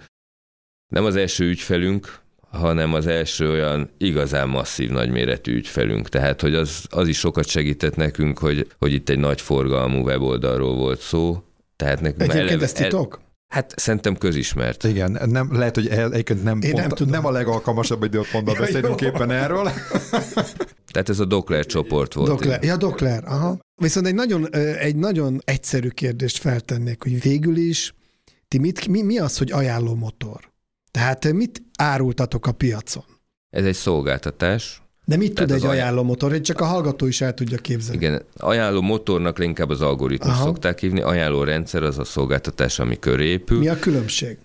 nem 0.87 1.05
az 1.05 1.15
első 1.15 1.45
ügyfelünk, 1.45 2.21
hanem 2.51 2.93
az 2.93 3.07
első 3.07 3.51
olyan 3.51 3.89
igazán 3.97 4.49
masszív, 4.49 4.89
nagyméretű 4.89 5.55
ügyfelünk. 5.55 6.09
Tehát, 6.09 6.41
hogy 6.41 6.55
az, 6.55 6.85
az 6.89 7.07
is 7.07 7.17
sokat 7.17 7.47
segített 7.47 7.95
nekünk, 7.95 8.39
hogy, 8.39 8.67
hogy 8.79 8.93
itt 8.93 9.09
egy 9.09 9.19
nagy 9.19 9.41
forgalmú 9.41 10.03
weboldalról 10.03 10.75
volt 10.75 10.99
szó. 10.99 11.43
Tehát 11.75 12.01
nekünk 12.01 12.21
Egyébként 12.21 12.49
eleve- 12.49 12.63
ez 12.63 12.71
titok? 12.71 13.21
Hát 13.53 13.73
szerintem 13.75 14.17
közismert. 14.17 14.83
Igen, 14.83 15.19
nem, 15.25 15.57
lehet, 15.57 15.75
hogy 15.75 15.87
egyébként 15.87 16.43
nem, 16.43 16.61
Én 16.61 16.71
pont, 16.71 16.81
nem 16.81 16.89
tudom. 16.89 17.13
nem 17.13 17.25
a 17.25 17.31
legalkalmasabb 17.31 18.03
időpontban 18.03 18.53
Ja, 18.59 18.59
beszélünk 18.59 19.01
jó. 19.01 19.07
éppen 19.07 19.31
erről. 19.31 19.71
Tehát 20.93 21.09
ez 21.09 21.19
a 21.19 21.25
Dokler 21.25 21.65
csoport 21.65 22.13
volt. 22.13 22.29
Dokler. 22.29 22.63
Ja, 22.63 22.77
Dokler, 22.77 23.23
aha. 23.25 23.59
Viszont 23.75 24.07
egy 24.07 24.15
nagyon, 24.15 24.55
egy 24.55 24.95
nagyon 24.95 25.41
egyszerű 25.45 25.87
kérdést 25.87 26.37
feltennék, 26.37 27.03
hogy 27.03 27.21
végül 27.21 27.57
is 27.57 27.93
ti 28.47 28.57
mit, 28.57 28.87
mi, 28.87 29.01
mi 29.01 29.19
az, 29.19 29.37
hogy 29.37 29.51
ajánló 29.51 29.95
motor? 29.95 30.51
Tehát 30.91 31.31
mit 31.33 31.61
árultatok 31.77 32.47
a 32.47 32.51
piacon? 32.51 33.03
Ez 33.49 33.65
egy 33.65 33.75
szolgáltatás. 33.75 34.81
De 35.05 35.17
mit 35.17 35.33
Tehát 35.33 35.49
tud 35.49 35.59
egy 35.59 35.65
aj- 35.65 35.79
ajánló 35.79 36.03
motor? 36.03 36.31
Hogy 36.31 36.41
csak 36.41 36.61
a 36.61 36.65
hallgató 36.65 37.05
is 37.05 37.21
el 37.21 37.33
tudja 37.33 37.57
képzelni. 37.57 37.97
Igen, 38.05 38.21
ajánló 38.37 38.81
motornak 38.81 39.39
inkább 39.39 39.69
az 39.69 39.81
algoritmus 39.81 40.33
Aha. 40.33 40.43
szokták 40.43 40.79
hívni. 40.79 41.01
Ajánló 41.01 41.43
rendszer 41.43 41.83
az 41.83 41.97
a 41.97 42.03
szolgáltatás, 42.03 42.79
ami 42.79 42.99
köré 42.99 43.25
épül. 43.25 43.59
Mi 43.59 43.67
a 43.67 43.79
különbség? 43.79 44.37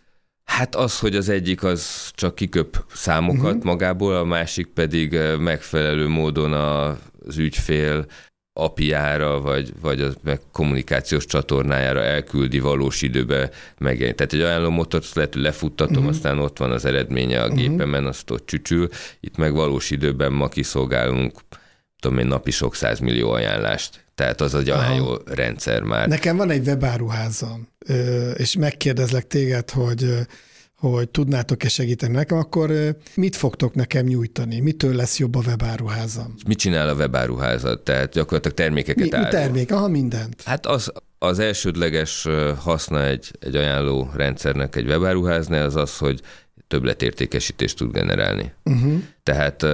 Hát 0.49 0.75
az, 0.75 0.99
hogy 0.99 1.17
az 1.17 1.29
egyik 1.29 1.63
az 1.63 2.11
csak 2.15 2.35
kiköp 2.35 2.85
számokat 2.95 3.45
uh-huh. 3.45 3.65
magából, 3.65 4.17
a 4.17 4.25
másik 4.25 4.67
pedig 4.67 5.15
eh, 5.15 5.39
megfelelő 5.39 6.09
módon 6.09 6.53
az 6.53 7.39
ügyfél 7.39 8.07
apiára, 8.53 9.41
vagy, 9.41 9.73
vagy 9.81 10.01
a 10.01 10.09
meg 10.23 10.41
kommunikációs 10.53 11.27
csatornájára 11.27 12.03
elküldi 12.03 12.59
valós 12.61 13.03
időbe 13.03 13.51
megjelenni. 13.79 14.15
Tehát 14.17 14.33
egy 14.33 14.41
ajánló 14.41 14.71
motort 14.71 15.05
azt 15.05 15.15
lehet, 15.15 15.33
hogy 15.33 15.43
lefuttatom, 15.43 15.97
uh-huh. 15.97 16.09
aztán 16.09 16.39
ott 16.39 16.59
van 16.59 16.71
az 16.71 16.85
eredménye 16.85 17.43
a 17.43 17.47
Mhm. 17.47 17.57
gépemen, 17.57 18.07
azt 18.07 18.31
ott 18.31 18.47
csücsül. 18.47 18.89
Itt 19.21 19.37
meg 19.37 19.53
valós 19.53 19.91
időben 19.91 20.33
ma 20.33 20.49
kiszolgálunk, 20.49 21.39
tudom 22.01 22.19
én, 22.19 22.27
napi 22.27 22.51
sok 22.51 22.75
százmillió 22.75 23.31
ajánlást. 23.31 24.05
Tehát 24.15 24.41
az 24.41 24.55
egy 24.55 24.69
Aha. 24.69 24.81
ajánló 24.81 25.21
rendszer 25.25 25.83
már. 25.83 26.09
Nekem 26.09 26.37
van 26.37 26.51
egy 26.51 26.67
webáruházam, 26.67 27.69
és 28.35 28.57
megkérdezlek 28.57 29.27
téged, 29.27 29.71
hogy 29.71 30.27
hogy 30.79 31.09
tudnátok-e 31.09 31.69
segíteni 31.69 32.13
nekem, 32.13 32.39
akkor 32.39 32.97
mit 33.15 33.37
fogtok 33.37 33.75
nekem 33.75 34.07
nyújtani? 34.07 34.61
Mitől 34.61 34.95
lesz 34.95 35.19
jobb 35.19 35.35
a 35.35 35.43
webáruházam? 35.47 36.35
Mit 36.47 36.59
csinál 36.59 36.89
a 36.89 36.95
webáruházat? 36.95 37.81
Tehát 37.81 38.13
gyakorlatilag 38.13 38.57
termékeket 38.57 39.03
Mi, 39.03 39.09
mi 39.11 39.17
árul. 39.17 39.29
termék? 39.31 39.73
Aha, 39.73 39.89
mindent. 39.89 40.43
Hát 40.43 40.67
az, 40.67 40.93
az 41.19 41.39
elsődleges 41.39 42.27
haszna 42.59 43.05
egy, 43.05 43.31
egy 43.41 43.57
ajánló 43.57 44.11
rendszernek 44.15 44.77
egy 44.77 44.87
webáruháznál 44.87 45.65
az 45.65 45.77
az, 45.77 45.97
hogy 45.97 46.21
többletértékesítést 46.69 47.77
tud 47.77 47.93
generálni. 47.93 48.53
Uh-huh. 48.65 49.03
Tehát 49.23 49.67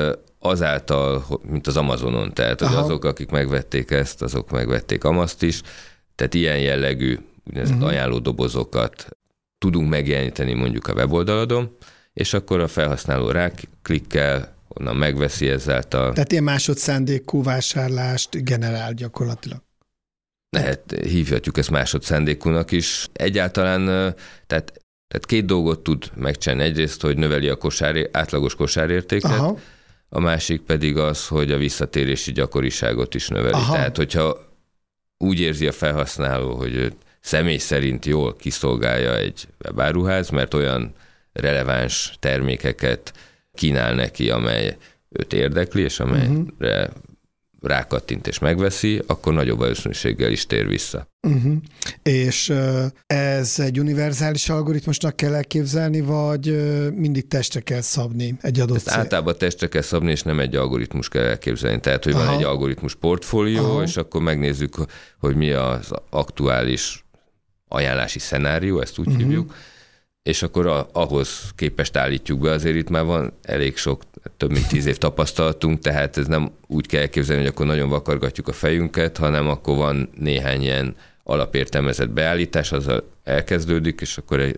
azáltal, 0.45 1.25
mint 1.43 1.67
az 1.67 1.77
Amazonon, 1.77 2.35
tehát 2.35 2.61
hogy 2.61 2.69
Aha. 2.69 2.83
azok, 2.83 3.05
akik 3.05 3.31
megvették 3.31 3.91
ezt, 3.91 4.23
azok 4.23 4.51
megvették 4.51 5.05
Amaszt 5.05 5.43
is, 5.43 5.61
tehát 6.15 6.35
ilyen 6.35 6.59
jellegű 6.59 7.19
úgynevezett 7.45 7.77
uh-huh. 7.77 7.91
ajánló 7.91 8.19
dobozokat 8.19 9.09
tudunk 9.59 9.89
megjeleníteni 9.89 10.53
mondjuk 10.53 10.87
a 10.87 10.93
weboldaladon, 10.93 11.77
és 12.13 12.35
akkor 12.35 12.61
a 12.61 12.69
felhasználó 12.69 13.31
ráklikkel, 13.31 14.55
onnan 14.69 14.97
megveszi 14.97 15.49
ezáltal, 15.49 16.13
Tehát 16.13 16.33
ilyen 16.33 16.45
másodszándékú 16.45 17.43
vásárlást 17.43 18.45
generál 18.45 18.93
gyakorlatilag. 18.93 19.63
lehet, 20.51 20.97
hívhatjuk 21.05 21.59
ezt 21.59 21.71
másodszándékúnak 21.71 22.71
is. 22.73 23.09
Egyáltalán, 23.13 23.85
tehát, 24.47 24.73
tehát 25.09 25.27
két 25.27 25.45
dolgot 25.45 25.83
tud 25.83 26.11
megcsinálni. 26.15 26.65
Egyrészt, 26.65 27.01
hogy 27.01 27.17
növeli 27.17 27.49
a 27.49 27.57
kosár, 27.57 28.09
átlagos 28.13 28.55
kosárértéket, 28.55 29.31
Aha. 29.31 29.59
A 30.09 30.21
másik 30.21 30.61
pedig 30.61 30.97
az, 30.97 31.27
hogy 31.27 31.53
a 31.53 31.57
visszatérési 31.57 32.33
gyakoriságot 32.33 33.15
is 33.15 33.29
növeli. 33.29 33.53
Aha. 33.53 33.73
Tehát, 33.73 33.97
hogyha 33.97 34.53
úgy 35.19 35.41
érzi 35.41 35.67
a 35.67 35.73
felhasználó, 35.73 36.55
hogy 36.55 36.93
személy 37.21 37.57
szerint 37.57 38.07
jól 38.07 38.37
kiszolgálja 38.37 39.17
egy 39.17 39.49
webáruház, 39.65 40.31
mert 40.31 40.55
olyan 40.55 40.95
releváns 41.33 42.17
termékeket 42.19 43.13
kínál 43.55 43.95
neki, 43.95 44.31
amely 44.31 44.77
őt 45.09 45.33
érdekli, 45.33 45.83
és 45.83 46.01
amelyre 46.01 46.33
uh-huh. 46.61 46.87
Rákattint 47.67 48.27
és 48.27 48.39
megveszi, 48.39 49.03
akkor 49.07 49.33
nagyobb 49.33 49.59
valószínűséggel 49.59 50.31
is 50.31 50.47
tér 50.47 50.69
vissza. 50.69 51.09
uh-huh. 51.29 51.55
És 52.03 52.53
ez 53.07 53.59
egy 53.59 53.81
univerzális 53.81 54.49
algoritmusnak 54.49 55.17
kell 55.17 55.35
elképzelni, 55.35 56.01
vagy 56.01 56.47
mindig 56.95 57.29
testre 57.29 57.61
kell 57.61 57.81
szabni 57.81 58.35
egy 58.41 58.61
adott 58.61 58.77
Ezt 58.77 58.87
cél? 58.87 58.99
általában 58.99 59.39
testre 59.39 59.69
kell 59.69 59.83
szabni, 59.83 60.11
és 60.11 60.23
nem 60.23 60.41
egy 60.41 60.57
algoritmus 60.57 61.09
kell 61.09 61.25
elképzelni. 61.25 61.81
Tehát, 61.81 62.05
hogy 62.05 62.13
van 62.13 62.27
Aha. 62.27 62.37
egy 62.37 62.45
algoritmus 62.45 62.95
portfólió, 62.95 63.65
Aha. 63.65 63.83
és 63.83 63.97
akkor 63.97 64.23
megnézzük, 64.23 64.75
hogy 65.19 65.37
mi 65.37 65.51
az 65.51 65.91
aktuális 66.11 67.05
ajánlási 67.69 68.19
szenárió, 68.19 68.81
ezt 68.81 68.99
úgy 68.99 69.07
uh-huh. 69.07 69.23
hívjuk, 69.23 69.55
és 70.23 70.43
akkor 70.43 70.67
a, 70.67 70.89
ahhoz 70.93 71.41
képest 71.55 71.97
állítjuk 71.97 72.41
be. 72.41 72.51
Azért 72.51 72.77
itt 72.77 72.89
már 72.89 73.05
van 73.05 73.33
elég 73.43 73.77
sok, 73.77 74.03
több 74.37 74.51
mint 74.51 74.69
tíz 74.69 74.87
év 74.87 74.99
tapasztalatunk, 74.99 75.79
tehát 75.79 76.17
ez 76.17 76.27
nem 76.27 76.51
úgy 76.67 76.87
kell 76.87 77.01
elképzelni, 77.01 77.43
hogy 77.43 77.51
akkor 77.51 77.67
nagyon 77.67 77.89
vakargatjuk 77.89 78.49
a 78.49 78.53
fejünket, 78.53 79.17
hanem 79.17 79.49
akkor 79.49 79.77
van 79.77 80.11
néhány 80.19 80.63
ilyen 80.63 80.97
alapértelmezett 81.23 82.11
beállítás, 82.11 82.73
azzal 82.73 83.11
elkezdődik, 83.25 84.01
és 84.01 84.19
akkor 84.19 84.57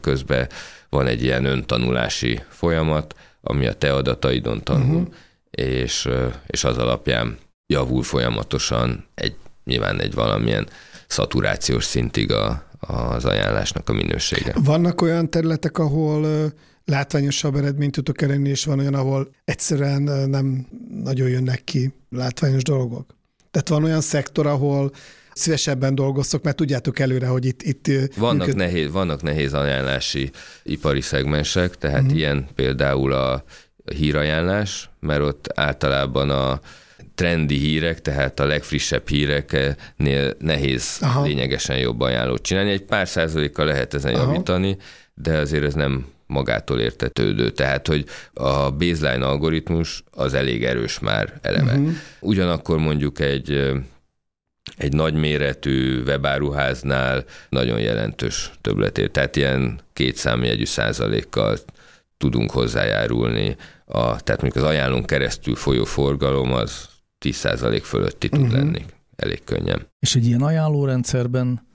közben 0.00 0.48
van 0.88 1.06
egy 1.06 1.22
ilyen 1.22 1.44
öntanulási 1.44 2.40
folyamat, 2.48 3.14
ami 3.40 3.66
a 3.66 3.72
te 3.72 3.94
adataidon 3.94 4.62
tanul, 4.62 5.00
uh-huh. 5.00 5.14
és, 5.50 6.08
és 6.46 6.64
az 6.64 6.78
alapján 6.78 7.38
javul 7.66 8.02
folyamatosan 8.02 9.04
egy 9.14 9.36
nyilván 9.64 10.00
egy 10.00 10.14
valamilyen 10.14 10.68
szaturációs 11.06 11.84
szintig 11.84 12.32
a, 12.32 12.64
az 12.80 13.24
ajánlásnak 13.24 13.88
a 13.88 13.92
minősége. 13.92 14.52
Vannak 14.64 15.00
olyan 15.00 15.30
területek, 15.30 15.78
ahol 15.78 16.52
látványosabb 16.88 17.56
eredményt 17.56 17.92
tudok 17.92 18.22
elérni, 18.22 18.48
és 18.48 18.64
van 18.64 18.78
olyan, 18.78 18.94
ahol 18.94 19.30
egyszerűen 19.44 20.02
nem 20.28 20.66
nagyon 21.02 21.28
jönnek 21.28 21.64
ki 21.64 21.92
látványos 22.10 22.62
dolgok. 22.62 23.16
Tehát 23.50 23.68
van 23.68 23.84
olyan 23.84 24.00
szektor, 24.00 24.46
ahol 24.46 24.92
szívesebben 25.32 25.94
dolgoztok, 25.94 26.42
mert 26.42 26.56
tudjátok 26.56 26.98
előre, 26.98 27.26
hogy 27.26 27.44
itt... 27.44 27.62
itt 27.62 28.14
vannak, 28.16 28.46
működ... 28.46 28.56
nehéz, 28.56 28.90
vannak 28.90 29.22
nehéz 29.22 29.54
ajánlási 29.54 30.30
ipari 30.62 31.00
szegmensek, 31.00 31.76
tehát 31.76 32.02
uh-huh. 32.02 32.16
ilyen 32.16 32.46
például 32.54 33.12
a 33.12 33.44
hírajánlás, 33.94 34.90
mert 35.00 35.20
ott 35.20 35.46
általában 35.54 36.30
a 36.30 36.60
trendi 37.14 37.58
hírek, 37.58 38.02
tehát 38.02 38.40
a 38.40 38.46
legfrissebb 38.46 39.08
híreknél 39.08 40.34
nehéz 40.38 40.96
Aha. 41.00 41.22
lényegesen 41.24 41.78
jobb 41.78 42.00
ajánlót 42.00 42.42
csinálni. 42.42 42.70
Egy 42.70 42.84
pár 42.84 43.08
százalékkal 43.08 43.66
lehet 43.66 43.94
ezen 43.94 44.14
Aha. 44.14 44.22
javítani, 44.22 44.76
de 45.14 45.38
azért 45.38 45.64
ez 45.64 45.74
nem 45.74 46.06
magától 46.28 46.80
értetődő. 46.80 47.50
Tehát, 47.50 47.86
hogy 47.86 48.04
a 48.34 48.70
baseline 48.70 49.26
algoritmus 49.26 50.04
az 50.10 50.34
elég 50.34 50.64
erős 50.64 50.98
már 50.98 51.38
eleve. 51.42 51.72
Uh-huh. 51.72 51.90
Ugyanakkor 52.20 52.78
mondjuk 52.78 53.20
egy 53.20 53.72
egy 54.76 54.92
nagyméretű 54.92 56.02
webáruháznál 56.02 57.24
nagyon 57.48 57.80
jelentős 57.80 58.50
többletért, 58.60 59.12
tehát 59.12 59.36
ilyen 59.36 59.80
két 59.92 60.16
számjegyű 60.16 60.64
százalékkal 60.64 61.58
tudunk 62.16 62.50
hozzájárulni. 62.50 63.56
A, 63.84 64.20
tehát 64.22 64.42
mondjuk 64.42 64.64
az 64.64 64.70
ajánlón 64.70 65.04
keresztül 65.04 65.54
folyó 65.54 65.84
forgalom 65.84 66.52
az 66.52 66.88
10 67.18 67.36
százalék 67.36 67.84
fölötti 67.84 68.28
tud 68.28 68.40
uh-huh. 68.40 68.56
lenni 68.56 68.84
elég 69.16 69.44
könnyen. 69.44 69.86
És 69.98 70.14
egy 70.14 70.26
ilyen 70.26 70.42
ajánlórendszerben, 70.42 71.66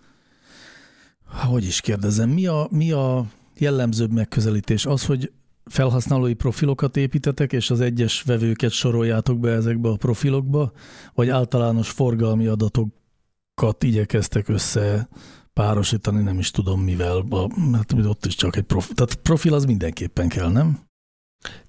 hogy 1.25 1.63
is 1.63 1.81
kérdezem, 1.81 2.29
mi 2.29 2.47
a, 2.47 2.67
mi 2.71 2.91
a 2.91 3.25
jellemzőbb 3.57 4.11
megközelítés? 4.11 4.85
Az, 4.85 5.05
hogy 5.05 5.31
felhasználói 5.65 6.33
profilokat 6.33 6.97
építetek, 6.97 7.53
és 7.53 7.69
az 7.69 7.81
egyes 7.81 8.21
vevőket 8.21 8.71
soroljátok 8.71 9.39
be 9.39 9.51
ezekbe 9.51 9.89
a 9.89 9.95
profilokba, 9.95 10.71
vagy 11.13 11.29
általános 11.29 11.89
forgalmi 11.89 12.47
adatokat 12.47 13.83
igyekeztek 13.83 14.47
össze 14.47 15.07
párosítani, 15.53 16.21
nem 16.21 16.39
is 16.39 16.51
tudom 16.51 16.81
mivel, 16.81 17.25
mert 17.71 17.93
ott 17.93 18.25
is 18.25 18.35
csak 18.35 18.55
egy 18.55 18.63
profil. 18.63 18.95
Tehát 18.95 19.15
profil 19.15 19.53
az 19.53 19.65
mindenképpen 19.65 20.27
kell, 20.27 20.51
nem? 20.51 20.79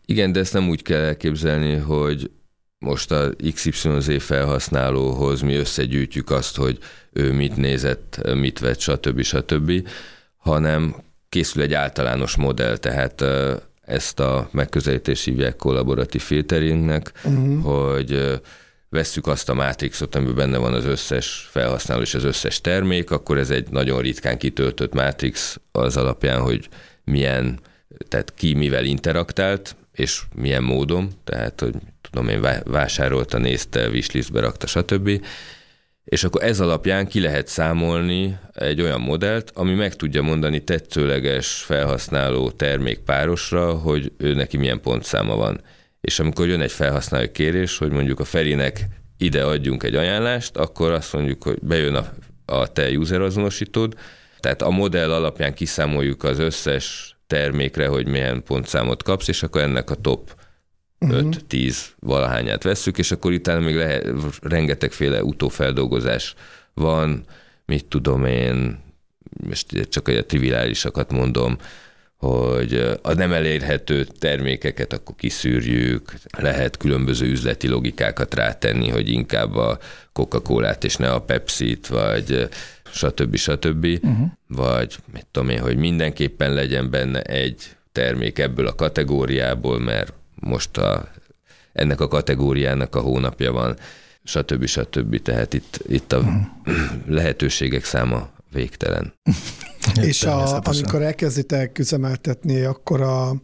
Igen, 0.06 0.32
de 0.32 0.40
ezt 0.40 0.52
nem 0.52 0.68
úgy 0.68 0.82
kell 0.82 1.00
elképzelni, 1.00 1.74
hogy 1.74 2.30
most 2.78 3.10
a 3.10 3.30
XYZ 3.54 4.22
felhasználóhoz 4.22 5.40
mi 5.40 5.54
összegyűjtjük 5.54 6.30
azt, 6.30 6.56
hogy 6.56 6.78
ő 7.12 7.32
mit 7.32 7.56
nézett, 7.56 8.20
mit 8.34 8.58
vett, 8.58 8.80
stb. 8.80 9.22
stb., 9.22 9.88
hanem 10.36 10.96
készül 11.34 11.62
egy 11.62 11.74
általános 11.74 12.36
modell, 12.36 12.76
tehát 12.76 13.24
ezt 13.84 14.20
a 14.20 14.48
megközelítés 14.52 15.24
hívják 15.24 15.56
kollaboratív 15.56 16.22
filteringnek, 16.22 17.12
uh-huh. 17.24 17.62
hogy 17.62 18.40
vesszük 18.88 19.26
azt 19.26 19.48
a 19.48 19.54
mátrixot, 19.54 20.14
amiben 20.14 20.34
benne 20.34 20.58
van 20.58 20.74
az 20.74 20.84
összes 20.84 21.48
felhasználó 21.50 22.00
és 22.00 22.14
az 22.14 22.24
összes 22.24 22.60
termék, 22.60 23.10
akkor 23.10 23.38
ez 23.38 23.50
egy 23.50 23.68
nagyon 23.70 24.00
ritkán 24.00 24.38
kitöltött 24.38 24.92
mátrix 24.92 25.60
az 25.72 25.96
alapján, 25.96 26.40
hogy 26.40 26.68
milyen, 27.04 27.60
tehát 28.08 28.34
ki 28.34 28.54
mivel 28.54 28.84
interaktált, 28.84 29.76
és 29.92 30.22
milyen 30.34 30.62
módon, 30.62 31.10
tehát, 31.24 31.60
hogy 31.60 31.74
tudom 32.10 32.28
én, 32.28 32.46
vásárolta, 32.64 33.38
nézte, 33.38 33.88
wishlistbe 33.88 34.40
rakta, 34.40 34.66
stb 34.66 35.24
és 36.04 36.24
akkor 36.24 36.42
ez 36.42 36.60
alapján 36.60 37.06
ki 37.06 37.20
lehet 37.20 37.46
számolni 37.46 38.38
egy 38.54 38.80
olyan 38.80 39.00
modellt, 39.00 39.50
ami 39.54 39.74
meg 39.74 39.94
tudja 39.96 40.22
mondani 40.22 40.64
tetszőleges 40.64 41.62
felhasználó 41.62 42.50
termékpárosra, 42.50 43.72
hogy 43.72 44.12
ő 44.16 44.34
neki 44.34 44.56
milyen 44.56 44.80
pontszáma 44.80 45.36
van. 45.36 45.60
És 46.00 46.18
amikor 46.18 46.46
jön 46.46 46.60
egy 46.60 46.72
felhasználó 46.72 47.30
kérés, 47.32 47.78
hogy 47.78 47.90
mondjuk 47.90 48.20
a 48.20 48.24
Ferinek 48.24 48.86
ide 49.18 49.44
adjunk 49.44 49.82
egy 49.82 49.94
ajánlást, 49.94 50.56
akkor 50.56 50.90
azt 50.90 51.12
mondjuk, 51.12 51.42
hogy 51.42 51.58
bejön 51.62 51.94
a, 51.94 52.12
a 52.44 52.72
te 52.72 52.90
user 52.90 53.20
azonosítód, 53.20 53.94
tehát 54.40 54.62
a 54.62 54.70
modell 54.70 55.12
alapján 55.12 55.54
kiszámoljuk 55.54 56.24
az 56.24 56.38
összes 56.38 57.16
termékre, 57.26 57.86
hogy 57.86 58.06
milyen 58.06 58.42
pontszámot 58.42 59.02
kapsz, 59.02 59.28
és 59.28 59.42
akkor 59.42 59.60
ennek 59.60 59.90
a 59.90 59.94
top 59.94 60.34
5-10 61.10 61.40
mhm. 61.50 62.08
valahányát 62.08 62.62
vesszük, 62.62 62.98
és 62.98 63.10
akkor 63.10 63.32
utána 63.32 63.60
még 63.60 63.76
lehet, 63.76 64.12
rengetegféle 64.42 65.24
utófeldolgozás 65.24 66.34
van, 66.74 67.24
mit 67.66 67.84
tudom 67.84 68.24
én, 68.24 68.78
most 69.46 69.88
csak 69.88 70.08
a 70.08 70.24
triviálisakat 70.24 71.12
mondom, 71.12 71.56
hogy 72.16 72.98
a 73.02 73.12
nem 73.12 73.32
elérhető 73.32 74.06
termékeket 74.18 74.92
akkor 74.92 75.14
kiszűrjük, 75.16 76.14
lehet 76.38 76.76
különböző 76.76 77.26
üzleti 77.26 77.68
logikákat 77.68 78.34
rátenni, 78.34 78.88
hogy 78.88 79.08
inkább 79.08 79.56
a 79.56 79.78
Coca-Colát 80.12 80.84
és 80.84 80.96
ne 80.96 81.10
a 81.10 81.20
Pepsi-t, 81.20 81.86
vagy 81.86 82.48
stb. 82.92 83.36
stb. 83.36 83.84
Uh-huh. 84.02 84.26
Vagy 84.48 84.96
mit 85.12 85.26
tudom 85.30 85.48
én, 85.48 85.60
hogy 85.60 85.76
mindenképpen 85.76 86.52
legyen 86.52 86.90
benne 86.90 87.22
egy 87.22 87.76
termék 87.92 88.38
ebből 88.38 88.66
a 88.66 88.74
kategóriából, 88.74 89.78
mert 89.78 90.12
most 90.44 90.76
a, 90.76 91.08
ennek 91.72 92.00
a 92.00 92.08
kategóriának 92.08 92.94
a 92.94 93.00
hónapja 93.00 93.52
van, 93.52 93.76
stb. 94.24 94.66
stb. 94.66 95.22
Tehát 95.22 95.54
itt, 95.54 95.80
itt 95.86 96.12
a 96.12 96.24
lehetőségek 97.06 97.84
száma 97.84 98.28
végtelen. 98.52 99.12
És 100.00 100.22
a, 100.22 100.60
amikor 100.62 101.02
elkezditek 101.02 101.78
üzemeltetni, 101.78 102.60
akkor 102.60 103.00
a 103.00 103.34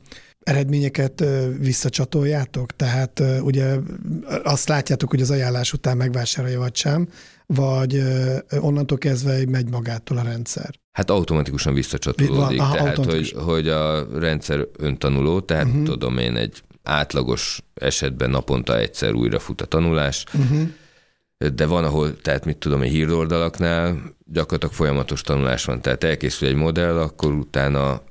eredményeket 0.41 1.25
visszacsatoljátok? 1.59 2.77
Tehát 2.77 3.23
ugye 3.43 3.77
azt 4.43 4.69
látjátok, 4.69 5.11
hogy 5.11 5.21
az 5.21 5.31
ajánlás 5.31 5.73
után 5.73 5.97
megvásárolja 5.97 6.59
vagy 6.59 6.77
sem, 6.77 7.09
vagy 7.47 8.03
onnantól 8.61 8.99
kezdve 8.99 9.47
megy 9.49 9.71
magától 9.71 10.19
a 10.19 10.23
rendszer? 10.23 10.71
Hát 10.93 11.11
automatikusan 11.11 11.75
visszacsatolódik, 11.75 12.59
Van, 12.59 12.67
aha, 12.67 12.75
tehát 12.75 12.97
hogy, 12.97 13.35
hogy 13.37 13.69
a 13.69 14.07
rendszer 14.19 14.67
öntanuló, 14.79 15.41
tehát 15.41 15.67
uh-huh. 15.67 15.85
tudom 15.85 16.19
én 16.19 16.37
egy 16.37 16.63
átlagos 16.83 17.63
esetben 17.75 18.31
naponta 18.31 18.79
egyszer 18.79 19.13
újra 19.13 19.39
fut 19.39 19.61
a 19.61 19.65
tanulás, 19.65 20.25
uh-huh. 20.33 20.69
de 21.55 21.67
van, 21.67 21.85
ahol, 21.85 22.21
tehát 22.21 22.45
mit 22.45 22.57
tudom, 22.57 22.83
egy 22.83 22.91
híroldalaknál 22.91 24.15
gyakorlatilag 24.25 24.75
folyamatos 24.75 25.21
tanulás 25.21 25.65
van, 25.65 25.81
tehát 25.81 26.05
elkészül 26.05 26.49
egy 26.49 26.55
modell, 26.55 26.99
akkor 26.99 27.33
utána 27.33 28.03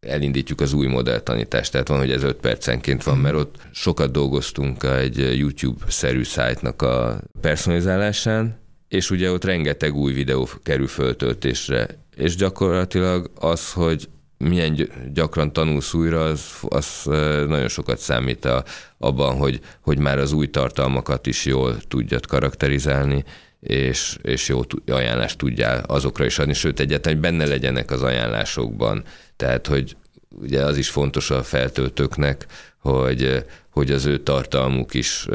elindítjuk 0.00 0.60
az 0.60 0.72
új 0.72 0.86
modelltanítást, 0.86 1.72
tehát 1.72 1.88
van, 1.88 1.98
hogy 1.98 2.10
ez 2.10 2.22
öt 2.22 2.36
percenként 2.36 3.02
van, 3.02 3.18
mert 3.18 3.34
ott 3.34 3.56
sokat 3.72 4.10
dolgoztunk 4.10 4.82
egy 4.82 5.38
YouTube-szerű 5.38 6.24
szájtnak 6.24 6.82
a 6.82 7.20
personalizálásán, 7.40 8.60
és 8.88 9.10
ugye 9.10 9.30
ott 9.30 9.44
rengeteg 9.44 9.94
új 9.94 10.12
videó 10.12 10.48
kerül 10.62 10.86
föltöltésre, 10.86 11.88
és 12.16 12.36
gyakorlatilag 12.36 13.30
az, 13.34 13.72
hogy 13.72 14.08
milyen 14.42 14.88
gyakran 15.12 15.52
tanulsz 15.52 15.94
újra, 15.94 16.24
az, 16.24 16.42
az 16.68 17.02
nagyon 17.48 17.68
sokat 17.68 17.98
számít 17.98 18.44
a, 18.44 18.64
abban, 18.98 19.36
hogy, 19.36 19.60
hogy 19.80 19.98
már 19.98 20.18
az 20.18 20.32
új 20.32 20.50
tartalmakat 20.50 21.26
is 21.26 21.44
jól 21.44 21.76
tudjad 21.88 22.26
karakterizálni, 22.26 23.24
és, 23.60 24.18
és 24.22 24.48
jó 24.48 24.60
ajánlást 24.86 25.38
tudjál 25.38 25.84
azokra 25.86 26.24
is 26.24 26.38
adni, 26.38 26.52
sőt 26.52 26.80
egyáltalán, 26.80 27.18
hogy 27.18 27.30
benne 27.30 27.46
legyenek 27.46 27.90
az 27.90 28.02
ajánlásokban. 28.02 29.04
Tehát, 29.36 29.66
hogy 29.66 29.96
ugye 30.30 30.64
az 30.64 30.76
is 30.76 30.88
fontos 30.88 31.30
a 31.30 31.42
feltöltőknek, 31.42 32.46
hogy, 32.78 33.44
hogy 33.70 33.90
az 33.90 34.04
ő 34.04 34.18
tartalmuk 34.18 34.94
is 34.94 35.26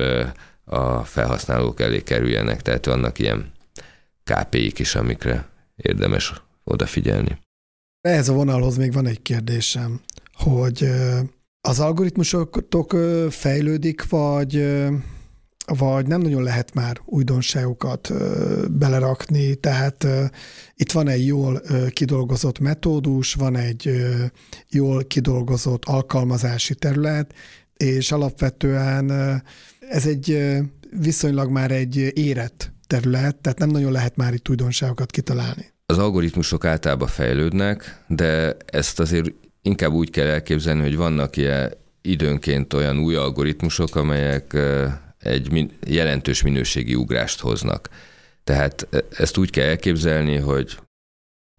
a 0.65 1.03
felhasználók 1.03 1.79
elé 1.81 2.03
kerüljenek, 2.03 2.61
tehát 2.61 2.85
vannak 2.85 3.19
ilyen 3.19 3.51
KPI-k 4.23 4.79
is, 4.79 4.95
amikre 4.95 5.49
érdemes 5.75 6.33
odafigyelni. 6.63 7.37
Ehhez 8.07 8.29
a 8.29 8.33
vonalhoz 8.33 8.77
még 8.77 8.93
van 8.93 9.07
egy 9.07 9.21
kérdésem, 9.21 10.01
hogy 10.33 10.89
az 11.61 11.79
algoritmusotok 11.79 12.95
fejlődik, 13.29 14.09
vagy, 14.09 14.67
vagy 15.65 16.07
nem 16.07 16.21
nagyon 16.21 16.43
lehet 16.43 16.73
már 16.73 17.01
újdonságokat 17.05 18.11
belerakni, 18.71 19.55
tehát 19.55 20.07
itt 20.75 20.91
van 20.91 21.07
egy 21.07 21.25
jól 21.25 21.61
kidolgozott 21.89 22.59
metódus, 22.59 23.33
van 23.33 23.55
egy 23.55 24.05
jól 24.69 25.03
kidolgozott 25.03 25.85
alkalmazási 25.85 26.75
terület, 26.75 27.33
és 27.77 28.11
alapvetően 28.11 29.11
ez 29.89 30.05
egy 30.05 30.57
viszonylag 30.99 31.51
már 31.51 31.71
egy 31.71 32.11
érett 32.17 32.71
terület, 32.87 33.35
tehát 33.35 33.59
nem 33.59 33.69
nagyon 33.69 33.91
lehet 33.91 34.15
már 34.15 34.33
itt 34.33 34.49
újdonságokat 34.49 35.11
kitalálni. 35.11 35.75
Az 35.93 35.97
algoritmusok 35.97 36.65
általában 36.65 37.07
fejlődnek, 37.07 38.03
de 38.07 38.57
ezt 38.65 38.99
azért 38.99 39.33
inkább 39.61 39.91
úgy 39.91 40.09
kell 40.09 40.27
elképzelni, 40.27 40.81
hogy 40.81 40.95
vannak 40.95 41.37
ilyen 41.37 41.73
időnként 42.01 42.73
olyan 42.73 42.99
új 42.99 43.15
algoritmusok, 43.15 43.95
amelyek 43.95 44.57
egy 45.19 45.71
jelentős 45.85 46.41
minőségi 46.41 46.95
ugrást 46.95 47.39
hoznak. 47.39 47.89
Tehát 48.43 48.87
ezt 49.09 49.37
úgy 49.37 49.49
kell 49.49 49.67
elképzelni, 49.67 50.35
hogy 50.35 50.77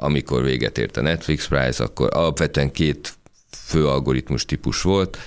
amikor 0.03 0.43
véget 0.43 0.79
ért 0.79 0.97
a 0.97 1.01
Netflix 1.01 1.49
Prize, 1.49 1.85
akkor 1.85 2.09
alapvetően 2.12 2.70
két 2.70 3.14
fő 3.51 3.87
algoritmus 3.87 4.45
típus 4.45 4.83
volt. 4.83 5.26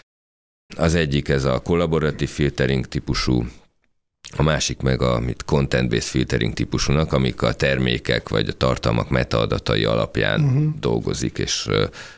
Az 0.75 0.95
egyik 0.95 1.29
ez 1.29 1.43
a 1.43 1.59
kollaboratív 1.59 2.29
filtering 2.29 2.85
típusú, 2.85 3.45
a 4.37 4.43
másik 4.43 4.81
meg 4.81 5.01
a 5.01 5.19
mit 5.19 5.43
content-based 5.45 6.09
filtering 6.09 6.53
típusúnak, 6.53 7.13
amik 7.13 7.41
a 7.41 7.53
termékek 7.53 8.29
vagy 8.29 8.49
a 8.49 8.53
tartalmak 8.53 9.09
metaadatai 9.09 9.85
alapján 9.85 10.43
uh-huh. 10.43 10.79
dolgozik, 10.79 11.37
és 11.37 11.69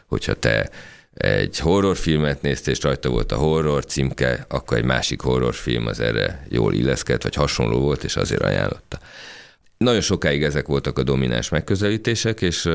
hogyha 0.07 0.33
te 0.33 0.69
egy 1.13 1.59
horrorfilmet 1.59 2.41
néztél, 2.41 2.73
és 2.73 2.81
rajta 2.81 3.09
volt 3.09 3.31
a 3.31 3.35
horror 3.35 3.85
címke, 3.85 4.45
akkor 4.49 4.77
egy 4.77 4.85
másik 4.85 5.21
horrorfilm 5.21 5.87
az 5.87 5.99
erre 5.99 6.45
jól 6.49 6.73
illeszkedett, 6.73 7.23
vagy 7.23 7.35
hasonló 7.35 7.79
volt, 7.79 8.03
és 8.03 8.15
azért 8.15 8.41
ajánlotta. 8.41 8.99
Nagyon 9.77 10.01
sokáig 10.01 10.43
ezek 10.43 10.67
voltak 10.67 10.97
a 10.97 11.03
domináns 11.03 11.49
megközelítések, 11.49 12.41
és 12.41 12.69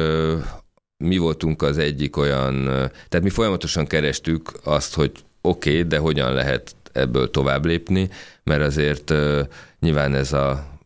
mi 1.04 1.16
voltunk 1.16 1.62
az 1.62 1.78
egyik 1.78 2.16
olyan, 2.16 2.64
tehát 3.08 3.22
mi 3.22 3.30
folyamatosan 3.30 3.86
kerestük 3.86 4.52
azt, 4.64 4.94
hogy 4.94 5.12
oké, 5.40 5.70
okay, 5.70 5.82
de 5.82 5.98
hogyan 5.98 6.32
lehet 6.32 6.74
ebből 6.98 7.30
tovább 7.30 7.64
lépni, 7.64 8.08
mert 8.42 8.62
azért 8.62 9.14
nyilván 9.80 10.14
ez 10.14 10.32
a 10.32 10.78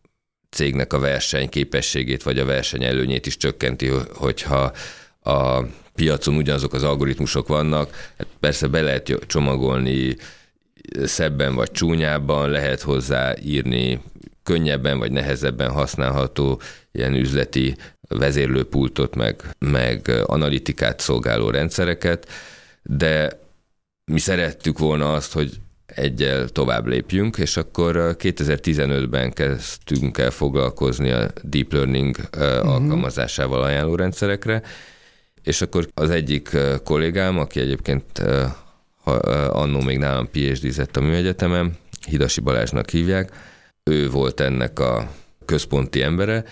cégnek 0.49 0.93
a 0.93 0.99
versenyképességét 0.99 2.23
vagy 2.23 2.39
a 2.39 2.45
verseny 2.45 2.83
előnyét 2.83 3.25
is 3.25 3.37
csökkenti, 3.37 3.87
hogyha 4.13 4.71
a 5.23 5.65
piacon 5.95 6.35
ugyanazok 6.35 6.73
az 6.73 6.83
algoritmusok 6.83 7.47
vannak, 7.47 8.13
hát 8.17 8.27
persze 8.39 8.67
be 8.67 8.81
lehet 8.81 9.25
csomagolni 9.27 10.15
szebben 11.03 11.55
vagy 11.55 11.71
csúnyábban, 11.71 12.49
lehet 12.49 12.81
hozzá 12.81 13.33
írni 13.43 14.01
könnyebben 14.43 14.97
vagy 14.97 15.11
nehezebben 15.11 15.71
használható 15.71 16.61
ilyen 16.91 17.13
üzleti 17.13 17.75
vezérlőpultot, 18.07 19.15
meg, 19.15 19.43
meg 19.59 20.11
analitikát 20.25 20.99
szolgáló 20.99 21.49
rendszereket, 21.49 22.29
de 22.81 23.39
mi 24.05 24.19
szerettük 24.19 24.79
volna 24.79 25.13
azt, 25.13 25.33
hogy 25.33 25.51
egyel 25.95 26.49
tovább 26.49 26.85
lépjünk, 26.85 27.37
és 27.37 27.57
akkor 27.57 28.15
2015-ben 28.19 29.33
kezdtünk 29.33 30.17
el 30.17 30.31
foglalkozni 30.31 31.11
a 31.11 31.31
deep 31.43 31.73
learning 31.73 32.15
uh-huh. 32.37 32.69
alkalmazásával 32.71 33.63
ajánló 33.63 33.95
rendszerekre, 33.95 34.61
és 35.43 35.61
akkor 35.61 35.87
az 35.93 36.09
egyik 36.09 36.57
kollégám, 36.83 37.39
aki 37.39 37.59
egyébként 37.59 38.21
annó 39.49 39.81
még 39.81 39.97
nálam 39.97 40.29
PhD-zett 40.31 40.97
a 40.97 41.01
műegyetemen, 41.01 41.77
Hidasi 42.07 42.41
Balázsnak 42.41 42.89
hívják, 42.89 43.31
ő 43.83 44.09
volt 44.09 44.39
ennek 44.39 44.79
a 44.79 45.11
központi 45.45 46.01
embere, 46.01 46.43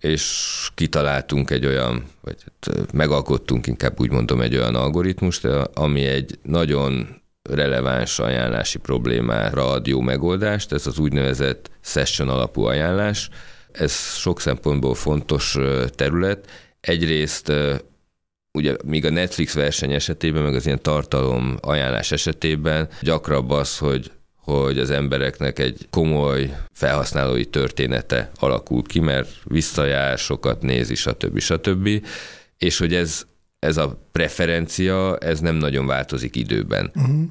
és 0.00 0.68
kitaláltunk 0.74 1.50
egy 1.50 1.66
olyan, 1.66 2.04
vagy 2.20 2.36
hát 2.44 2.92
megalkottunk 2.92 3.66
inkább 3.66 4.00
úgy 4.00 4.10
mondom 4.10 4.40
egy 4.40 4.56
olyan 4.56 4.74
algoritmust, 4.74 5.44
ami 5.74 6.04
egy 6.04 6.38
nagyon 6.42 7.19
releváns 7.42 8.18
ajánlási 8.18 8.78
problémára 8.78 9.70
ad 9.70 9.86
jó 9.86 10.00
megoldást, 10.00 10.72
ez 10.72 10.86
az 10.86 10.98
úgynevezett 10.98 11.70
session 11.80 12.28
alapú 12.28 12.62
ajánlás. 12.62 13.28
Ez 13.72 13.92
sok 14.16 14.40
szempontból 14.40 14.94
fontos 14.94 15.58
terület. 15.94 16.50
Egyrészt 16.80 17.52
ugye 18.52 18.76
míg 18.84 19.04
a 19.04 19.10
Netflix 19.10 19.54
verseny 19.54 19.92
esetében, 19.92 20.42
meg 20.42 20.54
az 20.54 20.66
ilyen 20.66 20.82
tartalom 20.82 21.56
ajánlás 21.60 22.12
esetében 22.12 22.88
gyakrabb 23.00 23.50
az, 23.50 23.78
hogy 23.78 24.10
hogy 24.52 24.78
az 24.78 24.90
embereknek 24.90 25.58
egy 25.58 25.86
komoly 25.90 26.56
felhasználói 26.72 27.44
története 27.44 28.30
alakul 28.34 28.82
ki, 28.82 29.00
mert 29.00 29.30
visszajár, 29.44 30.18
sokat 30.18 30.62
nézi, 30.62 30.94
stb. 30.94 31.38
stb. 31.38 32.06
És 32.58 32.78
hogy 32.78 32.94
ez, 32.94 33.26
ez 33.60 33.76
a 33.76 33.98
preferencia, 34.12 35.16
ez 35.16 35.40
nem 35.40 35.54
nagyon 35.54 35.86
változik 35.86 36.36
időben. 36.36 36.90
Uh-huh. 36.94 37.22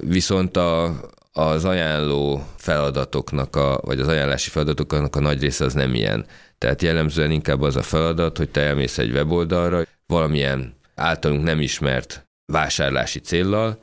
Viszont 0.00 0.56
a, 0.56 1.00
az 1.32 1.64
ajánló 1.64 2.46
feladatoknak, 2.56 3.56
a, 3.56 3.80
vagy 3.82 4.00
az 4.00 4.08
ajánlási 4.08 4.50
feladatoknak 4.50 5.16
a 5.16 5.20
nagy 5.20 5.40
része 5.40 5.64
az 5.64 5.72
nem 5.72 5.94
ilyen. 5.94 6.26
Tehát 6.58 6.82
jellemzően 6.82 7.30
inkább 7.30 7.62
az 7.62 7.76
a 7.76 7.82
feladat, 7.82 8.36
hogy 8.36 8.50
te 8.50 8.60
elmész 8.60 8.98
egy 8.98 9.10
weboldalra, 9.10 9.82
valamilyen 10.06 10.74
általunk 10.94 11.42
nem 11.42 11.60
ismert 11.60 12.26
vásárlási 12.52 13.18
céllal, 13.18 13.78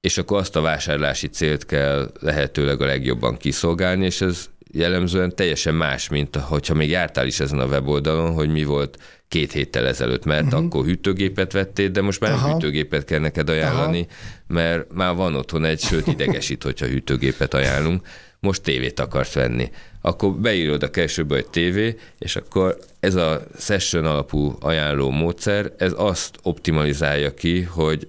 és 0.00 0.18
akkor 0.18 0.38
azt 0.38 0.56
a 0.56 0.60
vásárlási 0.60 1.26
célt 1.26 1.66
kell 1.66 2.12
lehetőleg 2.20 2.80
a 2.80 2.86
legjobban 2.86 3.36
kiszolgálni, 3.36 4.04
és 4.04 4.20
ez 4.20 4.48
jellemzően 4.72 5.34
teljesen 5.36 5.74
más, 5.74 6.08
mint 6.08 6.36
hogyha 6.36 6.74
még 6.74 6.90
jártál 6.90 7.26
is 7.26 7.40
ezen 7.40 7.58
a 7.58 7.66
weboldalon, 7.66 8.32
hogy 8.32 8.48
mi 8.48 8.64
volt 8.64 8.98
két 9.34 9.52
héttel 9.52 9.86
ezelőtt, 9.86 10.24
mert 10.24 10.44
uh-huh. 10.44 10.64
akkor 10.64 10.84
hűtőgépet 10.84 11.52
vettél, 11.52 11.88
de 11.88 12.00
most 12.00 12.20
már 12.20 12.32
Aha. 12.32 12.52
hűtőgépet 12.52 13.04
kell 13.04 13.18
neked 13.18 13.48
ajánlani, 13.48 13.98
Aha. 13.98 14.54
mert 14.54 14.92
már 14.92 15.14
van 15.14 15.34
otthon 15.34 15.64
egy, 15.64 15.80
sőt 15.80 16.06
idegesít, 16.06 16.62
hogyha 16.62 16.86
hűtőgépet 16.86 17.54
ajánlunk, 17.54 18.06
most 18.40 18.62
tévét 18.62 19.00
akarsz 19.00 19.32
venni. 19.32 19.70
Akkor 20.00 20.32
beírod 20.32 20.82
a 20.82 20.90
keresőbe 20.90 21.36
egy 21.36 21.46
tévé, 21.46 21.96
és 22.18 22.36
akkor 22.36 22.78
ez 23.00 23.14
a 23.14 23.42
session 23.58 24.04
alapú 24.04 24.56
ajánló 24.60 25.10
módszer, 25.10 25.72
ez 25.78 25.92
azt 25.96 26.38
optimalizálja 26.42 27.34
ki, 27.34 27.62
hogy 27.62 28.06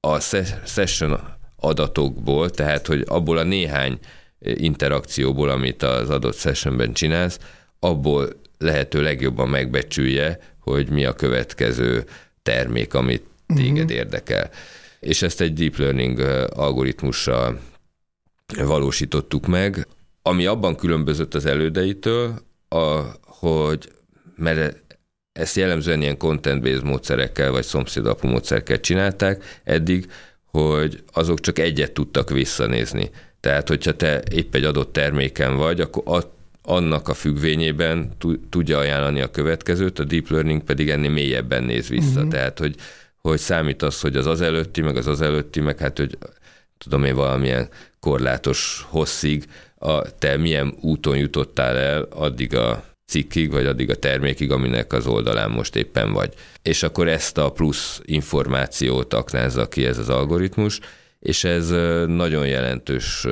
a 0.00 0.20
session 0.64 1.20
adatokból, 1.56 2.50
tehát 2.50 2.86
hogy 2.86 3.04
abból 3.06 3.38
a 3.38 3.42
néhány 3.42 3.98
interakcióból, 4.40 5.48
amit 5.48 5.82
az 5.82 6.10
adott 6.10 6.36
sessionben 6.36 6.92
csinálsz, 6.92 7.38
abból 7.78 8.40
lehető 8.62 9.02
legjobban 9.02 9.48
megbecsülje, 9.48 10.38
hogy 10.62 10.90
mi 10.90 11.04
a 11.04 11.12
következő 11.12 12.04
termék, 12.42 12.94
amit 12.94 13.22
téged 13.54 13.76
uh-huh. 13.76 13.96
érdekel. 13.96 14.50
És 15.00 15.22
ezt 15.22 15.40
egy 15.40 15.52
deep 15.52 15.76
learning 15.76 16.20
algoritmussal 16.54 17.60
valósítottuk 18.56 19.46
meg, 19.46 19.86
ami 20.22 20.46
abban 20.46 20.76
különbözött 20.76 21.34
az 21.34 21.46
elődeitől, 21.46 22.34
a, 22.68 23.00
hogy 23.24 23.92
mert 24.36 24.76
ezt 25.32 25.56
jellemzően 25.56 26.02
ilyen 26.02 26.16
content-based 26.16 26.84
módszerekkel, 26.84 27.50
vagy 27.50 27.64
szomszédapú 27.64 28.28
módszerekkel 28.28 28.80
csinálták 28.80 29.60
eddig, 29.64 30.10
hogy 30.44 31.02
azok 31.12 31.40
csak 31.40 31.58
egyet 31.58 31.92
tudtak 31.92 32.30
visszanézni. 32.30 33.10
Tehát, 33.40 33.68
hogyha 33.68 33.96
te 33.96 34.22
épp 34.30 34.54
egy 34.54 34.64
adott 34.64 34.92
terméken 34.92 35.56
vagy, 35.56 35.80
akkor 35.80 36.02
annak 36.62 37.08
a 37.08 37.14
függvényében 37.14 38.12
tudja 38.50 38.78
ajánlani 38.78 39.20
a 39.20 39.30
következőt, 39.30 39.98
a 39.98 40.04
deep 40.04 40.28
learning 40.28 40.62
pedig 40.62 40.90
ennél 40.90 41.10
mélyebben 41.10 41.64
néz 41.64 41.88
vissza. 41.88 42.16
Uh-huh. 42.16 42.30
Tehát, 42.30 42.58
hogy, 42.58 42.74
hogy 43.16 43.38
számít 43.38 43.82
az, 43.82 44.00
hogy 44.00 44.16
az 44.16 44.26
az 44.26 44.40
előtti, 44.40 44.80
meg 44.80 44.96
az 44.96 45.06
az 45.06 45.20
előtti, 45.20 45.60
meg 45.60 45.78
hát, 45.78 45.98
hogy 45.98 46.18
tudom 46.78 47.04
én 47.04 47.14
valamilyen 47.14 47.68
korlátos 48.00 48.86
hosszig, 48.88 49.44
a, 49.78 50.18
te 50.18 50.36
milyen 50.36 50.74
úton 50.80 51.16
jutottál 51.16 51.76
el 51.76 52.02
addig 52.10 52.54
a 52.54 52.84
cikkig, 53.06 53.50
vagy 53.50 53.66
addig 53.66 53.90
a 53.90 53.96
termékig, 53.96 54.50
aminek 54.50 54.92
az 54.92 55.06
oldalán 55.06 55.50
most 55.50 55.76
éppen 55.76 56.12
vagy. 56.12 56.34
És 56.62 56.82
akkor 56.82 57.08
ezt 57.08 57.38
a 57.38 57.52
plusz 57.52 58.00
információt 58.04 59.14
aknázza 59.14 59.68
ki 59.68 59.86
ez 59.86 59.98
az 59.98 60.08
algoritmus, 60.08 60.80
és 61.20 61.44
ez 61.44 61.68
nagyon 62.06 62.46
jelentős 62.46 63.26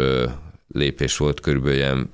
lépés 0.69 1.17
volt, 1.17 1.41
körülbelül 1.41 2.09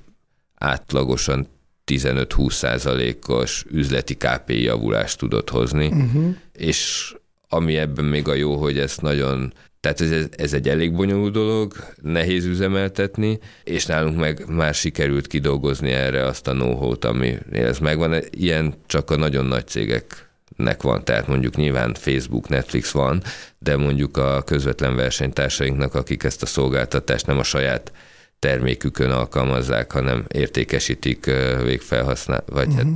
átlagosan 0.57 1.47
15-20 1.91 2.51
százalékos 2.51 3.65
üzleti 3.71 4.15
KPI 4.15 4.61
javulást 4.61 5.17
tudott 5.17 5.49
hozni, 5.49 5.87
uh-huh. 5.87 6.35
és 6.53 7.13
ami 7.49 7.77
ebben 7.77 8.05
még 8.05 8.27
a 8.27 8.33
jó, 8.33 8.55
hogy 8.55 8.79
ezt 8.79 9.01
nagyon 9.01 9.53
tehát 9.79 10.01
ez, 10.01 10.27
ez 10.37 10.53
egy 10.53 10.69
elég 10.69 10.95
bonyolult 10.95 11.33
dolog, 11.33 11.73
nehéz 12.01 12.45
üzemeltetni, 12.45 13.39
és 13.63 13.85
nálunk 13.85 14.17
meg 14.17 14.43
már 14.47 14.73
sikerült 14.73 15.27
kidolgozni 15.27 15.91
erre 15.91 16.25
azt 16.25 16.47
a 16.47 16.51
know-how-t, 16.51 17.05
ami 17.05 17.37
ez 17.51 17.79
megvan. 17.79 18.15
Ilyen 18.29 18.73
csak 18.85 19.11
a 19.11 19.15
nagyon 19.15 19.45
nagy 19.45 19.67
cégeknek 19.67 20.81
van, 20.81 21.03
tehát 21.03 21.27
mondjuk 21.27 21.55
nyilván 21.55 21.93
Facebook, 21.93 22.47
Netflix 22.47 22.91
van, 22.91 23.21
de 23.59 23.77
mondjuk 23.77 24.17
a 24.17 24.41
közvetlen 24.41 24.95
versenytársainknak, 24.95 25.95
akik 25.95 26.23
ezt 26.23 26.41
a 26.41 26.45
szolgáltatást 26.45 27.25
nem 27.25 27.37
a 27.37 27.43
saját 27.43 27.91
termékükön 28.39 29.11
alkalmazzák, 29.11 29.91
hanem 29.91 30.25
értékesítik 30.27 31.25
végfelhasznál, 31.63 32.43
vagy 32.45 32.67
uh-huh. 32.67 32.91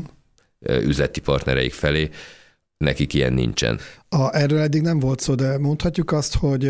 hát 0.67 0.83
üzleti 0.83 1.19
partnereik 1.19 1.73
felé, 1.73 2.09
nekik 2.77 3.13
ilyen 3.13 3.33
nincsen. 3.33 3.79
A, 4.09 4.35
erről 4.35 4.59
eddig 4.59 4.81
nem 4.81 4.99
volt 4.99 5.19
szó, 5.19 5.35
de 5.35 5.57
mondhatjuk 5.57 6.11
azt, 6.11 6.35
hogy 6.35 6.65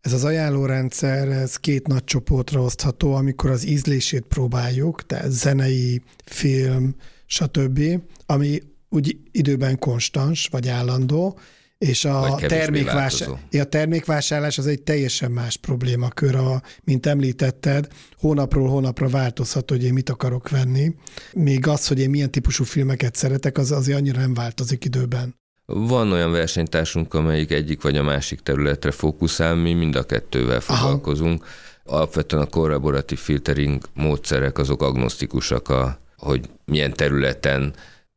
ez 0.00 0.12
az 0.12 0.24
ajánlórendszer, 0.24 1.28
ez 1.28 1.56
két 1.56 1.86
nagy 1.86 2.04
csoportra 2.04 2.60
osztható, 2.60 3.14
amikor 3.14 3.50
az 3.50 3.66
ízlését 3.66 4.24
próbáljuk, 4.28 5.06
tehát 5.06 5.30
zenei, 5.30 6.02
film, 6.24 6.94
stb., 7.26 7.80
ami 8.26 8.62
úgy 8.88 9.18
időben 9.30 9.78
konstans 9.78 10.48
vagy 10.50 10.68
állandó, 10.68 11.38
És 11.78 12.04
a, 12.04 12.20
kevésbé 12.22 12.46
termékvás, 12.46 13.18
változó. 13.18 13.60
a 13.60 13.64
termékvásárlás 13.64 14.58
az 14.58 14.66
egy 14.66 14.82
teljesen 14.82 15.30
más 15.30 15.56
problémakör, 15.56 16.34
a, 16.34 16.62
mint 16.84 17.06
említetted, 17.06 17.88
hónapról 18.18 18.68
hónapra 18.68 19.08
változhat, 19.08 19.70
hogy 19.70 19.84
én 19.84 19.92
mit 19.92 20.10
akarok 20.10 20.48
venni. 20.48 20.94
Még 21.32 21.66
az, 21.66 21.86
hogy 21.86 22.00
én 22.00 22.10
milyen 22.10 22.30
típusú 22.30 22.64
filmeket 22.64 23.14
szeretek, 23.14 23.58
az 23.58 23.70
azért 23.70 23.98
annyira 23.98 24.20
nem 24.20 24.34
változik 24.34 24.84
időben. 24.84 25.34
Van 25.64 26.12
olyan 26.12 26.30
versenytársunk, 26.30 27.14
amelyik 27.14 27.50
egyik 27.50 27.82
vagy 27.82 27.96
a 27.96 28.02
másik 28.02 28.40
területre 28.40 28.90
fókuszál, 28.90 29.54
mi 29.54 29.72
mind 29.72 29.96
a 29.96 30.06
kettővel 30.06 30.60
foglalkozunk. 30.60 31.44
Alapvetően 31.84 32.42
a 32.42 32.46
kollaboratív 32.46 33.18
filtering 33.18 33.82
módszerek 33.94 34.58
azok 34.58 34.82
agnosztikusak, 34.82 35.68
a, 35.68 35.98
hogy 36.16 36.48
milyen 36.64 36.92
területen 36.92 37.74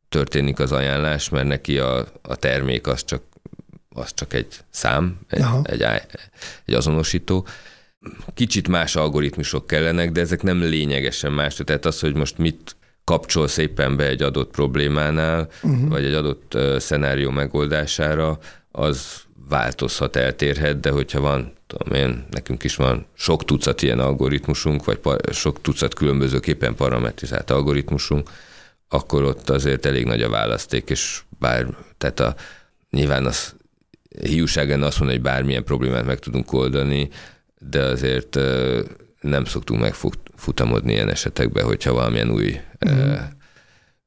történik 0.09 0.59
az 0.59 0.71
ajánlás, 0.71 1.29
mert 1.29 1.47
neki 1.47 1.77
a, 1.77 2.07
a 2.21 2.35
termék 2.35 2.87
az 2.87 3.03
csak, 3.03 3.21
az 3.99 4.13
csak 4.13 4.33
egy 4.33 4.57
szám, 4.69 5.19
egy, 5.27 5.41
Aha. 5.41 5.61
egy, 5.63 5.81
egy 6.65 6.73
azonosító. 6.73 7.47
Kicsit 8.33 8.67
más 8.67 8.95
algoritmusok 8.95 9.67
kellenek, 9.67 10.11
de 10.11 10.21
ezek 10.21 10.43
nem 10.43 10.61
lényegesen 10.61 11.31
más. 11.31 11.55
Tehát 11.55 11.85
az, 11.85 11.99
hogy 11.99 12.15
most 12.15 12.37
mit 12.37 12.75
kapcsol 13.03 13.47
szépen 13.47 13.95
be 13.95 14.07
egy 14.07 14.21
adott 14.21 14.51
problémánál, 14.51 15.49
uh-huh. 15.61 15.89
vagy 15.89 16.05
egy 16.05 16.13
adott 16.13 16.53
uh, 16.55 16.77
szenárió 16.77 17.29
megoldására, 17.29 18.39
az 18.71 19.23
változhat, 19.49 20.15
eltérhet, 20.15 20.79
de 20.79 20.91
hogyha 20.91 21.19
van, 21.19 21.53
tudom 21.67 21.93
én, 21.93 22.25
nekünk 22.29 22.63
is 22.63 22.75
van 22.75 23.05
sok 23.13 23.45
tucat 23.45 23.81
ilyen 23.81 23.99
algoritmusunk, 23.99 24.85
vagy 24.85 24.97
pa- 24.97 25.33
sok 25.33 25.61
tucat 25.61 25.93
különbözőképpen 25.93 26.75
parametrizált 26.75 27.49
algoritmusunk, 27.49 28.29
akkor 28.87 29.23
ott 29.23 29.49
azért 29.49 29.85
elég 29.85 30.05
nagy 30.05 30.21
a 30.21 30.29
választék, 30.29 30.89
és 30.89 31.21
bár, 31.39 31.67
tehát 31.97 32.19
a, 32.19 32.35
nyilván 32.89 33.25
az 33.25 33.55
hiúság 34.21 34.69
lenne 34.69 34.85
azt 34.85 34.99
mondani, 34.99 35.19
hogy 35.19 35.29
bármilyen 35.29 35.63
problémát 35.63 36.05
meg 36.05 36.19
tudunk 36.19 36.53
oldani, 36.53 37.09
de 37.59 37.83
azért 37.83 38.39
nem 39.21 39.45
szoktunk 39.45 39.81
megfutamodni 39.81 40.91
ilyen 40.91 41.09
esetekben, 41.09 41.65
hogyha 41.65 41.93
valamilyen 41.93 42.31
új, 42.31 42.59
mm. 42.89 43.13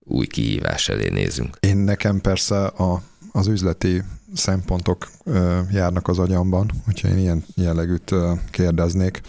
új 0.00 0.26
kihívás 0.26 0.88
elé 0.88 1.08
nézünk. 1.08 1.56
Én 1.60 1.76
nekem 1.76 2.20
persze 2.20 2.64
a, 2.64 3.02
az 3.32 3.46
üzleti 3.46 4.02
szempontok 4.34 5.08
járnak 5.72 6.08
az 6.08 6.18
agyamban, 6.18 6.70
hogyha 6.84 7.08
én 7.08 7.18
ilyen 7.18 7.44
jellegűt 7.54 8.14
kérdeznék. 8.50 9.20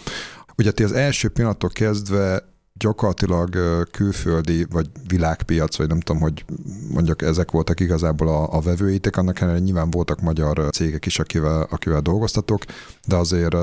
Ugye 0.56 0.70
ti 0.70 0.82
az 0.82 0.92
első 0.92 1.28
pillanattól 1.28 1.70
kezdve 1.70 2.53
gyakorlatilag 2.78 3.56
külföldi 3.90 4.66
vagy 4.70 4.90
világpiac, 5.08 5.76
vagy 5.76 5.88
nem 5.88 6.00
tudom, 6.00 6.22
hogy 6.22 6.44
mondjak, 6.92 7.22
ezek 7.22 7.50
voltak 7.50 7.80
igazából 7.80 8.28
a, 8.28 8.56
a 8.56 8.60
vevőitek, 8.60 9.16
annak 9.16 9.40
ellenére 9.40 9.64
nyilván 9.64 9.90
voltak 9.90 10.20
magyar 10.20 10.68
cégek 10.70 11.06
is, 11.06 11.18
akivel, 11.18 11.66
akivel 11.70 12.00
dolgoztatok, 12.00 12.62
de 13.06 13.16
azért 13.16 13.56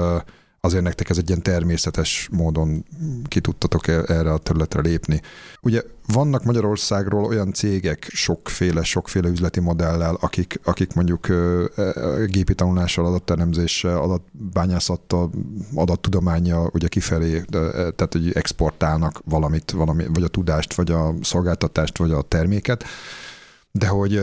azért 0.63 0.83
nektek 0.83 1.09
ez 1.09 1.17
egy 1.17 1.29
ilyen 1.29 1.41
természetes 1.41 2.29
módon 2.31 2.85
ki 3.27 3.39
tudtatok 3.39 3.87
e- 3.87 4.03
erre 4.07 4.33
a 4.33 4.37
területre 4.37 4.81
lépni. 4.81 5.21
Ugye 5.61 5.81
vannak 6.07 6.43
Magyarországról 6.43 7.23
olyan 7.23 7.53
cégek 7.53 8.07
sokféle, 8.13 8.83
sokféle 8.83 9.29
üzleti 9.29 9.59
modellel, 9.59 10.17
akik, 10.19 10.59
akik 10.63 10.93
mondjuk 10.93 11.27
ö, 11.27 11.65
ö, 11.75 12.25
gépi 12.25 12.55
tanulással, 12.55 13.05
adatteremzéssel, 13.05 13.97
adatbányászattal, 13.97 15.31
adattudományjal 15.75 16.69
ugye 16.73 16.87
kifelé, 16.87 17.41
tehát 17.49 18.09
hogy 18.11 18.31
exportálnak 18.33 19.21
valamit, 19.25 19.71
valami, 19.71 20.05
vagy 20.13 20.23
a 20.23 20.27
tudást, 20.27 20.73
vagy 20.73 20.91
a 20.91 21.13
szolgáltatást, 21.21 21.97
vagy 21.97 22.11
a 22.11 22.21
terméket, 22.21 22.83
de 23.71 23.87
hogy 23.87 24.21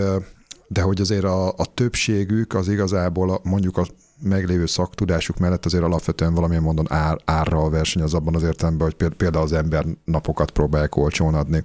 de 0.70 0.80
hogy 0.80 1.00
azért 1.00 1.24
a, 1.24 1.48
a 1.48 1.66
többségük 1.74 2.54
az 2.54 2.68
igazából 2.68 3.30
a, 3.30 3.40
mondjuk 3.42 3.76
a 3.76 3.86
meglévő 4.22 4.66
szaktudásuk 4.66 5.38
mellett 5.38 5.64
azért 5.64 5.82
alapvetően 5.82 6.34
valamilyen 6.34 6.62
módon 6.62 6.92
ár, 6.92 7.18
árral 7.24 7.70
versenyez 7.70 8.14
abban 8.14 8.34
az 8.34 8.42
értelemben, 8.42 8.86
hogy 8.86 8.96
péld- 8.96 9.14
például 9.14 9.44
az 9.44 9.52
ember 9.52 9.84
napokat 10.04 10.50
próbálják 10.50 10.96
olcsón 10.96 11.34
adni. 11.34 11.64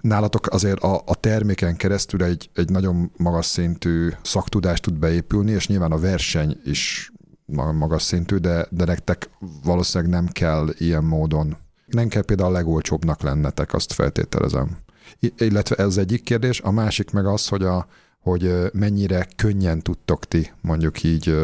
Nálatok 0.00 0.46
azért 0.46 0.82
a, 0.82 1.02
a 1.06 1.14
terméken 1.14 1.76
keresztül 1.76 2.22
egy, 2.22 2.50
egy 2.54 2.70
nagyon 2.70 3.10
magas 3.16 3.46
szintű 3.46 4.08
szaktudást 4.22 4.82
tud 4.82 4.94
beépülni, 4.94 5.50
és 5.50 5.66
nyilván 5.66 5.92
a 5.92 5.98
verseny 5.98 6.60
is 6.64 7.12
ma- 7.44 7.72
magas 7.72 8.02
szintű, 8.02 8.36
de, 8.36 8.66
de 8.70 8.84
nektek 8.84 9.30
valószínűleg 9.64 10.12
nem 10.12 10.26
kell 10.26 10.68
ilyen 10.78 11.04
módon. 11.04 11.56
Nem 11.86 12.08
kell 12.08 12.22
például 12.22 12.48
a 12.48 12.52
legolcsóbbnak 12.52 13.22
lennetek, 13.22 13.74
azt 13.74 13.92
feltételezem. 13.92 14.76
Illetve 15.36 15.76
ez 15.76 15.86
az 15.86 15.98
egyik 15.98 16.22
kérdés, 16.22 16.60
a 16.60 16.70
másik 16.70 17.10
meg 17.10 17.26
az, 17.26 17.48
hogy 17.48 17.62
a, 17.62 17.86
hogy 18.20 18.70
mennyire 18.72 19.26
könnyen 19.36 19.82
tudtok 19.82 20.24
ti 20.24 20.52
mondjuk 20.60 21.02
így 21.02 21.36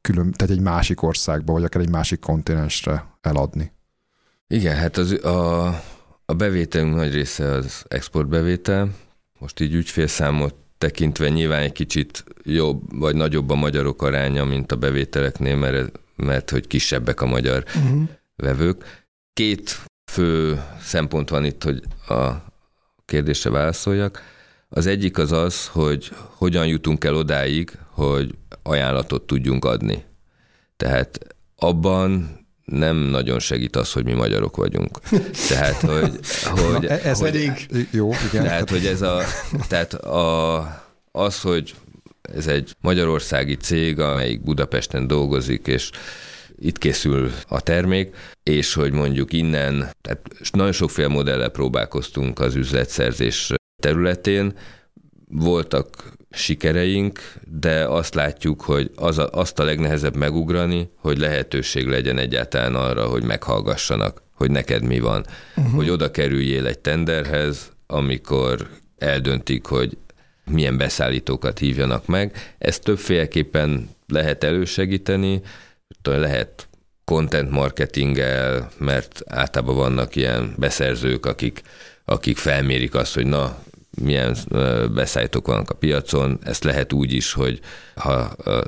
külön, 0.00 0.32
tehát 0.32 0.54
egy 0.54 0.62
másik 0.62 1.02
országba, 1.02 1.52
vagy 1.52 1.64
akár 1.64 1.82
egy 1.82 1.90
másik 1.90 2.20
kontinensre 2.20 3.16
eladni. 3.20 3.72
Igen, 4.46 4.76
hát 4.76 4.96
az, 4.96 5.24
a, 5.24 5.66
a 6.24 6.34
bevételünk 6.34 6.94
nagy 6.94 7.12
része 7.12 7.50
az 7.50 7.84
exportbevétel. 7.88 8.90
Most 9.38 9.60
így 9.60 9.74
ügyfélszámot 9.74 10.54
tekintve 10.78 11.28
nyilván 11.28 11.60
egy 11.60 11.72
kicsit 11.72 12.24
jobb 12.42 12.98
vagy 12.98 13.14
nagyobb 13.14 13.50
a 13.50 13.54
magyarok 13.54 14.02
aránya, 14.02 14.44
mint 14.44 14.72
a 14.72 14.76
bevételeknél, 14.76 15.56
mert, 15.56 16.00
mert 16.16 16.50
hogy 16.50 16.66
kisebbek 16.66 17.20
a 17.20 17.26
magyar 17.26 17.64
Uh-huh. 17.76 18.08
vevők. 18.36 19.06
Két 19.32 19.80
fő 20.12 20.62
szempont 20.80 21.28
van 21.28 21.44
itt, 21.44 21.62
hogy 21.62 21.82
a 22.08 22.30
kérdésre 23.04 23.50
válaszoljak. 23.50 24.22
Az 24.68 24.86
egyik 24.86 25.18
az 25.18 25.32
az, 25.32 25.66
hogy 25.66 26.12
hogyan 26.34 26.66
jutunk 26.66 27.04
el 27.04 27.14
odáig, 27.14 27.78
hogy 28.06 28.34
ajánlatot 28.62 29.22
tudjunk 29.26 29.64
adni. 29.64 30.04
Tehát 30.76 31.18
abban 31.56 32.38
nem 32.64 32.96
nagyon 32.96 33.38
segít 33.38 33.76
az, 33.76 33.92
hogy 33.92 34.04
mi 34.04 34.12
magyarok 34.12 34.56
vagyunk. 34.56 34.98
Tehát, 35.48 35.80
hogy, 35.80 36.18
hogy, 36.60 36.82
Na, 36.82 36.88
e- 36.88 37.00
ez 37.08 37.18
hogy 37.18 37.30
pedig- 37.30 37.88
Jó, 37.90 38.12
igen. 38.30 38.44
tehát, 38.44 38.70
hogy 38.70 38.86
ez 38.86 39.02
a, 39.02 39.22
tehát 39.68 39.94
a, 39.94 40.58
az, 41.10 41.40
hogy 41.40 41.74
ez 42.22 42.46
egy 42.46 42.74
magyarországi 42.80 43.56
cég, 43.56 43.98
amelyik 43.98 44.44
Budapesten 44.44 45.06
dolgozik, 45.06 45.66
és 45.66 45.90
itt 46.58 46.78
készül 46.78 47.30
a 47.48 47.60
termék, 47.60 48.14
és 48.42 48.74
hogy 48.74 48.92
mondjuk 48.92 49.32
innen, 49.32 49.90
tehát 50.00 50.20
nagyon 50.52 50.72
sokféle 50.72 51.08
modellel 51.08 51.48
próbálkoztunk 51.48 52.40
az 52.40 52.54
üzletszerzés 52.54 53.52
területén, 53.82 54.52
voltak 55.28 56.18
sikereink, 56.30 57.20
de 57.60 57.84
azt 57.84 58.14
látjuk, 58.14 58.62
hogy 58.62 58.90
az 58.96 59.18
a, 59.18 59.28
azt 59.32 59.58
a 59.58 59.64
legnehezebb 59.64 60.16
megugrani, 60.16 60.90
hogy 60.96 61.18
lehetőség 61.18 61.86
legyen 61.86 62.18
egyáltalán 62.18 62.74
arra, 62.74 63.06
hogy 63.06 63.22
meghallgassanak, 63.22 64.22
hogy 64.34 64.50
neked 64.50 64.82
mi 64.82 65.00
van. 65.00 65.26
Uh-huh. 65.56 65.74
Hogy 65.74 65.90
oda 65.90 66.10
kerüljél 66.10 66.66
egy 66.66 66.78
tenderhez, 66.78 67.72
amikor 67.86 68.68
eldöntik, 68.98 69.66
hogy 69.66 69.96
milyen 70.44 70.76
beszállítókat 70.76 71.58
hívjanak 71.58 72.06
meg. 72.06 72.54
Ezt 72.58 72.82
többféleképpen 72.82 73.90
lehet 74.06 74.44
elősegíteni, 74.44 75.40
lehet 76.02 76.68
content 77.04 77.50
marketinggel, 77.50 78.70
mert 78.78 79.22
általában 79.26 79.76
vannak 79.76 80.16
ilyen 80.16 80.54
beszerzők, 80.56 81.26
akik, 81.26 81.62
akik 82.04 82.36
felmérik 82.36 82.94
azt, 82.94 83.14
hogy 83.14 83.26
na, 83.26 83.58
milyen 84.02 84.36
beszállítók 84.94 85.46
vannak 85.46 85.70
a 85.70 85.74
piacon. 85.74 86.38
Ezt 86.44 86.64
lehet 86.64 86.92
úgy 86.92 87.12
is, 87.12 87.32
hogy 87.32 87.60
ha 87.94 88.10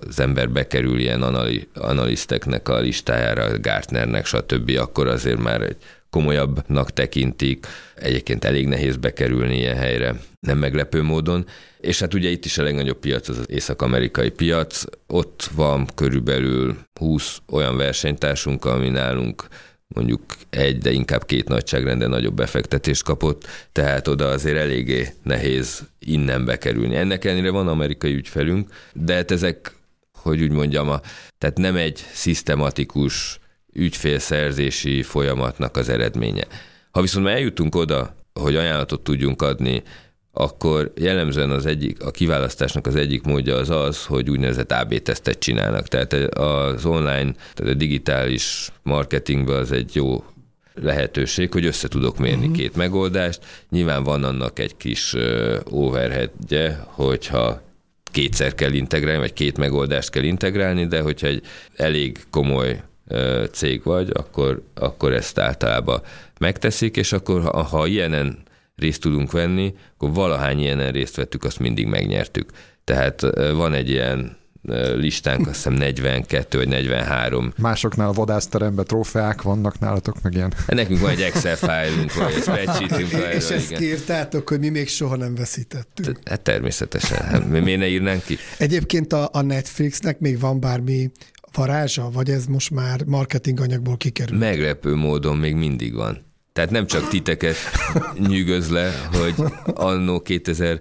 az 0.06 0.20
ember 0.20 0.50
bekerül 0.50 0.98
ilyen 0.98 1.22
anali, 1.22 1.68
analiszteknek 1.74 2.68
a 2.68 2.78
listájára, 2.78 3.58
Gartnernek, 3.58 4.26
stb., 4.26 4.76
akkor 4.78 5.06
azért 5.06 5.38
már 5.38 5.60
egy 5.62 5.76
komolyabbnak 6.10 6.90
tekintik. 6.90 7.66
Egyébként 7.94 8.44
elég 8.44 8.66
nehéz 8.66 8.96
bekerülni 8.96 9.56
ilyen 9.56 9.76
helyre, 9.76 10.14
nem 10.40 10.58
meglepő 10.58 11.02
módon. 11.02 11.46
És 11.80 12.00
hát 12.00 12.14
ugye 12.14 12.28
itt 12.28 12.44
is 12.44 12.58
a 12.58 12.62
legnagyobb 12.62 12.98
piac 12.98 13.28
az 13.28 13.38
az 13.38 13.50
észak-amerikai 13.50 14.30
piac. 14.30 14.82
Ott 15.06 15.50
van 15.54 15.88
körülbelül 15.94 16.76
20 17.00 17.38
olyan 17.50 17.76
versenytársunk, 17.76 18.64
ami 18.64 18.88
nálunk 18.88 19.46
mondjuk 19.94 20.22
egy, 20.50 20.78
de 20.78 20.90
inkább 20.90 21.24
két 21.26 21.48
nagyságrenden 21.48 22.10
nagyobb 22.10 22.34
befektetést 22.34 23.02
kapott, 23.02 23.46
tehát 23.72 24.08
oda 24.08 24.28
azért 24.28 24.56
eléggé 24.56 25.08
nehéz 25.22 25.82
innen 25.98 26.44
bekerülni. 26.44 26.96
Ennek 26.96 27.24
ellenére 27.24 27.50
van 27.50 27.68
amerikai 27.68 28.14
ügyfelünk, 28.14 28.68
de 28.92 29.14
hát 29.14 29.30
ezek, 29.30 29.74
hogy 30.12 30.42
úgy 30.42 30.50
mondjam, 30.50 30.88
a, 30.88 31.00
tehát 31.38 31.58
nem 31.58 31.76
egy 31.76 32.04
szisztematikus 32.12 33.40
ügyfélszerzési 33.72 35.02
folyamatnak 35.02 35.76
az 35.76 35.88
eredménye. 35.88 36.46
Ha 36.90 37.00
viszont 37.00 37.24
már 37.24 37.34
eljutunk 37.34 37.74
oda, 37.74 38.14
hogy 38.32 38.56
ajánlatot 38.56 39.00
tudjunk 39.00 39.42
adni, 39.42 39.82
akkor 40.32 40.92
jellemzően 40.96 41.50
az 41.50 41.66
egyik, 41.66 42.02
a 42.04 42.10
kiválasztásnak 42.10 42.86
az 42.86 42.96
egyik 42.96 43.22
módja 43.22 43.56
az 43.56 43.70
az, 43.70 44.04
hogy 44.04 44.30
úgynevezett 44.30 44.72
AB 44.72 44.98
tesztet 44.98 45.38
csinálnak. 45.38 45.88
Tehát 45.88 46.12
az 46.34 46.84
online, 46.84 47.34
tehát 47.54 47.72
a 47.72 47.76
digitális 47.76 48.72
marketingben 48.82 49.56
az 49.56 49.72
egy 49.72 49.94
jó 49.94 50.24
lehetőség, 50.74 51.52
hogy 51.52 51.66
össze 51.66 51.88
tudok 51.88 52.18
mérni 52.18 52.40
uh-huh. 52.40 52.56
két 52.56 52.76
megoldást. 52.76 53.40
Nyilván 53.70 54.04
van 54.04 54.24
annak 54.24 54.58
egy 54.58 54.76
kis 54.76 55.14
overheadje, 55.64 56.84
hogyha 56.86 57.62
kétszer 58.04 58.54
kell 58.54 58.72
integrálni, 58.72 59.20
vagy 59.20 59.32
két 59.32 59.58
megoldást 59.58 60.10
kell 60.10 60.22
integrálni, 60.22 60.86
de 60.86 61.00
hogyha 61.00 61.26
egy 61.26 61.42
elég 61.76 62.18
komoly 62.30 62.82
cég 63.52 63.82
vagy, 63.84 64.10
akkor, 64.12 64.62
akkor 64.74 65.12
ezt 65.12 65.38
általában 65.38 66.02
megteszik, 66.38 66.96
és 66.96 67.12
akkor 67.12 67.42
ha, 67.42 67.62
ha 67.62 67.86
ilyenen 67.86 68.41
részt 68.76 69.00
tudunk 69.00 69.32
venni, 69.32 69.74
akkor 69.94 70.12
valahány 70.12 70.60
ilyenen 70.60 70.92
részt 70.92 71.16
vettük, 71.16 71.44
azt 71.44 71.58
mindig 71.58 71.86
megnyertük. 71.86 72.50
Tehát 72.84 73.20
van 73.54 73.72
egy 73.74 73.90
ilyen 73.90 74.40
listánk, 74.94 75.46
azt 75.46 75.54
hiszem 75.54 75.72
42 75.72 76.58
vagy 76.58 76.68
43. 76.68 77.52
Másoknál 77.56 78.08
a 78.08 78.12
vadászteremben 78.12 78.84
trófeák 78.84 79.42
vannak 79.42 79.78
nálatok, 79.78 80.22
meg 80.22 80.34
ilyen. 80.34 80.52
Hát 80.56 80.74
nekünk 80.74 81.00
van 81.00 81.10
egy 81.10 81.20
Excel 81.20 81.56
fájlunk, 81.56 82.14
vagy 82.14 82.32
egy 82.34 82.42
spreadsheetünk. 82.42 83.10
És 83.38 83.50
ezt 83.50 83.70
igen. 83.70 83.80
kírtátok, 83.80 84.48
hogy 84.48 84.58
mi 84.58 84.68
még 84.68 84.88
soha 84.88 85.16
nem 85.16 85.34
veszítettünk. 85.34 86.18
Hát 86.24 86.40
természetesen. 86.40 87.18
Hát, 87.18 87.48
miért 87.48 87.78
ne 87.78 87.88
írnánk 87.88 88.24
ki? 88.24 88.36
Egyébként 88.58 89.12
a, 89.12 89.28
a 89.32 89.42
Netflixnek 89.42 90.18
még 90.18 90.40
van 90.40 90.60
bármi 90.60 91.10
varázsa, 91.52 92.10
vagy 92.10 92.30
ez 92.30 92.46
most 92.46 92.70
már 92.70 93.04
marketing 93.04 93.60
anyagból 93.60 93.96
kikerül? 93.96 94.38
Meglepő 94.38 94.94
módon 94.94 95.36
még 95.36 95.54
mindig 95.54 95.94
van. 95.94 96.30
Tehát 96.52 96.70
nem 96.70 96.86
csak 96.86 97.08
titeket 97.08 97.56
nyűgöz 98.28 98.70
le, 98.70 98.92
hogy 99.12 99.34
annó 99.64 100.20
2006 100.20 100.80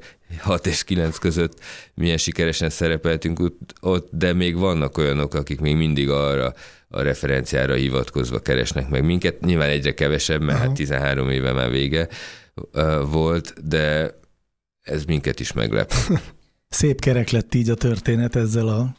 és 0.63 0.84
9 0.84 1.17
között 1.17 1.59
milyen 1.93 2.17
sikeresen 2.17 2.69
szerepeltünk 2.69 3.53
ott, 3.82 4.09
de 4.11 4.34
még 4.34 4.57
vannak 4.57 4.97
olyanok, 4.97 5.34
akik 5.34 5.59
még 5.59 5.76
mindig 5.76 6.09
arra 6.09 6.53
a 6.88 7.01
referenciára 7.01 7.74
hivatkozva 7.74 8.39
keresnek 8.39 8.89
meg 8.89 9.05
minket. 9.05 9.39
Nyilván 9.41 9.69
egyre 9.69 9.93
kevesebb, 9.93 10.41
mert 10.41 10.59
hát 10.59 10.74
13 10.74 11.30
éve 11.30 11.51
már 11.51 11.69
vége 11.69 12.07
volt, 13.11 13.67
de 13.67 14.15
ez 14.82 15.03
minket 15.03 15.39
is 15.39 15.53
meglep. 15.53 15.93
Szép 16.69 16.99
kerek 16.99 17.30
lett 17.30 17.53
így 17.53 17.69
a 17.69 17.76
történet 17.76 18.36
ezzel 18.36 18.67
a 18.67 18.95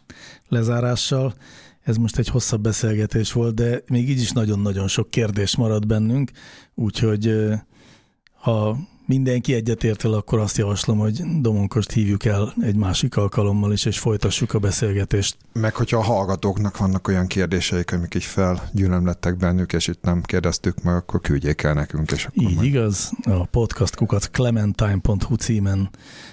lezárással. 0.48 1.34
Ez 1.82 1.96
most 1.96 2.18
egy 2.18 2.28
hosszabb 2.28 2.60
beszélgetés 2.60 3.32
volt, 3.32 3.54
de 3.54 3.82
még 3.86 4.10
így 4.10 4.20
is 4.20 4.30
nagyon-nagyon 4.30 4.88
sok 4.88 5.10
kérdés 5.10 5.56
marad 5.56 5.86
bennünk, 5.86 6.30
úgyhogy 6.74 7.34
ha 8.34 8.76
mindenki 9.06 9.54
egyetért 9.54 10.04
el, 10.04 10.12
akkor 10.12 10.38
azt 10.38 10.56
javaslom, 10.56 10.98
hogy 10.98 11.40
Domonkost 11.40 11.92
hívjuk 11.92 12.24
el 12.24 12.54
egy 12.60 12.76
másik 12.76 13.16
alkalommal 13.16 13.72
is, 13.72 13.84
és 13.84 13.98
folytassuk 13.98 14.54
a 14.54 14.58
beszélgetést. 14.58 15.36
Meg 15.52 15.74
hogyha 15.74 15.98
a 15.98 16.02
hallgatóknak 16.02 16.76
vannak 16.76 17.08
olyan 17.08 17.26
kérdéseik, 17.26 17.92
amik 17.92 18.14
így 18.14 18.24
felgyűlömlettek 18.24 19.36
bennük, 19.36 19.72
és 19.72 19.86
itt 19.86 20.02
nem 20.02 20.22
kérdeztük 20.22 20.82
meg, 20.82 20.94
akkor 20.94 21.20
küldjék 21.20 21.62
el 21.62 21.74
nekünk. 21.74 22.10
És 22.10 22.24
akkor 22.24 22.42
így 22.42 22.54
majd... 22.54 22.66
igaz, 22.66 23.12
a 23.22 23.44
podcastkukat 23.44 24.30
clementine.hu 24.30 25.34
címen 25.34 25.90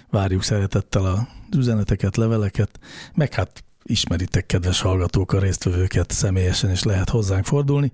várjuk 0.09 0.43
szeretettel 0.43 1.05
a 1.05 1.27
üzeneteket, 1.55 2.17
leveleket, 2.17 2.79
meg 3.13 3.33
hát 3.33 3.63
ismeritek, 3.89 4.45
kedves 4.45 4.81
hallgatók, 4.81 5.33
a 5.33 5.39
résztvevőket 5.39 6.11
személyesen 6.11 6.71
is 6.71 6.83
lehet 6.83 7.09
hozzánk 7.09 7.45
fordulni. 7.45 7.91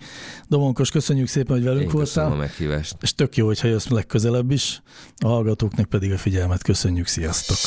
Domonkos, 0.47 0.91
köszönjük 0.91 1.27
szépen, 1.27 1.55
hogy 1.55 1.65
velünk 1.65 1.83
Én 1.83 1.89
voltál. 1.89 2.31
a 2.31 2.35
meghívást. 2.35 2.95
És 3.01 3.13
tök 3.15 3.35
jó, 3.37 3.45
hogyha 3.45 3.67
jössz 3.67 3.87
legközelebb 3.87 4.51
is. 4.51 4.81
A 5.17 5.27
hallgatóknak 5.27 5.85
pedig 5.85 6.11
a 6.11 6.17
figyelmet 6.17 6.63
köszönjük. 6.63 7.07
Sziasztok! 7.07 7.57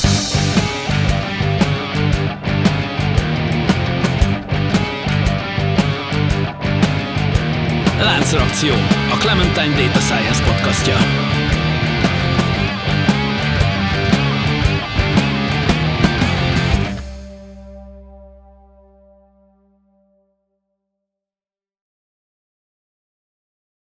Láncreakció, 8.01 8.73
a 9.11 9.17
Clementine 9.19 9.75
Data 9.75 9.99
Science 9.99 10.43
podcastja. 10.43 11.28